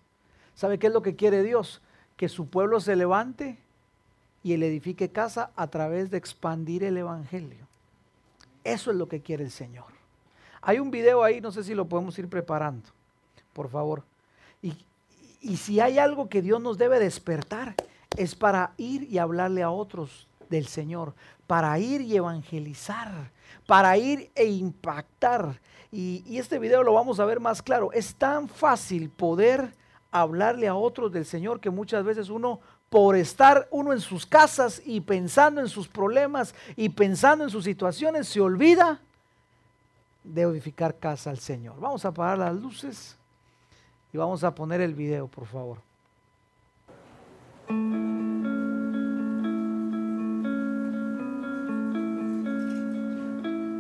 ¿Sabe 0.56 0.78
qué 0.78 0.88
es 0.88 0.94
lo 0.94 1.02
que 1.02 1.16
quiere 1.16 1.44
Dios? 1.44 1.82
Que 2.18 2.28
su 2.28 2.50
pueblo 2.50 2.82
se 2.82 2.96
levante 2.96 3.60
y 4.44 4.54
él 4.54 4.64
edifique 4.64 5.12
casa 5.12 5.52
a 5.56 5.68
través 5.68 6.10
de 6.10 6.18
expandir 6.18 6.84
el 6.84 6.98
Evangelio. 6.98 7.68
Eso 8.64 8.92
es 8.92 8.98
lo 8.98 9.08
que 9.08 9.22
quiere 9.22 9.44
el 9.44 9.52
Señor. 9.52 9.88
Hay 10.62 10.80
un 10.80 10.92
video 10.92 11.24
ahí, 11.24 11.42
no 11.42 11.52
sé 11.52 11.64
si 11.64 11.76
lo 11.76 11.86
podemos 11.86 12.18
ir 12.20 12.28
preparando, 12.28 12.90
por 13.54 13.70
favor. 13.70 14.04
Y, 14.62 14.74
y 15.42 15.58
si 15.58 15.80
hay 15.80 16.00
algo 16.00 16.28
que 16.28 16.42
Dios 16.42 16.60
nos 16.60 16.78
debe 16.78 17.00
despertar, 17.00 17.76
es 18.18 18.36
para 18.36 18.74
ir 18.78 19.04
y 19.04 19.20
hablarle 19.20 19.64
a 19.64 19.70
otros 19.70 20.29
del 20.50 20.68
Señor, 20.68 21.14
para 21.48 21.78
ir 21.80 22.02
y 22.02 22.16
evangelizar, 22.16 23.32
para 23.66 23.98
ir 23.98 24.32
e 24.36 24.46
impactar. 24.46 25.60
Y, 25.92 26.24
y, 26.28 26.38
este 26.38 26.60
video 26.60 26.84
lo 26.84 26.94
vamos 26.94 27.20
a 27.20 27.26
ver 27.26 27.40
más 27.40 27.62
claro. 27.62 27.92
Es 27.94 28.16
tan 28.16 28.48
fácil 28.48 29.10
poder 29.10 29.74
hablarle 30.12 30.68
a 30.68 30.76
otros 30.76 31.12
del 31.12 31.26
Señor 31.26 31.60
que 31.60 31.70
muchas 31.70 32.04
veces 32.04 32.30
uno, 32.30 32.60
por 32.90 33.16
estar 33.16 33.68
uno 33.72 33.94
en 33.94 34.00
sus 34.00 34.26
casas 34.26 34.82
y 34.86 35.02
pensando 35.02 35.62
en 35.62 35.68
sus 35.68 35.88
problemas 35.88 36.54
y 36.76 36.90
pensando 36.90 37.44
en 37.44 37.50
sus 37.50 37.64
situaciones, 37.64 38.28
se 38.28 38.42
olvida 38.42 39.00
de 40.24 40.42
edificar 40.44 40.98
casa 40.98 41.30
al 41.30 41.40
Señor. 41.40 41.80
Vamos 41.80 42.06
a 42.06 42.10
apagar 42.10 42.38
las 42.38 42.56
luces 42.56 43.16
y 44.14 44.18
vamos 44.18 44.44
a 44.44 44.54
poner 44.54 44.82
el 44.82 44.94
video, 44.94 45.28
por 45.28 45.46
favor. 45.46 45.78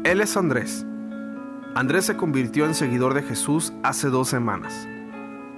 Él 0.09 0.21
es 0.21 0.35
Andrés. 0.37 0.87
Andrés 1.75 2.05
se 2.05 2.17
convirtió 2.17 2.65
en 2.65 2.73
seguidor 2.73 3.13
de 3.13 3.21
Jesús 3.21 3.73
hace 3.83 4.07
dos 4.09 4.27
semanas. 4.27 4.87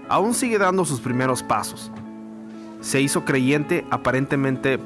Aún 0.09 0.33
sigue 0.33 0.57
dando 0.57 0.83
sus 0.83 0.99
primeros 0.99 1.41
pasos. 1.41 1.89
Se 2.81 2.99
hizo 2.99 3.23
creyente 3.23 3.85
aparentemente 3.91 4.77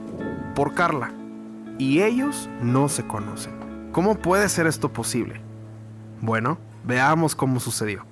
por 0.54 0.76
Carla 0.76 1.12
y 1.80 2.04
ellos 2.04 2.48
no 2.62 2.90
se 2.90 3.08
conocen. 3.08 3.56
¿Cómo 3.92 4.14
puede 4.14 4.50
ser 4.50 4.68
esto 4.68 4.94
posible? 4.94 5.42
Bueno, 6.22 6.60
veamos 6.84 7.34
cómo 7.34 7.60
sucedió. 7.60 8.06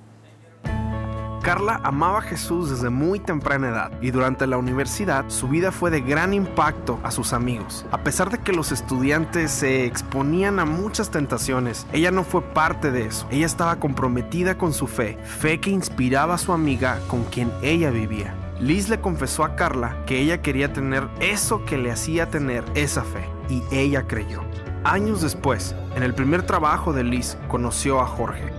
Carla 1.43 1.81
amaba 1.83 2.19
a 2.19 2.21
Jesús 2.21 2.69
desde 2.69 2.89
muy 2.89 3.19
temprana 3.19 3.67
edad 3.67 3.91
y 4.01 4.11
durante 4.11 4.47
la 4.47 4.57
universidad 4.57 5.25
su 5.27 5.49
vida 5.49 5.73
fue 5.73 5.91
de 5.91 5.99
gran 5.99 6.33
impacto 6.33 7.01
a 7.03 7.11
sus 7.11 7.33
amigos. 7.33 7.85
A 7.91 7.97
pesar 7.97 8.29
de 8.29 8.37
que 8.37 8.53
los 8.53 8.71
estudiantes 8.71 9.51
se 9.51 9.83
exponían 9.83 10.59
a 10.59 10.65
muchas 10.65 11.11
tentaciones, 11.11 11.85
ella 11.91 12.11
no 12.11 12.23
fue 12.23 12.41
parte 12.41 12.91
de 12.91 13.07
eso. 13.07 13.27
Ella 13.29 13.45
estaba 13.45 13.75
comprometida 13.75 14.57
con 14.57 14.71
su 14.71 14.87
fe, 14.87 15.17
fe 15.25 15.59
que 15.59 15.69
inspiraba 15.69 16.35
a 16.35 16.37
su 16.37 16.53
amiga 16.53 16.99
con 17.09 17.25
quien 17.25 17.51
ella 17.61 17.89
vivía. 17.89 18.33
Liz 18.61 18.87
le 18.87 19.01
confesó 19.01 19.43
a 19.43 19.57
Carla 19.57 19.97
que 20.05 20.21
ella 20.21 20.41
quería 20.41 20.71
tener 20.71 21.09
eso 21.19 21.65
que 21.65 21.77
le 21.77 21.91
hacía 21.91 22.29
tener 22.29 22.63
esa 22.73 23.03
fe 23.03 23.27
y 23.49 23.63
ella 23.69 24.07
creyó. 24.07 24.43
Años 24.85 25.21
después, 25.21 25.75
en 25.97 26.03
el 26.03 26.13
primer 26.13 26.43
trabajo 26.43 26.93
de 26.93 27.03
Liz, 27.03 27.37
conoció 27.49 27.99
a 27.99 28.05
Jorge, 28.05 28.53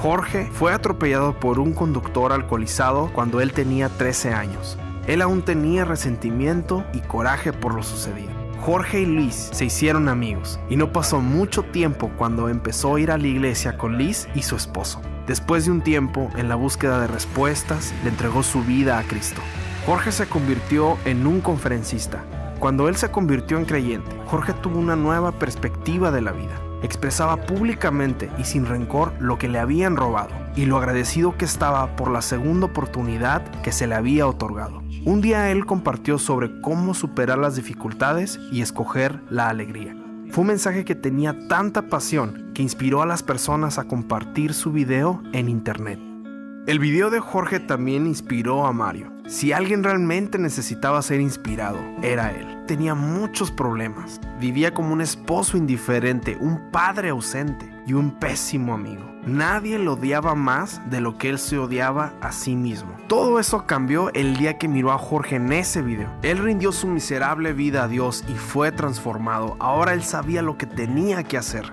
Jorge 0.00 0.48
fue 0.54 0.72
atropellado 0.72 1.38
por 1.38 1.58
un 1.58 1.74
conductor 1.74 2.32
alcoholizado 2.32 3.10
cuando 3.12 3.42
él 3.42 3.52
tenía 3.52 3.90
13 3.90 4.32
años. 4.32 4.78
Él 5.06 5.20
aún 5.20 5.42
tenía 5.42 5.84
resentimiento 5.84 6.86
y 6.94 7.00
coraje 7.00 7.52
por 7.52 7.74
lo 7.74 7.82
sucedido. 7.82 8.30
Jorge 8.62 9.02
y 9.02 9.04
Liz 9.04 9.50
se 9.52 9.66
hicieron 9.66 10.08
amigos 10.08 10.58
y 10.70 10.76
no 10.76 10.90
pasó 10.90 11.20
mucho 11.20 11.64
tiempo 11.64 12.10
cuando 12.16 12.48
empezó 12.48 12.94
a 12.94 13.00
ir 13.00 13.10
a 13.10 13.18
la 13.18 13.26
iglesia 13.26 13.76
con 13.76 13.98
Liz 13.98 14.26
y 14.34 14.40
su 14.40 14.56
esposo. 14.56 15.02
Después 15.26 15.66
de 15.66 15.72
un 15.72 15.82
tiempo 15.82 16.30
en 16.34 16.48
la 16.48 16.54
búsqueda 16.54 16.98
de 16.98 17.06
respuestas, 17.06 17.92
le 18.02 18.08
entregó 18.08 18.42
su 18.42 18.62
vida 18.62 18.98
a 18.98 19.02
Cristo. 19.02 19.42
Jorge 19.84 20.12
se 20.12 20.26
convirtió 20.26 20.96
en 21.04 21.26
un 21.26 21.42
conferencista. 21.42 22.24
Cuando 22.58 22.88
él 22.88 22.96
se 22.96 23.10
convirtió 23.10 23.58
en 23.58 23.66
creyente, 23.66 24.16
Jorge 24.28 24.54
tuvo 24.54 24.78
una 24.78 24.96
nueva 24.96 25.32
perspectiva 25.32 26.10
de 26.10 26.22
la 26.22 26.32
vida 26.32 26.69
expresaba 26.82 27.36
públicamente 27.36 28.30
y 28.38 28.44
sin 28.44 28.66
rencor 28.66 29.12
lo 29.20 29.38
que 29.38 29.48
le 29.48 29.58
habían 29.58 29.96
robado 29.96 30.30
y 30.56 30.66
lo 30.66 30.76
agradecido 30.76 31.36
que 31.36 31.44
estaba 31.44 31.96
por 31.96 32.10
la 32.10 32.22
segunda 32.22 32.66
oportunidad 32.66 33.42
que 33.62 33.72
se 33.72 33.86
le 33.86 33.94
había 33.94 34.26
otorgado. 34.26 34.82
Un 35.04 35.20
día 35.20 35.50
él 35.50 35.66
compartió 35.66 36.18
sobre 36.18 36.60
cómo 36.60 36.94
superar 36.94 37.38
las 37.38 37.56
dificultades 37.56 38.38
y 38.52 38.60
escoger 38.60 39.20
la 39.30 39.48
alegría. 39.48 39.96
Fue 40.30 40.42
un 40.42 40.48
mensaje 40.48 40.84
que 40.84 40.94
tenía 40.94 41.48
tanta 41.48 41.88
pasión 41.88 42.52
que 42.54 42.62
inspiró 42.62 43.02
a 43.02 43.06
las 43.06 43.22
personas 43.22 43.78
a 43.78 43.84
compartir 43.84 44.54
su 44.54 44.72
video 44.72 45.22
en 45.32 45.48
internet. 45.48 45.98
El 46.66 46.78
video 46.78 47.10
de 47.10 47.20
Jorge 47.20 47.58
también 47.58 48.06
inspiró 48.06 48.66
a 48.66 48.72
Mario. 48.72 49.19
Si 49.30 49.52
alguien 49.52 49.84
realmente 49.84 50.38
necesitaba 50.38 51.00
ser 51.02 51.20
inspirado, 51.20 51.78
era 52.02 52.32
él. 52.32 52.64
Tenía 52.66 52.96
muchos 52.96 53.52
problemas. 53.52 54.20
Vivía 54.40 54.74
como 54.74 54.92
un 54.92 55.00
esposo 55.00 55.56
indiferente, 55.56 56.36
un 56.40 56.72
padre 56.72 57.10
ausente 57.10 57.72
y 57.86 57.92
un 57.92 58.18
pésimo 58.18 58.74
amigo. 58.74 59.04
Nadie 59.24 59.78
lo 59.78 59.92
odiaba 59.92 60.34
más 60.34 60.80
de 60.90 61.00
lo 61.00 61.16
que 61.16 61.28
él 61.28 61.38
se 61.38 61.58
odiaba 61.58 62.12
a 62.20 62.32
sí 62.32 62.56
mismo. 62.56 62.96
Todo 63.06 63.38
eso 63.38 63.66
cambió 63.66 64.12
el 64.14 64.36
día 64.36 64.58
que 64.58 64.66
miró 64.66 64.90
a 64.90 64.98
Jorge 64.98 65.36
en 65.36 65.52
ese 65.52 65.80
video. 65.80 66.10
Él 66.22 66.38
rindió 66.38 66.72
su 66.72 66.88
miserable 66.88 67.52
vida 67.52 67.84
a 67.84 67.88
Dios 67.88 68.24
y 68.26 68.32
fue 68.32 68.72
transformado. 68.72 69.56
Ahora 69.60 69.92
él 69.92 70.02
sabía 70.02 70.42
lo 70.42 70.58
que 70.58 70.66
tenía 70.66 71.22
que 71.22 71.38
hacer. 71.38 71.72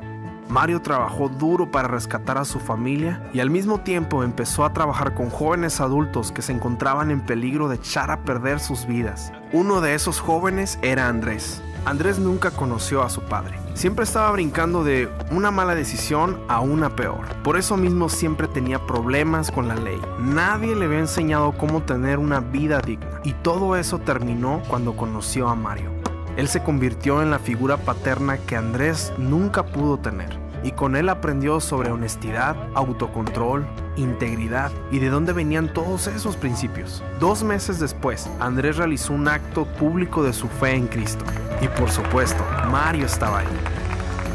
Mario 0.49 0.81
trabajó 0.81 1.27
duro 1.27 1.71
para 1.71 1.87
rescatar 1.87 2.37
a 2.37 2.45
su 2.45 2.59
familia 2.59 3.21
y 3.33 3.41
al 3.41 3.49
mismo 3.49 3.81
tiempo 3.81 4.23
empezó 4.23 4.63
a 4.63 4.73
trabajar 4.73 5.13
con 5.13 5.29
jóvenes 5.29 5.81
adultos 5.81 6.31
que 6.31 6.41
se 6.41 6.53
encontraban 6.53 7.11
en 7.11 7.21
peligro 7.21 7.67
de 7.67 7.75
echar 7.75 8.11
a 8.11 8.23
perder 8.23 8.59
sus 8.59 8.85
vidas. 8.87 9.33
Uno 9.51 9.81
de 9.81 9.93
esos 9.93 10.19
jóvenes 10.21 10.79
era 10.81 11.09
Andrés. 11.09 11.61
Andrés 11.85 12.19
nunca 12.19 12.51
conoció 12.51 13.01
a 13.01 13.09
su 13.09 13.21
padre. 13.21 13.57
Siempre 13.73 14.03
estaba 14.03 14.31
brincando 14.31 14.83
de 14.83 15.09
una 15.31 15.51
mala 15.51 15.73
decisión 15.73 16.37
a 16.49 16.59
una 16.59 16.95
peor. 16.95 17.25
Por 17.43 17.57
eso 17.57 17.77
mismo 17.77 18.09
siempre 18.09 18.47
tenía 18.47 18.85
problemas 18.85 19.51
con 19.51 19.67
la 19.67 19.75
ley. 19.75 20.01
Nadie 20.19 20.75
le 20.75 20.85
había 20.85 20.99
enseñado 20.99 21.53
cómo 21.53 21.83
tener 21.83 22.19
una 22.19 22.39
vida 22.41 22.81
digna. 22.81 23.21
Y 23.23 23.33
todo 23.33 23.75
eso 23.75 23.99
terminó 23.99 24.61
cuando 24.67 24.97
conoció 24.97 25.47
a 25.47 25.55
Mario. 25.55 25.96
Él 26.37 26.47
se 26.47 26.61
convirtió 26.61 27.23
en 27.23 27.31
la 27.31 27.39
figura 27.39 27.77
paterna 27.77 28.37
que 28.37 28.55
Andrés 28.55 29.11
nunca 29.17 29.63
pudo 29.65 29.97
tener. 29.97 30.37
Y 30.63 30.71
con 30.71 30.95
él 30.95 31.09
aprendió 31.09 31.59
sobre 31.59 31.91
honestidad, 31.91 32.55
autocontrol, 32.75 33.65
integridad 33.95 34.71
y 34.91 34.99
de 34.99 35.09
dónde 35.09 35.33
venían 35.33 35.73
todos 35.73 36.05
esos 36.05 36.37
principios. 36.37 37.03
Dos 37.19 37.43
meses 37.43 37.79
después, 37.79 38.29
Andrés 38.39 38.77
realizó 38.77 39.13
un 39.13 39.27
acto 39.27 39.65
público 39.65 40.21
de 40.21 40.31
su 40.31 40.47
fe 40.47 40.75
en 40.75 40.85
Cristo. 40.85 41.25
Y 41.59 41.67
por 41.69 41.89
supuesto, 41.89 42.45
Mario 42.69 43.07
estaba 43.07 43.39
ahí. 43.39 43.47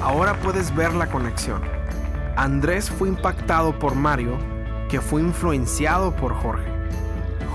Ahora 0.03 0.34
puedes 0.40 0.74
ver 0.74 0.94
la 0.94 1.07
conexión. 1.07 1.62
Andrés 2.36 2.90
fue 2.90 3.09
impactado 3.09 3.78
por 3.78 3.94
Mario, 3.94 4.38
que 4.88 5.00
fue 5.00 5.20
influenciado 5.20 6.11
por 6.16 6.34
Jorge. 6.34 6.66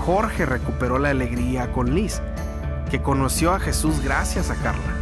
Jorge 0.06 0.46
recuperó 0.46 0.98
la 0.98 1.10
alegría 1.10 1.70
con 1.72 1.94
Liz, 1.94 2.22
que 2.88 3.02
conoció 3.02 3.52
a 3.52 3.60
Jesús 3.60 4.02
gracias 4.02 4.50
a 4.50 4.54
Carla. 4.56 4.94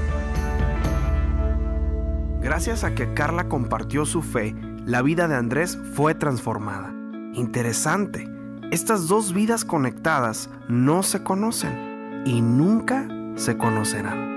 Gracias 2.41 2.85
a 2.85 2.95
que 2.95 3.15
Carla 3.15 3.49
compartió 3.49 4.05
su 4.05 4.23
fe, 4.23 4.55
la 4.85 5.03
vida 5.03 5.29
de 5.29 5.37
Andrés 5.37 5.79
fue 5.95 6.15
transformada. 6.15 6.93
Interesante, 7.35 8.27
estas 8.71 9.09
dos 9.09 9.33
vidas 9.33 9.65
conectadas 9.65 10.51
no 10.69 11.03
se 11.03 11.23
conocen 11.23 12.23
y 12.25 12.41
nunca 12.41 13.07
se 13.37 13.57
conocerán. 13.57 14.37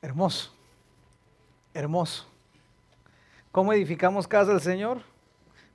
Hermoso, 0.00 0.52
hermoso. 1.74 2.26
¿Cómo 3.52 3.72
edificamos 3.72 4.28
casa 4.28 4.52
del 4.52 4.60
Señor? 4.60 5.02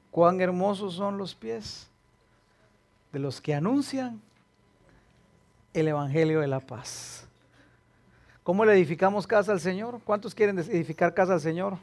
Cuán 0.10 0.42
hermosos 0.42 0.96
son 0.96 1.18
los 1.18 1.36
pies 1.36 1.88
de 3.12 3.20
los 3.20 3.42
que 3.42 3.54
anuncian 3.54 4.22
el 5.74 5.88
Evangelio 5.88 6.42
de 6.42 6.48
la 6.48 6.60
paz. 6.60 7.28
¿Cómo 8.44 8.66
le 8.66 8.74
edificamos 8.74 9.28
casa 9.28 9.52
al 9.52 9.60
Señor? 9.60 10.02
¿Cuántos 10.04 10.34
quieren 10.34 10.58
edificar 10.58 11.14
casa 11.14 11.34
al 11.34 11.42
Señor? 11.42 11.78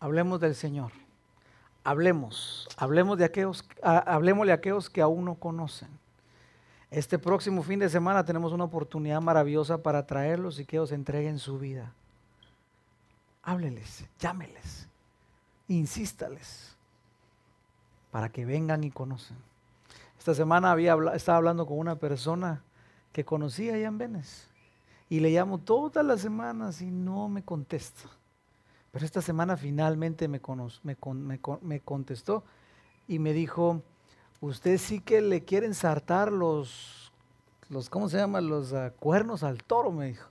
Hablemos 0.00 0.40
del 0.40 0.54
Señor. 0.54 0.92
Hablemos, 1.84 2.68
hablemos 2.76 3.18
de 3.18 3.24
aquellos, 3.24 3.64
hablemosle 3.82 4.52
a 4.52 4.56
aquellos 4.56 4.88
que 4.88 5.00
aún 5.02 5.24
no 5.24 5.34
conocen. 5.34 5.88
Este 6.90 7.18
próximo 7.18 7.62
fin 7.62 7.80
de 7.80 7.88
semana 7.88 8.24
tenemos 8.24 8.52
una 8.52 8.64
oportunidad 8.64 9.20
maravillosa 9.20 9.82
para 9.82 10.06
traerlos 10.06 10.60
y 10.60 10.64
que 10.64 10.76
ellos 10.76 10.92
entreguen 10.92 11.38
su 11.38 11.58
vida. 11.58 11.92
Hábleles, 13.42 14.04
llámeles, 14.18 14.86
insístales. 15.68 16.76
para 18.12 18.28
que 18.28 18.44
vengan 18.44 18.84
y 18.84 18.90
conocen. 18.90 19.38
Esta 20.22 20.36
semana 20.36 20.70
había, 20.70 20.96
estaba 21.14 21.38
hablando 21.38 21.66
con 21.66 21.80
una 21.80 21.96
persona 21.96 22.62
que 23.12 23.24
conocía 23.24 23.74
allá 23.74 23.88
en 23.88 23.98
Venice 23.98 24.46
y 25.08 25.18
le 25.18 25.30
llamo 25.30 25.58
todas 25.58 26.06
las 26.06 26.20
semanas 26.20 26.80
y 26.80 26.92
no 26.92 27.28
me 27.28 27.42
contesta. 27.42 28.08
Pero 28.92 29.04
esta 29.04 29.20
semana 29.20 29.56
finalmente 29.56 30.28
me, 30.28 30.40
contestó 31.80 32.44
y 33.08 33.18
me 33.18 33.32
dijo, 33.32 33.82
usted 34.40 34.78
sí 34.78 35.00
que 35.00 35.20
le 35.20 35.42
quiere 35.42 35.66
ensartar 35.66 36.30
los, 36.30 37.10
los 37.68 37.90
¿cómo 37.90 38.08
se 38.08 38.18
llama? 38.18 38.40
Los 38.40 38.72
ah, 38.74 38.92
cuernos 39.00 39.42
al 39.42 39.64
toro, 39.64 39.90
me 39.90 40.06
dijo. 40.06 40.28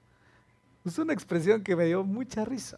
Es 0.85 0.97
una 0.99 1.11
expresión 1.11 1.63
que 1.63 1.75
me 1.75 1.83
dio 1.83 2.05
mucha 2.05 2.45
risa. 2.45 2.77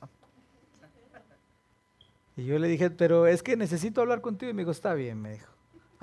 Y 2.36 2.46
yo 2.46 2.58
le 2.58 2.68
dije, 2.68 2.90
pero 2.90 3.28
es 3.28 3.44
que 3.44 3.56
necesito 3.56 4.02
hablar 4.02 4.22
contigo. 4.22 4.50
Y 4.50 4.56
me 4.56 4.64
dijo, 4.64 4.72
está 4.72 4.96
bien, 4.96 5.22
me 5.22 5.34
dijo. 5.34 5.53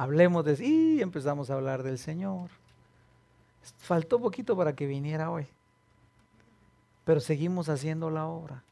Hablemos 0.00 0.44
de... 0.44 0.64
Y 0.64 1.02
empezamos 1.02 1.50
a 1.50 1.54
hablar 1.54 1.82
del 1.82 1.98
Señor. 1.98 2.50
Faltó 3.78 4.18
poquito 4.20 4.56
para 4.56 4.74
que 4.74 4.86
viniera 4.86 5.30
hoy 5.30 5.46
pero 7.10 7.18
seguimos 7.18 7.68
haciendo 7.68 8.08
la 8.08 8.26
obra. 8.26 8.62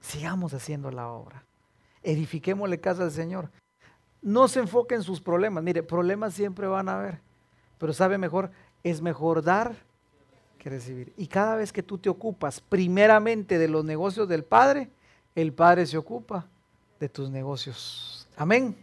Sigamos 0.00 0.52
haciendo 0.52 0.90
la 0.90 1.06
obra. 1.08 1.44
Edifiquémosle 2.02 2.80
casa 2.80 3.04
al 3.04 3.12
Señor. 3.12 3.50
No 4.20 4.48
se 4.48 4.58
enfoque 4.58 4.96
en 4.96 5.04
sus 5.04 5.20
problemas. 5.20 5.62
Mire, 5.62 5.84
problemas 5.84 6.34
siempre 6.34 6.66
van 6.66 6.88
a 6.88 6.98
haber, 6.98 7.20
pero 7.78 7.92
sabe 7.92 8.18
mejor, 8.18 8.50
es 8.82 9.00
mejor 9.00 9.44
dar 9.44 9.76
que 10.58 10.70
recibir. 10.70 11.12
Y 11.16 11.28
cada 11.28 11.54
vez 11.54 11.72
que 11.72 11.84
tú 11.84 11.98
te 11.98 12.08
ocupas 12.08 12.60
primeramente 12.60 13.58
de 13.58 13.68
los 13.68 13.84
negocios 13.84 14.28
del 14.28 14.42
Padre, 14.42 14.90
el 15.36 15.52
Padre 15.52 15.86
se 15.86 15.96
ocupa 15.96 16.48
de 16.98 17.08
tus 17.08 17.30
negocios. 17.30 18.26
Amén. 18.36 18.76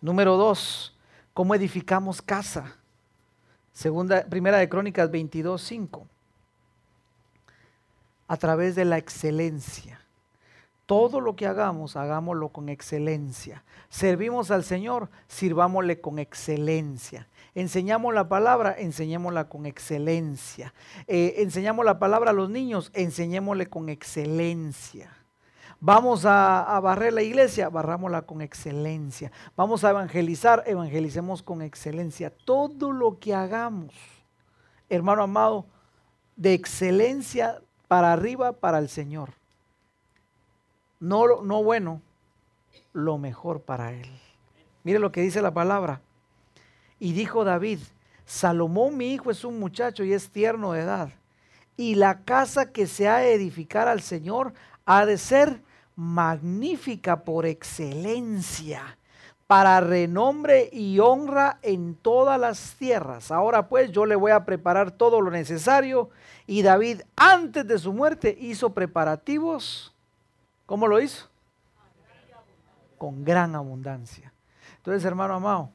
Número 0.00 0.36
dos, 0.36 0.92
¿cómo 1.38 1.54
edificamos 1.54 2.20
casa? 2.20 2.74
Segunda, 3.72 4.24
primera 4.24 4.58
de 4.58 4.68
Crónicas 4.68 5.08
22, 5.08 5.62
5 5.62 6.04
a 8.26 8.36
través 8.36 8.74
de 8.74 8.84
la 8.84 8.98
excelencia. 8.98 10.00
Todo 10.84 11.20
lo 11.20 11.36
que 11.36 11.46
hagamos, 11.46 11.94
hagámoslo 11.94 12.48
con 12.48 12.68
excelencia. 12.68 13.62
Servimos 13.88 14.50
al 14.50 14.64
Señor, 14.64 15.10
sirvámosle 15.28 16.00
con 16.00 16.18
excelencia. 16.18 17.28
Enseñamos 17.54 18.12
la 18.12 18.28
palabra, 18.28 18.74
enseñémosla 18.76 19.48
con 19.48 19.64
excelencia. 19.64 20.74
Eh, 21.06 21.34
enseñamos 21.36 21.84
la 21.84 22.00
palabra 22.00 22.32
a 22.32 22.34
los 22.34 22.50
niños, 22.50 22.90
enseñémosle 22.94 23.68
con 23.68 23.90
excelencia. 23.90 25.17
Vamos 25.80 26.24
a, 26.24 26.78
barrer 26.82 27.12
la 27.12 27.22
iglesia, 27.22 27.68
barrámosla 27.68 28.22
con 28.22 28.40
excelencia. 28.40 29.30
Vamos 29.56 29.84
a 29.84 29.90
evangelizar, 29.90 30.64
evangelicemos 30.66 31.42
con 31.42 31.62
excelencia. 31.62 32.30
Todo 32.30 32.90
lo 32.90 33.18
que 33.20 33.32
hagamos, 33.32 33.94
hermano 34.88 35.22
amado, 35.22 35.66
de 36.34 36.52
excelencia 36.52 37.62
para 37.86 38.12
arriba 38.12 38.52
para 38.52 38.78
el 38.78 38.88
Señor. 38.88 39.34
No, 40.98 41.42
no 41.42 41.62
bueno, 41.62 42.02
lo 42.92 43.16
mejor 43.18 43.62
para 43.62 43.92
Él. 43.92 44.10
Mire 44.82 44.98
lo 44.98 45.12
que 45.12 45.20
dice 45.20 45.40
la 45.42 45.54
palabra. 45.54 46.00
Y 46.98 47.12
dijo 47.12 47.44
David, 47.44 47.78
Salomón 48.24 48.96
mi 48.96 49.12
hijo 49.12 49.30
es 49.30 49.44
un 49.44 49.60
muchacho 49.60 50.02
y 50.02 50.12
es 50.12 50.30
tierno 50.30 50.72
de 50.72 50.80
edad. 50.80 51.10
Y 51.76 51.94
la 51.94 52.24
casa 52.24 52.72
que 52.72 52.88
se 52.88 53.08
ha 53.08 53.18
de 53.18 53.34
edificar 53.34 53.86
al 53.86 54.00
Señor 54.00 54.52
ha 54.84 55.06
de 55.06 55.18
ser 55.18 55.62
magnífica 55.98 57.24
por 57.24 57.44
excelencia, 57.44 58.96
para 59.48 59.80
renombre 59.80 60.70
y 60.72 61.00
honra 61.00 61.58
en 61.60 61.96
todas 61.96 62.38
las 62.38 62.76
tierras. 62.76 63.32
Ahora 63.32 63.68
pues 63.68 63.90
yo 63.90 64.06
le 64.06 64.14
voy 64.14 64.30
a 64.30 64.44
preparar 64.44 64.92
todo 64.92 65.20
lo 65.20 65.32
necesario 65.32 66.10
y 66.46 66.62
David, 66.62 67.00
antes 67.16 67.66
de 67.66 67.80
su 67.80 67.92
muerte, 67.92 68.36
hizo 68.38 68.70
preparativos. 68.70 69.92
¿Cómo 70.66 70.86
lo 70.86 71.00
hizo? 71.00 71.28
Con 72.96 73.24
gran 73.24 73.56
abundancia. 73.56 74.32
Entonces, 74.76 75.04
hermano 75.04 75.34
amado, 75.34 75.70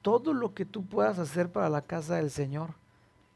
todo 0.00 0.32
lo 0.32 0.54
que 0.54 0.64
tú 0.64 0.86
puedas 0.86 1.18
hacer 1.18 1.52
para 1.52 1.68
la 1.68 1.82
casa 1.82 2.14
del 2.14 2.30
Señor, 2.30 2.70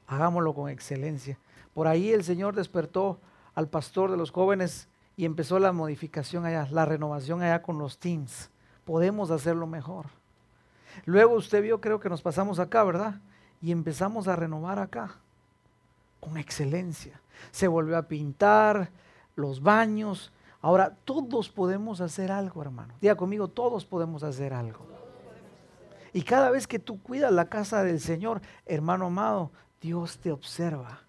hagámoslo 0.07 0.55
con 0.55 0.71
excelencia. 0.71 1.39
Por 1.75 1.87
ahí 1.87 2.13
el 2.13 2.25
Señor 2.25 2.55
despertó 2.55 3.21
al 3.55 3.69
pastor 3.69 4.11
de 4.11 4.17
los 4.17 4.31
jóvenes 4.31 4.89
y 5.21 5.27
empezó 5.27 5.59
la 5.59 5.73
modificación 5.73 6.47
allá, 6.47 6.67
la 6.71 6.87
renovación 6.87 7.43
allá 7.43 7.61
con 7.61 7.79
los 7.79 7.99
teams. 7.99 8.49
Podemos 8.87 9.31
hacerlo 9.31 9.67
mejor. 9.67 10.07
Luego 11.05 11.35
usted 11.35 11.63
vio, 11.63 11.79
creo 11.79 12.01
que 12.01 12.09
nos 12.09 12.23
pasamos 12.23 12.59
acá, 12.59 12.83
¿verdad? 12.85 13.21
Y 13.61 13.71
empezamos 13.71 14.29
a 14.29 14.37
renovar 14.37 14.79
acá 14.79 15.17
con 16.21 16.39
excelencia. 16.39 17.21
Se 17.51 17.69
volvió 17.69 17.99
a 17.99 18.09
pintar 18.09 18.93
los 19.37 19.63
baños. 19.63 20.33
Ahora 20.63 20.97
todos 21.05 21.51
podemos 21.51 22.01
hacer 22.01 22.33
algo, 22.33 22.63
hermano. 22.63 22.95
Diga 23.03 23.15
conmigo, 23.15 23.47
todos 23.47 23.85
podemos 23.85 24.23
hacer 24.23 24.55
algo. 24.55 24.87
Y 26.15 26.23
cada 26.23 26.49
vez 26.49 26.67
que 26.67 26.79
tú 26.79 26.99
cuidas 27.03 27.31
la 27.31 27.51
casa 27.51 27.85
del 27.85 28.01
Señor, 28.01 28.41
hermano 28.65 29.05
amado, 29.05 29.51
Dios 29.83 30.19
te 30.19 30.33
observa. 30.33 31.03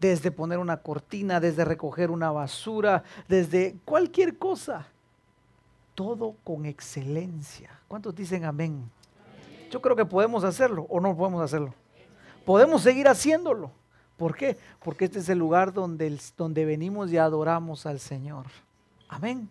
Desde 0.00 0.30
poner 0.30 0.58
una 0.58 0.78
cortina, 0.78 1.40
desde 1.40 1.64
recoger 1.64 2.10
una 2.10 2.30
basura, 2.30 3.02
desde 3.26 3.76
cualquier 3.84 4.38
cosa. 4.38 4.86
Todo 5.94 6.36
con 6.44 6.66
excelencia. 6.66 7.70
¿Cuántos 7.88 8.14
dicen 8.14 8.44
amén? 8.44 8.88
Yo 9.70 9.82
creo 9.82 9.96
que 9.96 10.04
podemos 10.04 10.44
hacerlo 10.44 10.86
o 10.88 11.00
no 11.00 11.16
podemos 11.16 11.42
hacerlo. 11.42 11.74
Podemos 12.44 12.82
seguir 12.82 13.08
haciéndolo. 13.08 13.70
¿Por 14.16 14.34
qué? 14.34 14.56
Porque 14.82 15.04
este 15.04 15.20
es 15.20 15.28
el 15.28 15.38
lugar 15.38 15.72
donde, 15.72 16.18
donde 16.36 16.64
venimos 16.64 17.12
y 17.12 17.18
adoramos 17.18 17.86
al 17.86 18.00
Señor. 18.00 18.46
Amén. 19.08 19.48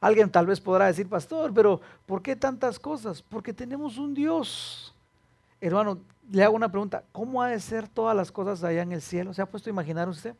Alguien 0.00 0.30
tal 0.30 0.46
vez 0.46 0.60
podrá 0.60 0.86
decir, 0.86 1.08
pastor, 1.08 1.52
pero 1.52 1.80
¿por 2.06 2.22
qué 2.22 2.36
tantas 2.36 2.78
cosas? 2.78 3.22
Porque 3.22 3.52
tenemos 3.52 3.98
un 3.98 4.14
Dios. 4.14 4.93
Hermano, 5.66 5.98
le 6.30 6.44
hago 6.44 6.54
una 6.54 6.68
pregunta. 6.68 7.04
¿Cómo 7.10 7.42
ha 7.42 7.48
de 7.48 7.58
ser 7.58 7.88
todas 7.88 8.14
las 8.14 8.30
cosas 8.30 8.62
allá 8.62 8.82
en 8.82 8.92
el 8.92 9.00
cielo? 9.00 9.32
¿Se 9.32 9.40
ha 9.40 9.46
puesto 9.46 9.70
a 9.70 9.72
imaginar 9.72 10.10
usted? 10.10 10.36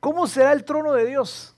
¿Cómo 0.00 0.26
será 0.26 0.52
el 0.52 0.64
trono 0.64 0.94
de 0.94 1.04
Dios? 1.04 1.54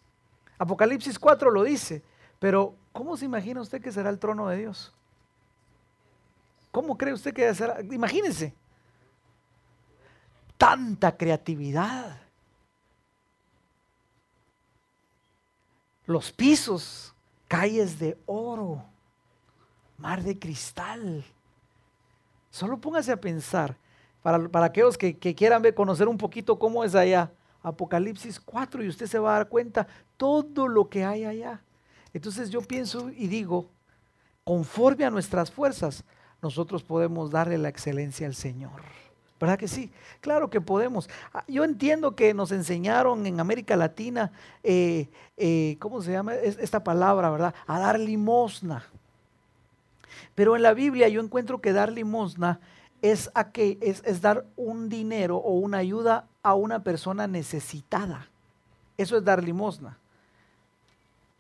Apocalipsis 0.59 1.17
4 1.17 1.53
lo 1.53 1.63
dice, 1.63 2.03
pero 2.41 2.75
¿cómo 2.93 3.17
se 3.17 3.25
imagina 3.25 3.61
usted 3.61 3.81
que 3.81 3.93
será 3.93 4.11
el 4.11 4.19
trono 4.19 4.49
de 4.49 4.57
Dios? 4.57 4.93
¿Cómo 6.73 6.99
cree 6.99 7.15
usted 7.15 7.33
que 7.33 7.55
será? 7.55 7.81
Imagínense 7.83 8.53
tanta 10.57 11.17
creatividad. 11.17 12.21
Los 16.05 16.33
pisos, 16.33 17.15
calles 17.47 18.01
de 18.01 18.19
oro, 18.27 18.85
mar 19.99 20.21
de 20.25 20.37
cristal. 20.37 21.25
Solo 22.51 22.81
póngase 22.81 23.13
a 23.13 23.21
pensar, 23.21 23.77
para, 24.23 24.49
para 24.49 24.67
aquellos 24.67 24.99
que, 24.99 25.17
quieran 25.17 25.63
ver, 25.63 25.75
conocer 25.75 26.09
un 26.09 26.19
poquito 26.19 26.59
cómo 26.59 26.85
es 26.85 26.95
allá, 26.95 27.31
Apocalipsis 27.63 28.41
4, 28.41 28.83
y 28.83 28.89
usted 28.89 29.07
se 29.07 29.19
va 29.19 29.35
a 29.35 29.39
dar 29.39 29.49
cuenta 29.49 29.87
todo 30.17 30.69
lo 30.69 30.89
que 30.89 31.05
hay 31.05 31.25
allá. 31.25 31.63
Entonces 32.13 32.51
yo 32.51 32.61
pienso 32.61 33.11
y 33.11 33.29
digo, 33.29 33.69
conforme 34.45 35.05
a 35.05 35.11
nuestras 35.11 35.51
fuerzas, 35.51 36.05
nosotros 36.41 36.83
podemos 36.83 37.31
darle 37.31 37.59
la 37.59 37.69
excelencia 37.69 38.27
al 38.27 38.35
Señor. 38.35 38.81
¿Verdad 39.41 39.59
que 39.59 39.69
sí? 39.69 39.93
Claro 40.21 40.51
que 40.51 40.61
podemos. 40.61 41.09
Ah, 41.33 41.45
yo 41.47 41.63
entiendo 41.63 42.17
que 42.17 42.35
nos 42.35 42.51
enseñaron 42.51 43.25
en 43.25 43.39
América 43.39 43.77
Latina, 43.77 44.33
eh, 44.65 45.09
eh, 45.37 45.77
¿cómo 45.79 46.03
se 46.03 46.13
llama 46.13 46.35
esta 46.35 46.83
palabra, 46.83 47.31
verdad? 47.31 47.55
A 47.67 47.79
dar 47.79 48.01
limosna. 48.01 48.85
Pero 50.35 50.57
en 50.57 50.63
la 50.63 50.75
Biblia 50.75 51.09
yo 51.09 51.21
encuentro 51.21 51.61
que 51.61 51.73
dar 51.73 51.93
limosna 51.93 52.61
es, 53.03 53.31
a 53.35 53.51
que, 53.51 53.79
es, 53.81 54.03
es 54.05 54.21
dar 54.21 54.45
un 54.57 54.89
dinero 54.89 55.37
o 55.37 55.53
una 55.53 55.79
ayuda 55.79 56.27
a 56.43 56.55
una 56.55 56.83
persona 56.83 57.27
necesitada. 57.27 58.29
Eso 58.97 59.17
es 59.17 59.25
dar 59.25 59.43
limosna. 59.45 59.99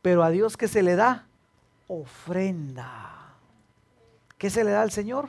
Pero 0.02 0.22
a 0.22 0.30
Dios 0.30 0.56
que 0.56 0.68
se 0.68 0.82
le 0.82 0.96
da 0.96 1.26
ofrenda. 1.88 3.34
¿Qué 4.36 4.50
se 4.50 4.62
le 4.62 4.70
da 4.70 4.82
al 4.82 4.92
Señor? 4.92 5.28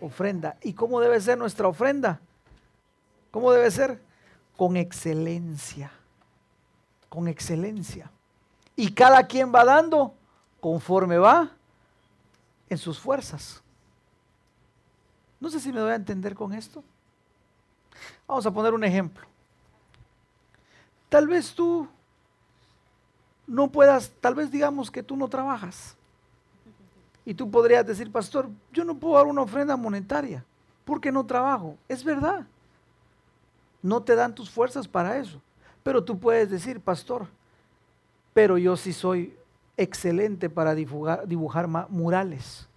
ofrenda. 0.00 0.56
¿Y 0.62 0.72
cómo 0.72 1.00
debe 1.00 1.20
ser 1.20 1.38
nuestra 1.38 1.68
ofrenda? 1.68 2.20
¿Cómo 3.30 3.52
debe 3.52 3.70
ser? 3.70 4.00
Con 4.56 4.76
excelencia. 4.76 5.92
Con 7.08 7.28
excelencia. 7.28 8.10
Y 8.76 8.92
cada 8.92 9.26
quien 9.26 9.52
va 9.54 9.64
dando 9.64 10.14
conforme 10.60 11.18
va 11.18 11.50
en 12.70 12.78
sus 12.78 12.98
fuerzas. 12.98 13.62
No 15.40 15.50
sé 15.50 15.60
si 15.60 15.72
me 15.72 15.82
voy 15.82 15.90
a 15.90 15.96
entender 15.96 16.34
con 16.34 16.54
esto. 16.54 16.82
Vamos 18.26 18.46
a 18.46 18.50
poner 18.50 18.72
un 18.72 18.84
ejemplo. 18.84 19.26
Tal 21.08 21.26
vez 21.26 21.52
tú 21.52 21.88
no 23.46 23.68
puedas, 23.68 24.12
tal 24.20 24.36
vez 24.36 24.50
digamos 24.50 24.92
que 24.92 25.02
tú 25.02 25.16
no 25.16 25.26
trabajas 25.26 25.96
Y 27.24 27.34
tú 27.34 27.50
podrías 27.50 27.84
decir, 27.84 28.12
pastor, 28.12 28.48
yo 28.72 28.84
no 28.84 28.94
puedo 28.94 29.16
dar 29.16 29.26
una 29.26 29.42
ofrenda 29.42 29.76
monetaria 29.76 30.44
porque 30.84 31.10
no 31.10 31.26
trabajo. 31.26 31.76
Es 31.88 32.04
verdad. 32.04 32.46
No 33.82 34.02
te 34.02 34.14
dan 34.14 34.34
tus 34.34 34.50
fuerzas 34.50 34.86
para 34.86 35.18
eso. 35.18 35.40
Pero 35.82 36.04
tú 36.04 36.18
puedes 36.18 36.50
decir, 36.50 36.80
pastor, 36.80 37.26
pero 38.34 38.58
yo 38.58 38.76
sí 38.76 38.92
soy 38.92 39.36
excelente 39.76 40.50
para 40.50 40.74
dibujar, 40.74 41.68
murales. 41.88 42.68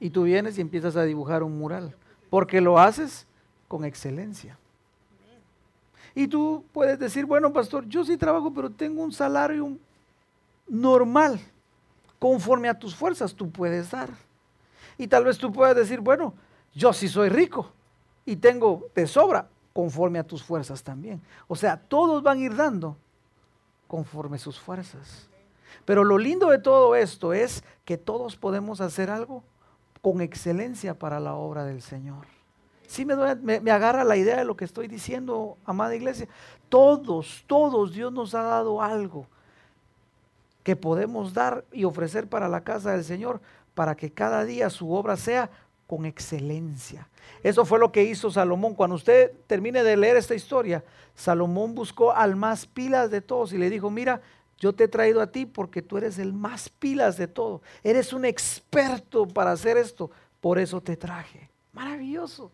Y 0.00 0.10
tú 0.10 0.24
vienes 0.24 0.58
y 0.58 0.60
empiezas 0.60 0.96
a 0.96 1.04
dibujar 1.04 1.42
un 1.42 1.58
mural, 1.58 1.94
porque 2.30 2.60
lo 2.60 2.78
haces 2.78 3.26
con 3.66 3.84
excelencia. 3.84 4.58
Y 6.14 6.26
tú 6.26 6.64
puedes 6.72 6.98
decir, 6.98 7.26
bueno, 7.26 7.52
pastor, 7.52 7.86
yo 7.86 8.04
sí 8.04 8.16
trabajo, 8.16 8.52
pero 8.52 8.70
tengo 8.70 9.02
un 9.02 9.12
salario 9.12 9.76
normal. 10.66 11.40
Conforme 12.18 12.68
a 12.68 12.78
tus 12.78 12.94
fuerzas 12.94 13.34
tú 13.34 13.50
puedes 13.50 13.90
dar. 13.90 14.10
Y 14.96 15.06
tal 15.06 15.24
vez 15.24 15.38
tú 15.38 15.52
puedas 15.52 15.76
decir, 15.76 16.00
bueno, 16.00 16.34
yo 16.74 16.92
sí 16.92 17.08
soy 17.08 17.28
rico 17.28 17.72
y 18.24 18.36
tengo 18.36 18.88
de 18.94 19.06
sobra, 19.06 19.48
conforme 19.72 20.18
a 20.18 20.24
tus 20.24 20.42
fuerzas 20.42 20.82
también. 20.82 21.22
O 21.46 21.54
sea, 21.54 21.76
todos 21.76 22.22
van 22.22 22.38
a 22.38 22.40
ir 22.40 22.56
dando 22.56 22.96
conforme 23.86 24.38
sus 24.38 24.58
fuerzas. 24.58 25.28
Pero 25.84 26.04
lo 26.04 26.18
lindo 26.18 26.50
de 26.50 26.58
todo 26.58 26.94
esto 26.94 27.32
es 27.32 27.64
que 27.84 27.98
todos 27.98 28.36
podemos 28.36 28.80
hacer 28.80 29.10
algo 29.10 29.42
con 30.00 30.20
excelencia 30.20 30.94
para 30.98 31.20
la 31.20 31.34
obra 31.34 31.64
del 31.64 31.82
Señor. 31.82 32.26
Sí 32.86 33.04
me, 33.04 33.16
me, 33.36 33.70
agarra 33.70 34.04
la 34.04 34.16
idea 34.16 34.36
de 34.36 34.44
lo 34.44 34.56
que 34.56 34.64
estoy 34.64 34.88
diciendo, 34.88 35.58
amada 35.64 35.94
iglesia. 35.94 36.26
Todos, 36.68 37.44
todos, 37.46 37.92
Dios 37.92 38.12
nos 38.12 38.34
ha 38.34 38.42
dado 38.42 38.80
algo 38.80 39.26
que 40.62 40.76
podemos 40.76 41.34
dar 41.34 41.64
y 41.72 41.84
ofrecer 41.84 42.28
para 42.28 42.48
la 42.48 42.62
casa 42.62 42.92
del 42.92 43.04
Señor, 43.04 43.40
para 43.74 43.94
que 43.94 44.10
cada 44.10 44.44
día 44.44 44.70
su 44.70 44.92
obra 44.92 45.16
sea 45.16 45.50
con 45.86 46.04
excelencia. 46.04 47.08
Eso 47.42 47.64
fue 47.64 47.78
lo 47.78 47.92
que 47.92 48.04
hizo 48.04 48.30
Salomón. 48.30 48.74
Cuando 48.74 48.96
usted 48.96 49.32
termine 49.46 49.82
de 49.82 49.96
leer 49.96 50.16
esta 50.16 50.34
historia, 50.34 50.84
Salomón 51.14 51.74
buscó 51.74 52.12
al 52.12 52.36
más 52.36 52.66
pilas 52.66 53.10
de 53.10 53.22
todos 53.22 53.52
y 53.52 53.58
le 53.58 53.70
dijo, 53.70 53.90
mira, 53.90 54.20
yo 54.58 54.72
te 54.72 54.84
he 54.84 54.88
traído 54.88 55.20
a 55.20 55.28
ti 55.28 55.46
porque 55.46 55.82
tú 55.82 55.96
eres 55.98 56.18
el 56.18 56.32
más 56.32 56.68
pilas 56.68 57.16
de 57.16 57.28
todo. 57.28 57.62
Eres 57.82 58.12
un 58.12 58.24
experto 58.24 59.26
para 59.26 59.52
hacer 59.52 59.76
esto. 59.76 60.10
Por 60.40 60.58
eso 60.58 60.80
te 60.80 60.96
traje. 60.96 61.48
Maravilloso, 61.72 62.50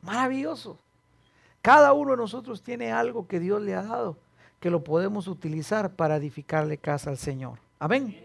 maravilloso. 0.00 0.78
Cada 1.60 1.92
uno 1.92 2.12
de 2.12 2.16
nosotros 2.16 2.62
tiene 2.62 2.92
algo 2.92 3.26
que 3.26 3.40
Dios 3.40 3.60
le 3.60 3.74
ha 3.74 3.82
dado, 3.82 4.16
que 4.58 4.70
lo 4.70 4.82
podemos 4.82 5.28
utilizar 5.28 5.92
para 5.92 6.16
edificarle 6.16 6.78
casa 6.78 7.10
al 7.10 7.18
Señor. 7.18 7.58
Amén. 7.78 8.18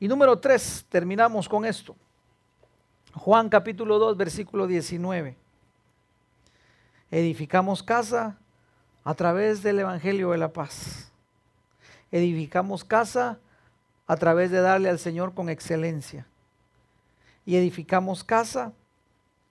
Y 0.00 0.08
número 0.08 0.38
tres, 0.38 0.84
terminamos 0.88 1.48
con 1.48 1.64
esto. 1.64 1.94
Juan 3.14 3.48
capítulo 3.48 3.98
2, 3.98 4.16
versículo 4.16 4.66
19. 4.66 5.36
Edificamos 7.10 7.82
casa 7.82 8.38
a 9.04 9.14
través 9.14 9.62
del 9.62 9.80
Evangelio 9.80 10.30
de 10.30 10.38
la 10.38 10.52
Paz. 10.52 11.09
Edificamos 12.12 12.84
casa 12.84 13.38
a 14.06 14.16
través 14.16 14.50
de 14.50 14.60
darle 14.60 14.88
al 14.88 14.98
Señor 14.98 15.34
con 15.34 15.48
excelencia. 15.48 16.26
Y 17.46 17.56
edificamos 17.56 18.24
casa 18.24 18.72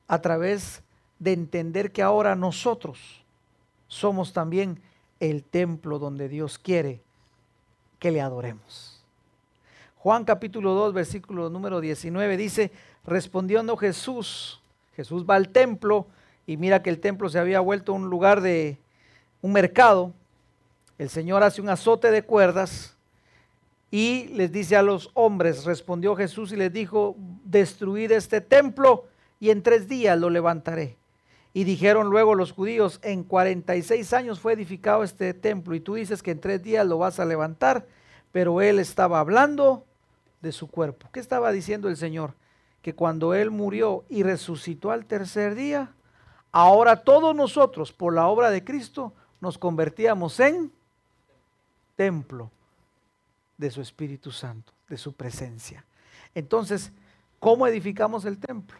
a 0.07 0.21
través 0.21 0.81
de 1.19 1.33
entender 1.33 1.91
que 1.91 2.01
ahora 2.01 2.35
nosotros 2.35 3.23
somos 3.87 4.33
también 4.33 4.81
el 5.19 5.43
templo 5.43 5.99
donde 5.99 6.29
Dios 6.29 6.57
quiere 6.57 7.01
que 7.99 8.11
le 8.11 8.21
adoremos. 8.21 9.03
Juan 9.97 10.23
capítulo 10.23 10.73
2, 10.75 10.93
versículo 10.93 11.49
número 11.49 11.81
19 11.81 12.37
dice, 12.37 12.71
respondiendo 13.05 13.75
Jesús, 13.75 14.61
Jesús 14.95 15.25
va 15.29 15.35
al 15.35 15.49
templo 15.49 16.07
y 16.47 16.57
mira 16.57 16.81
que 16.81 16.89
el 16.89 16.99
templo 16.99 17.29
se 17.29 17.37
había 17.37 17.59
vuelto 17.59 17.93
un 17.93 18.09
lugar 18.09 18.41
de 18.41 18.77
un 19.41 19.51
mercado. 19.51 20.13
El 20.99 21.09
Señor 21.09 21.41
hace 21.41 21.61
un 21.61 21.69
azote 21.69 22.11
de 22.11 22.21
cuerdas 22.21 22.95
y 23.89 24.25
les 24.27 24.51
dice 24.51 24.75
a 24.75 24.83
los 24.83 25.09
hombres, 25.15 25.65
respondió 25.65 26.15
Jesús 26.15 26.51
y 26.51 26.57
les 26.57 26.71
dijo, 26.71 27.15
destruid 27.43 28.11
este 28.11 28.39
templo 28.39 29.07
y 29.39 29.49
en 29.49 29.63
tres 29.63 29.87
días 29.87 30.19
lo 30.19 30.29
levantaré. 30.29 30.97
Y 31.51 31.63
dijeron 31.63 32.11
luego 32.11 32.35
los 32.35 32.51
judíos, 32.51 32.99
en 33.01 33.23
46 33.23 34.13
años 34.13 34.39
fue 34.39 34.53
edificado 34.53 35.03
este 35.03 35.33
templo 35.33 35.73
y 35.73 35.79
tú 35.79 35.95
dices 35.95 36.21
que 36.21 36.29
en 36.29 36.39
tres 36.39 36.61
días 36.61 36.85
lo 36.85 36.99
vas 36.99 37.19
a 37.19 37.25
levantar, 37.25 37.87
pero 38.31 38.61
él 38.61 38.77
estaba 38.77 39.19
hablando 39.19 39.85
de 40.41 40.51
su 40.51 40.67
cuerpo. 40.67 41.09
¿Qué 41.11 41.19
estaba 41.19 41.51
diciendo 41.51 41.89
el 41.89 41.97
Señor? 41.97 42.35
que 42.81 42.95
cuando 42.95 43.33
Él 43.33 43.51
murió 43.51 44.05
y 44.09 44.23
resucitó 44.23 44.91
al 44.91 45.05
tercer 45.05 45.55
día, 45.55 45.93
ahora 46.51 47.03
todos 47.03 47.35
nosotros, 47.35 47.91
por 47.91 48.13
la 48.13 48.27
obra 48.27 48.49
de 48.49 48.63
Cristo, 48.63 49.13
nos 49.41 49.57
convertíamos 49.57 50.39
en 50.39 50.71
templo 51.99 52.49
de 53.57 53.69
su 53.69 53.81
Espíritu 53.81 54.31
Santo, 54.31 54.71
de 54.87 54.95
su 54.95 55.11
presencia. 55.11 55.83
Entonces, 56.33 56.93
¿cómo 57.41 57.67
edificamos 57.67 58.23
el 58.23 58.39
templo? 58.39 58.79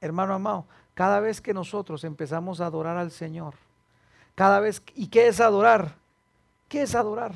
Hermano 0.00 0.34
amado, 0.34 0.66
cada 0.94 1.20
vez 1.20 1.40
que 1.40 1.54
nosotros 1.54 2.02
empezamos 2.02 2.60
a 2.60 2.66
adorar 2.66 2.96
al 2.96 3.12
Señor, 3.12 3.54
cada 4.34 4.58
vez, 4.58 4.82
¿y 4.96 5.06
qué 5.06 5.28
es 5.28 5.40
adorar? 5.40 5.94
¿Qué 6.68 6.82
es 6.82 6.96
adorar? 6.96 7.32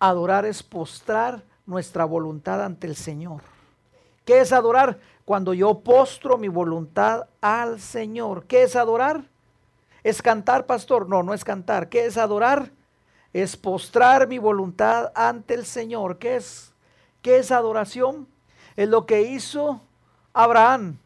Adorar 0.00 0.44
es 0.44 0.64
postrar 0.64 1.44
nuestra 1.64 2.04
voluntad 2.04 2.64
ante 2.64 2.88
el 2.88 2.96
Señor. 2.96 3.42
¿Qué 4.24 4.40
es 4.40 4.52
adorar? 4.52 4.98
Cuando 5.24 5.54
yo 5.54 5.82
postro 5.84 6.36
mi 6.36 6.48
voluntad 6.48 7.28
al 7.40 7.78
Señor. 7.78 8.46
¿Qué 8.46 8.64
es 8.64 8.74
adorar? 8.74 9.22
¿Es 10.02 10.20
cantar, 10.20 10.66
pastor? 10.66 11.08
No, 11.08 11.22
no 11.22 11.32
es 11.32 11.44
cantar. 11.44 11.88
¿Qué 11.88 12.06
es 12.06 12.16
adorar? 12.16 12.72
Es 13.32 13.56
postrar 13.56 14.26
mi 14.26 14.38
voluntad 14.38 15.12
ante 15.14 15.54
el 15.54 15.64
Señor. 15.64 16.18
¿Qué 16.18 16.36
es? 16.36 16.72
¿Qué 17.22 17.36
es 17.36 17.50
adoración? 17.50 18.26
Es 18.76 18.88
lo 18.88 19.06
que 19.06 19.22
hizo 19.22 19.82
Abraham. 20.32 20.98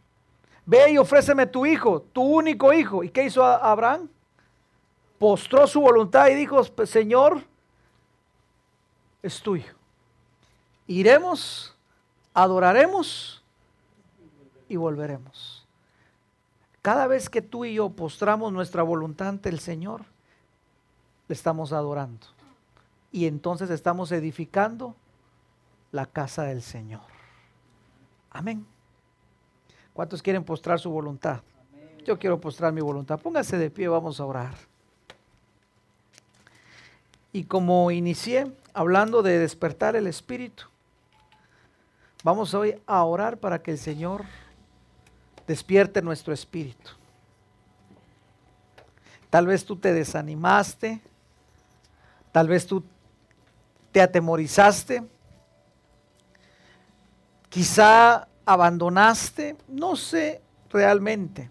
Ve 0.66 0.93
y 0.93 0.99
ofréceme 0.99 1.47
tu 1.47 1.66
hijo, 1.66 2.01
tu 2.01 2.22
único 2.22 2.72
hijo. 2.72 3.05
¿Y 3.05 3.11
qué 3.11 3.25
hizo 3.25 3.45
Abraham? 3.45 4.09
Postró 5.18 5.66
su 5.66 5.81
voluntad 5.81 6.29
y 6.29 6.35
dijo, 6.35 6.62
Señor, 6.87 7.43
es 9.22 9.41
tuyo. 9.41 9.75
Iremos 10.87 11.75
adoraremos 12.35 13.43
y 14.68 14.77
volveremos. 14.77 15.66
Cada 16.83 17.07
vez 17.07 17.31
que 17.31 17.41
tú 17.41 17.64
y 17.64 17.75
yo 17.75 17.89
postramos 17.91 18.53
nuestra 18.53 18.83
voluntad 18.83 19.29
ante 19.29 19.49
el 19.49 19.61
Señor, 19.61 20.05
le 21.29 21.35
estamos 21.35 21.72
adorando. 21.72 22.27
Y 23.12 23.27
entonces 23.27 23.70
estamos 23.70 24.12
edificando 24.12 24.95
la 25.93 26.07
casa 26.07 26.45
del 26.45 26.62
Señor. 26.62 27.03
Amén. 28.31 28.66
¿Cuántos 29.93 30.22
quieren 30.22 30.45
postrar 30.45 30.81
su 30.81 30.91
voluntad? 30.91 31.41
Yo 32.05 32.18
quiero 32.18 32.41
postrar 32.41 32.72
mi 32.72 32.81
voluntad. 32.81 33.20
Póngase 33.20 33.57
de 33.57 33.70
pie, 33.70 33.89
vamos 33.89 34.20
a 34.20 34.25
orar. 34.25 34.55
Y 37.33 37.45
como 37.45 37.91
inicié 37.91 38.53
hablando 38.72 39.22
de 39.22 39.39
despertar 39.39 39.97
el 39.97 40.07
espíritu, 40.07 40.64
Vamos 42.25 42.55
hoy 42.55 42.81
a 42.87 43.05
orar 43.05 43.37
para 43.37 43.62
que 43.62 43.70
el 43.70 43.77
Señor 43.77 44.25
despierte 45.47 46.01
nuestro 46.01 46.33
espíritu. 46.33 46.93
Tal 49.29 49.47
vez 49.47 49.66
tú 49.66 49.77
te 49.77 49.93
desanimaste, 49.93 51.03
tal 52.35 52.49
vez 52.49 52.66
tú 52.66 52.82
te 53.93 54.03
atemorizaste, 54.03 55.05
quizá 57.49 58.26
abandonaste, 58.45 59.57
no 59.68 59.95
sé 59.95 60.43
realmente. 60.68 61.49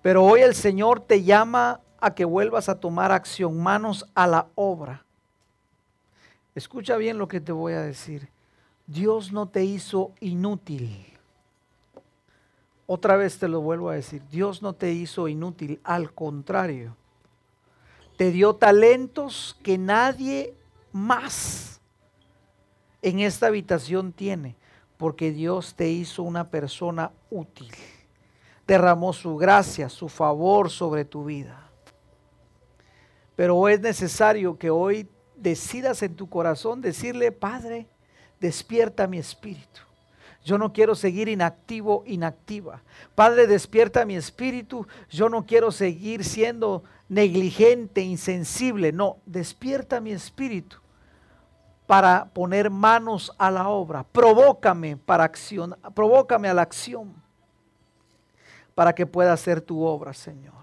Pero 0.00 0.22
hoy 0.22 0.42
el 0.42 0.54
Señor 0.54 1.00
te 1.00 1.24
llama 1.24 1.80
a 2.00 2.14
que 2.14 2.24
vuelvas 2.24 2.68
a 2.68 2.78
tomar 2.78 3.10
acción, 3.10 3.60
manos 3.60 4.06
a 4.14 4.28
la 4.28 4.46
obra. 4.54 5.04
Escucha 6.54 6.96
bien 6.96 7.18
lo 7.18 7.26
que 7.26 7.40
te 7.40 7.50
voy 7.50 7.72
a 7.72 7.82
decir. 7.82 8.28
Dios 8.86 9.32
no 9.32 9.48
te 9.48 9.64
hizo 9.64 10.12
inútil. 10.20 11.18
Otra 12.86 13.16
vez 13.16 13.40
te 13.40 13.48
lo 13.48 13.60
vuelvo 13.60 13.90
a 13.90 13.94
decir, 13.94 14.22
Dios 14.30 14.62
no 14.62 14.74
te 14.74 14.92
hizo 14.92 15.26
inútil, 15.26 15.80
al 15.82 16.12
contrario, 16.14 16.96
te 18.22 18.30
dio 18.30 18.54
talentos 18.54 19.58
que 19.64 19.76
nadie 19.76 20.54
más 20.92 21.80
en 23.02 23.18
esta 23.18 23.48
habitación 23.48 24.12
tiene, 24.12 24.54
porque 24.96 25.32
Dios 25.32 25.74
te 25.74 25.90
hizo 25.90 26.22
una 26.22 26.48
persona 26.48 27.10
útil. 27.30 27.72
Derramó 28.64 29.12
su 29.12 29.36
gracia, 29.36 29.88
su 29.88 30.08
favor 30.08 30.70
sobre 30.70 31.04
tu 31.04 31.24
vida. 31.24 31.68
Pero 33.34 33.68
es 33.68 33.80
necesario 33.80 34.56
que 34.56 34.70
hoy 34.70 35.08
decidas 35.34 36.00
en 36.04 36.14
tu 36.14 36.28
corazón 36.30 36.80
decirle, 36.80 37.32
Padre, 37.32 37.88
despierta 38.38 39.08
mi 39.08 39.18
espíritu. 39.18 39.80
Yo 40.44 40.58
no 40.58 40.72
quiero 40.72 40.94
seguir 40.94 41.28
inactivo, 41.28 42.02
inactiva. 42.06 42.82
Padre, 43.16 43.48
despierta 43.48 44.04
mi 44.04 44.16
espíritu. 44.16 44.86
Yo 45.08 45.28
no 45.28 45.46
quiero 45.46 45.72
seguir 45.72 46.24
siendo 46.24 46.82
negligente, 47.12 48.00
insensible. 48.00 48.90
No, 48.90 49.18
despierta 49.26 50.00
mi 50.00 50.12
espíritu 50.12 50.78
para 51.86 52.24
poner 52.24 52.70
manos 52.70 53.30
a 53.36 53.50
la 53.50 53.68
obra. 53.68 54.02
Provócame 54.02 54.96
para 54.96 55.24
acción, 55.24 55.76
provócame 55.94 56.48
a 56.48 56.54
la 56.54 56.62
acción 56.62 57.12
para 58.74 58.94
que 58.94 59.04
pueda 59.04 59.34
hacer 59.34 59.60
tu 59.60 59.82
obra, 59.84 60.14
Señor. 60.14 60.54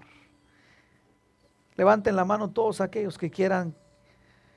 Levanten 1.76 2.16
la 2.16 2.24
mano 2.24 2.50
todos 2.50 2.80
aquellos 2.80 3.16
que 3.16 3.30
quieran 3.30 3.72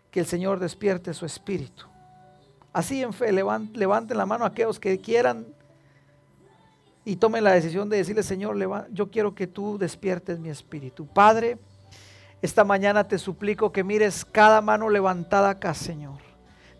que 0.09 0.19
el 0.19 0.25
Señor 0.25 0.59
despierte 0.59 1.13
su 1.13 1.27
espíritu. 1.27 1.85
Así 2.73 3.03
en 3.03 3.13
fe, 3.13 3.31
levanten 3.31 4.17
la 4.17 4.25
mano 4.25 4.45
aquellos 4.45 4.79
que 4.79 4.99
quieran 4.99 5.45
y 7.05 7.17
tomen 7.17 7.43
la 7.43 7.51
decisión 7.51 7.87
de 7.87 7.97
decirle, 7.97 8.23
Señor, 8.23 8.57
yo 8.91 9.11
quiero 9.11 9.35
que 9.35 9.45
tú 9.45 9.77
despiertes 9.77 10.39
mi 10.39 10.49
espíritu. 10.49 11.05
Padre, 11.05 11.59
esta 12.43 12.65
mañana 12.65 13.07
te 13.07 13.17
suplico 13.17 13.71
que 13.71 13.85
mires 13.85 14.25
cada 14.25 14.59
mano 14.59 14.89
levantada 14.89 15.49
acá, 15.49 15.73
Señor. 15.73 16.19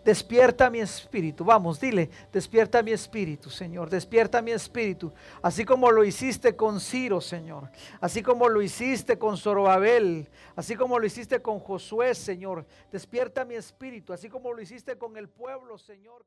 Despierta 0.04 0.68
mi 0.68 0.80
espíritu. 0.80 1.42
Vamos, 1.42 1.80
dile, 1.80 2.10
despierta 2.30 2.82
mi 2.82 2.92
espíritu, 2.92 3.48
Señor. 3.48 3.88
Despierta 3.88 4.42
mi 4.42 4.50
espíritu. 4.50 5.10
Así 5.40 5.64
como 5.64 5.90
lo 5.90 6.04
hiciste 6.04 6.54
con 6.54 6.80
Ciro, 6.80 7.18
Señor. 7.22 7.70
Así 7.98 8.22
como 8.22 8.50
lo 8.50 8.60
hiciste 8.60 9.18
con 9.18 9.38
Zorobabel. 9.38 10.28
Así 10.54 10.76
como 10.76 10.98
lo 10.98 11.06
hiciste 11.06 11.40
con 11.40 11.58
Josué, 11.58 12.14
Señor. 12.14 12.66
Despierta 12.92 13.46
mi 13.46 13.54
espíritu. 13.54 14.12
Así 14.12 14.28
como 14.28 14.52
lo 14.52 14.60
hiciste 14.60 14.98
con 14.98 15.16
el 15.16 15.30
pueblo, 15.30 15.78
Señor. 15.78 16.26